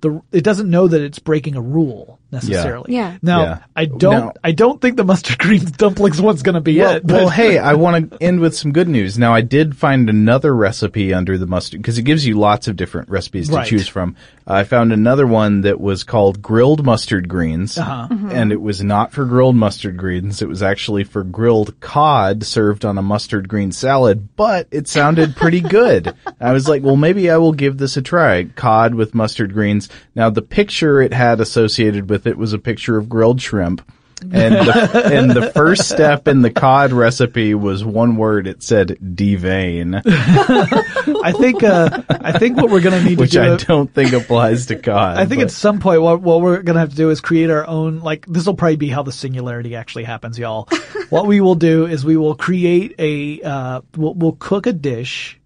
the 0.00 0.20
it 0.32 0.42
doesn't 0.42 0.70
know 0.70 0.88
that 0.88 1.00
it's 1.00 1.18
breaking 1.18 1.54
a 1.56 1.60
rule 1.60 2.18
necessarily. 2.32 2.94
Yeah. 2.94 3.18
Now 3.22 3.42
Yeah. 3.42 3.58
I 3.76 3.84
don't 3.84 4.12
Now- 4.12 4.32
I 4.42 4.52
don't 4.52 4.80
think 4.80 4.96
the 4.96 5.04
mustard 5.04 5.38
green 5.38 5.64
dumplings 5.76 6.20
one's 6.20 6.42
going 6.42 6.54
to 6.54 6.60
be 6.60 6.78
Well, 6.78 6.96
it. 6.96 7.04
well, 7.04 7.28
hey, 7.28 7.58
I 7.70 7.74
want 7.74 8.10
to 8.10 8.22
end 8.22 8.40
with 8.40 8.56
some 8.56 8.72
good 8.72 8.88
news. 8.88 9.18
Now, 9.18 9.34
I 9.34 9.40
did 9.42 9.76
find 9.76 10.08
another 10.08 10.54
recipe 10.54 11.12
under 11.14 11.38
the 11.38 11.46
mustard 11.46 11.80
because 11.82 11.98
it 11.98 12.02
gives 12.02 12.26
you 12.26 12.38
lots 12.38 12.66
of 12.68 12.76
different 12.76 13.08
recipes 13.08 13.48
to 13.48 13.56
Right. 13.56 13.66
choose 13.68 13.86
from. 13.88 14.16
I 14.46 14.64
found 14.64 14.92
another 14.92 15.26
one 15.26 15.60
that 15.60 15.80
was 15.80 16.02
called 16.02 16.42
grilled 16.42 16.84
mustard 16.84 17.28
greens, 17.28 17.78
Uh-huh. 17.78 18.08
and 18.30 18.50
it 18.50 18.60
was 18.60 18.82
not 18.82 19.12
for 19.12 19.24
grilled 19.24 19.54
mustard 19.56 19.96
greens. 19.96 20.42
It 20.42 20.48
was 20.48 20.62
actually 20.62 21.04
for 21.04 21.22
grilled 21.22 21.78
cod 21.80 22.42
served 22.44 22.84
on 22.84 22.98
a 22.98 23.02
mustard 23.02 23.48
green 23.48 23.70
salad, 23.70 24.28
but 24.36 24.66
it 24.72 24.88
sounded 24.88 25.36
pretty 25.36 25.60
good. 25.78 26.12
I 26.40 26.52
was 26.52 26.68
like, 26.68 26.82
well, 26.82 26.96
maybe 26.96 27.30
I 27.30 27.36
will 27.36 27.52
give 27.52 27.78
this 27.78 27.96
a 27.96 28.02
try. 28.02 28.44
Cod 28.44 28.94
with 28.94 29.14
mustard 29.14 29.52
greens. 29.52 29.88
Now, 30.16 30.30
the 30.30 30.42
picture 30.42 31.00
it 31.00 31.12
had 31.12 31.40
associated 31.40 32.10
with 32.10 32.21
it 32.26 32.38
was 32.38 32.52
a 32.52 32.58
picture 32.58 32.96
of 32.96 33.08
grilled 33.08 33.40
shrimp. 33.40 33.82
And 34.30 34.54
the, 34.54 35.02
and 35.12 35.30
the 35.30 35.50
first 35.50 35.88
step 35.88 36.28
in 36.28 36.42
the 36.42 36.50
cod 36.50 36.92
recipe 36.92 37.54
was 37.54 37.84
one 37.84 38.16
word. 38.16 38.46
It 38.46 38.62
said 38.62 38.96
devein, 39.00 40.00
I 41.24 41.32
think 41.32 41.62
uh, 41.64 42.02
I 42.08 42.38
think 42.38 42.56
what 42.56 42.70
we're 42.70 42.80
going 42.80 43.02
to 43.02 43.08
need 43.08 43.18
which 43.18 43.32
to 43.32 43.42
do 43.42 43.54
I 43.54 43.56
don't 43.56 43.92
think 43.92 44.12
applies 44.12 44.66
to 44.66 44.76
cod. 44.76 45.16
I 45.16 45.26
think 45.26 45.40
but- 45.40 45.46
at 45.46 45.50
some 45.50 45.80
point 45.80 46.02
what, 46.02 46.20
what 46.20 46.40
we're 46.40 46.62
going 46.62 46.74
to 46.74 46.80
have 46.80 46.90
to 46.90 46.96
do 46.96 47.10
is 47.10 47.20
create 47.20 47.50
our 47.50 47.66
own, 47.66 47.98
like, 48.00 48.26
this 48.26 48.46
will 48.46 48.54
probably 48.54 48.76
be 48.76 48.88
how 48.88 49.02
the 49.02 49.12
singularity 49.12 49.74
actually 49.74 50.04
happens, 50.04 50.38
y'all. 50.38 50.68
what 51.10 51.26
we 51.26 51.40
will 51.40 51.56
do 51.56 51.86
is 51.86 52.04
we 52.04 52.16
will 52.16 52.36
create 52.36 52.94
a, 52.98 53.42
uh, 53.42 53.80
we'll, 53.96 54.14
we'll 54.14 54.36
cook 54.38 54.66
a 54.66 54.72
dish 54.72 55.40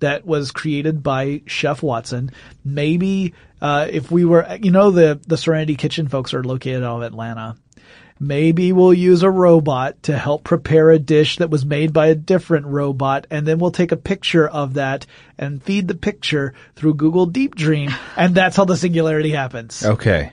that 0.00 0.26
was 0.26 0.50
created 0.50 1.02
by 1.02 1.42
Chef 1.46 1.82
Watson. 1.82 2.30
Maybe, 2.64 3.34
uh, 3.60 3.86
if 3.90 4.10
we 4.10 4.24
were, 4.24 4.58
you 4.60 4.70
know, 4.70 4.90
the, 4.90 5.20
the 5.26 5.36
Sereneti 5.36 5.78
Kitchen 5.78 6.08
folks 6.08 6.34
are 6.34 6.44
located 6.44 6.82
out 6.82 6.96
of 6.96 7.02
Atlanta. 7.02 7.56
Maybe 8.22 8.74
we'll 8.74 8.92
use 8.92 9.22
a 9.22 9.30
robot 9.30 10.02
to 10.02 10.18
help 10.18 10.44
prepare 10.44 10.90
a 10.90 10.98
dish 10.98 11.38
that 11.38 11.48
was 11.48 11.64
made 11.64 11.94
by 11.94 12.08
a 12.08 12.14
different 12.14 12.66
robot, 12.66 13.26
and 13.30 13.46
then 13.46 13.58
we'll 13.58 13.70
take 13.70 13.92
a 13.92 13.96
picture 13.96 14.46
of 14.46 14.74
that 14.74 15.06
and 15.38 15.62
feed 15.62 15.88
the 15.88 15.94
picture 15.94 16.52
through 16.76 16.94
Google 16.94 17.24
Deep 17.24 17.54
Dream, 17.54 17.90
and 18.16 18.34
that's 18.34 18.56
how 18.56 18.66
the 18.66 18.76
singularity 18.76 19.30
happens. 19.30 19.82
okay. 19.84 20.32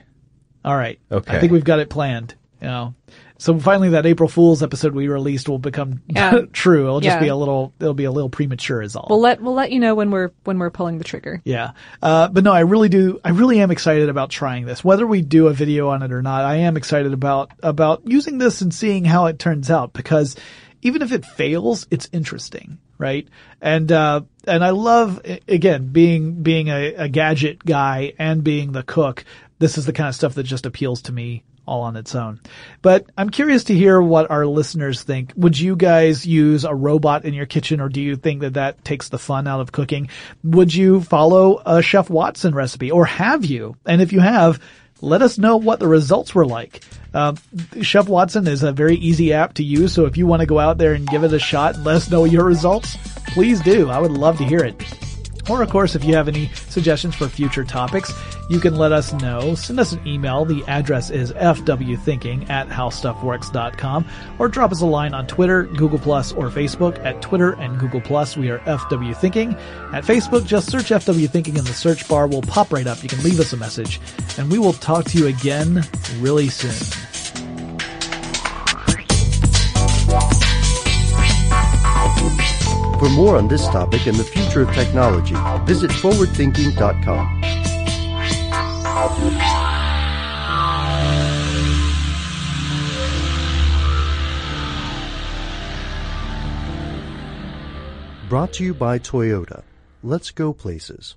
All 0.64 0.76
right. 0.76 0.98
Okay. 1.10 1.34
I 1.34 1.40
think 1.40 1.52
we've 1.52 1.64
got 1.64 1.78
it 1.78 1.88
planned. 1.88 2.34
You 2.60 2.66
know. 2.66 2.94
So 3.40 3.56
finally, 3.58 3.90
that 3.90 4.04
April 4.04 4.28
Fool's 4.28 4.64
episode 4.64 4.94
we 4.94 5.06
released 5.06 5.48
will 5.48 5.60
become 5.60 6.02
Yeah. 6.08 6.40
true. 6.52 6.86
It'll 6.86 7.00
just 7.00 7.16
Yeah. 7.16 7.20
be 7.20 7.28
a 7.28 7.36
little. 7.36 7.72
It'll 7.78 7.94
be 7.94 8.04
a 8.04 8.10
little 8.10 8.28
premature, 8.28 8.82
is 8.82 8.96
all. 8.96 9.06
We'll 9.08 9.20
let 9.20 9.40
we'll 9.40 9.54
let 9.54 9.70
you 9.70 9.78
know 9.78 9.94
when 9.94 10.10
we're 10.10 10.32
when 10.44 10.58
we're 10.58 10.70
pulling 10.70 10.98
the 10.98 11.04
trigger. 11.04 11.40
Yeah. 11.44 11.70
Uh, 12.02 12.28
but 12.28 12.42
no, 12.42 12.52
I 12.52 12.60
really 12.60 12.88
do, 12.88 13.20
I 13.24 13.30
really 13.30 13.60
am 13.60 13.70
excited 13.70 14.08
about 14.08 14.30
trying 14.30 14.66
this. 14.66 14.82
Whether 14.84 15.06
we 15.06 15.22
do 15.22 15.46
a 15.46 15.52
video 15.52 15.88
on 15.90 16.02
it 16.02 16.12
or 16.12 16.20
not, 16.20 16.44
I 16.44 16.56
am 16.56 16.76
excited 16.76 17.12
about, 17.12 17.52
about 17.62 18.02
using 18.06 18.38
this 18.38 18.60
and 18.60 18.74
seeing 18.74 19.04
how 19.04 19.26
it 19.26 19.38
turns 19.38 19.70
out 19.70 19.92
because 19.92 20.34
even 20.82 21.02
if 21.02 21.12
it 21.12 21.24
fails, 21.24 21.86
it's 21.90 22.08
interesting, 22.12 22.78
right? 22.98 23.28
And, 23.60 23.90
uh, 23.92 24.22
and 24.46 24.64
I 24.64 24.70
love, 24.70 25.20
again, 25.46 25.88
being, 25.88 26.42
being 26.42 26.68
a, 26.68 26.94
a 26.94 27.08
gadget 27.08 27.64
guy 27.64 28.14
and 28.18 28.42
being 28.42 28.72
the 28.72 28.82
cook. 28.82 29.24
This 29.58 29.76
is 29.78 29.86
the 29.86 29.92
kind 29.92 30.08
of 30.08 30.14
stuff 30.14 30.34
that 30.34 30.44
just 30.44 30.66
appeals 30.66 31.02
to 31.02 31.12
me 31.12 31.42
all 31.68 31.82
on 31.82 31.96
its 31.96 32.14
own. 32.14 32.40
But 32.82 33.06
I'm 33.16 33.30
curious 33.30 33.64
to 33.64 33.74
hear 33.74 34.00
what 34.00 34.30
our 34.30 34.46
listeners 34.46 35.02
think. 35.02 35.32
Would 35.36 35.58
you 35.58 35.76
guys 35.76 36.26
use 36.26 36.64
a 36.64 36.74
robot 36.74 37.24
in 37.24 37.34
your 37.34 37.46
kitchen 37.46 37.80
or 37.80 37.88
do 37.88 38.00
you 38.00 38.16
think 38.16 38.40
that 38.40 38.54
that 38.54 38.84
takes 38.84 39.08
the 39.10 39.18
fun 39.18 39.46
out 39.46 39.60
of 39.60 39.70
cooking? 39.70 40.08
Would 40.42 40.74
you 40.74 41.00
follow 41.02 41.62
a 41.64 41.82
Chef 41.82 42.10
Watson 42.10 42.54
recipe 42.54 42.90
or 42.90 43.04
have 43.04 43.44
you? 43.44 43.76
And 43.86 44.02
if 44.02 44.12
you 44.12 44.20
have, 44.20 44.60
let 45.00 45.22
us 45.22 45.38
know 45.38 45.56
what 45.56 45.78
the 45.78 45.88
results 45.88 46.34
were 46.34 46.46
like. 46.46 46.82
Um, 47.14 47.36
Chef 47.82 48.08
Watson 48.08 48.46
is 48.46 48.62
a 48.62 48.72
very 48.72 48.96
easy 48.96 49.32
app 49.32 49.54
to 49.54 49.64
use, 49.64 49.92
so 49.92 50.06
if 50.06 50.16
you 50.16 50.26
want 50.26 50.40
to 50.40 50.46
go 50.46 50.58
out 50.58 50.78
there 50.78 50.94
and 50.94 51.06
give 51.06 51.24
it 51.24 51.32
a 51.32 51.38
shot 51.38 51.76
and 51.76 51.84
let 51.84 51.96
us 51.96 52.10
know 52.10 52.24
your 52.24 52.44
results, 52.44 52.96
please 53.28 53.60
do. 53.60 53.88
I 53.88 53.98
would 53.98 54.10
love 54.10 54.38
to 54.38 54.44
hear 54.44 54.60
it. 54.60 55.07
Or, 55.48 55.62
of 55.62 55.70
course, 55.70 55.94
if 55.94 56.04
you 56.04 56.14
have 56.14 56.28
any 56.28 56.50
suggestions 56.68 57.14
for 57.14 57.28
future 57.28 57.64
topics, 57.64 58.12
you 58.48 58.60
can 58.60 58.76
let 58.76 58.92
us 58.92 59.12
know. 59.14 59.54
Send 59.54 59.78
us 59.80 59.92
an 59.92 60.06
email. 60.06 60.44
The 60.44 60.64
address 60.66 61.10
is 61.10 61.32
fwthinking 61.32 62.48
at 62.48 62.68
howstuffworks.com 62.68 64.06
or 64.38 64.48
drop 64.48 64.72
us 64.72 64.80
a 64.80 64.86
line 64.86 65.14
on 65.14 65.26
Twitter, 65.26 65.64
Google 65.64 65.98
Plus, 65.98 66.32
or 66.32 66.48
Facebook. 66.48 66.98
At 67.04 67.20
Twitter 67.22 67.52
and 67.52 67.78
Google 67.78 68.00
Plus, 68.00 68.36
we 68.36 68.50
are 68.50 68.58
FW 68.60 69.16
Thinking. 69.16 69.54
At 69.92 70.04
Facebook, 70.04 70.46
just 70.46 70.70
search 70.70 70.90
FW 70.90 71.28
Thinking 71.28 71.56
in 71.56 71.64
the 71.64 71.74
search 71.74 72.08
bar. 72.08 72.26
We'll 72.26 72.42
pop 72.42 72.72
right 72.72 72.86
up. 72.86 73.02
You 73.02 73.08
can 73.08 73.22
leave 73.22 73.40
us 73.40 73.52
a 73.52 73.56
message 73.56 74.00
and 74.38 74.50
we 74.50 74.58
will 74.58 74.72
talk 74.72 75.04
to 75.06 75.18
you 75.18 75.26
again 75.26 75.82
really 76.20 76.48
soon. 76.48 77.17
For 82.98 83.08
more 83.10 83.36
on 83.36 83.46
this 83.46 83.64
topic 83.68 84.06
and 84.06 84.16
the 84.16 84.24
future 84.24 84.62
of 84.62 84.72
technology, 84.74 85.36
visit 85.64 85.90
forwardthinking.com. 85.92 87.40
Brought 98.28 98.52
to 98.54 98.64
you 98.64 98.74
by 98.74 98.98
Toyota. 98.98 99.62
Let's 100.02 100.32
go 100.32 100.52
places. 100.52 101.16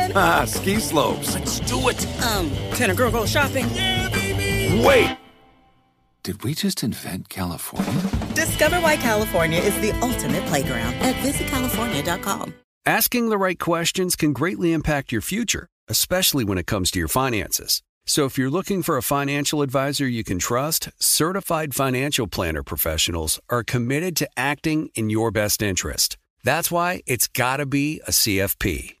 Ah, 0.15 0.45
ski 0.47 0.79
slopes. 0.79 1.33
Let's 1.33 1.59
do 1.61 1.89
it. 1.89 2.05
Um, 2.25 2.49
can 2.75 2.89
a 2.89 2.93
girl 2.93 3.11
go 3.11 3.25
shopping? 3.25 3.67
Yeah, 3.73 4.09
baby. 4.09 4.85
Wait. 4.85 5.17
Did 6.23 6.43
we 6.43 6.53
just 6.53 6.83
invent 6.83 7.29
California? 7.29 8.01
Discover 8.35 8.77
why 8.81 8.95
California 8.97 9.59
is 9.59 9.73
the 9.81 9.91
ultimate 10.01 10.45
playground 10.45 10.93
at 10.95 11.15
visitcalifornia.com. 11.15 12.53
Asking 12.85 13.29
the 13.29 13.37
right 13.39 13.57
questions 13.57 14.15
can 14.15 14.31
greatly 14.31 14.71
impact 14.71 15.11
your 15.11 15.21
future, 15.21 15.67
especially 15.87 16.43
when 16.43 16.59
it 16.59 16.67
comes 16.67 16.91
to 16.91 16.99
your 16.99 17.07
finances. 17.07 17.81
So 18.05 18.25
if 18.25 18.37
you're 18.37 18.49
looking 18.51 18.83
for 18.83 18.97
a 18.97 19.03
financial 19.03 19.61
advisor 19.61 20.07
you 20.07 20.23
can 20.23 20.37
trust, 20.39 20.89
certified 20.99 21.73
financial 21.73 22.27
planner 22.27 22.63
professionals 22.63 23.39
are 23.49 23.63
committed 23.63 24.15
to 24.17 24.29
acting 24.37 24.89
in 24.95 25.09
your 25.09 25.31
best 25.31 25.61
interest. 25.61 26.17
That's 26.43 26.71
why 26.71 27.01
it's 27.05 27.27
got 27.27 27.57
to 27.57 27.65
be 27.65 28.01
a 28.07 28.11
CFP. 28.11 29.00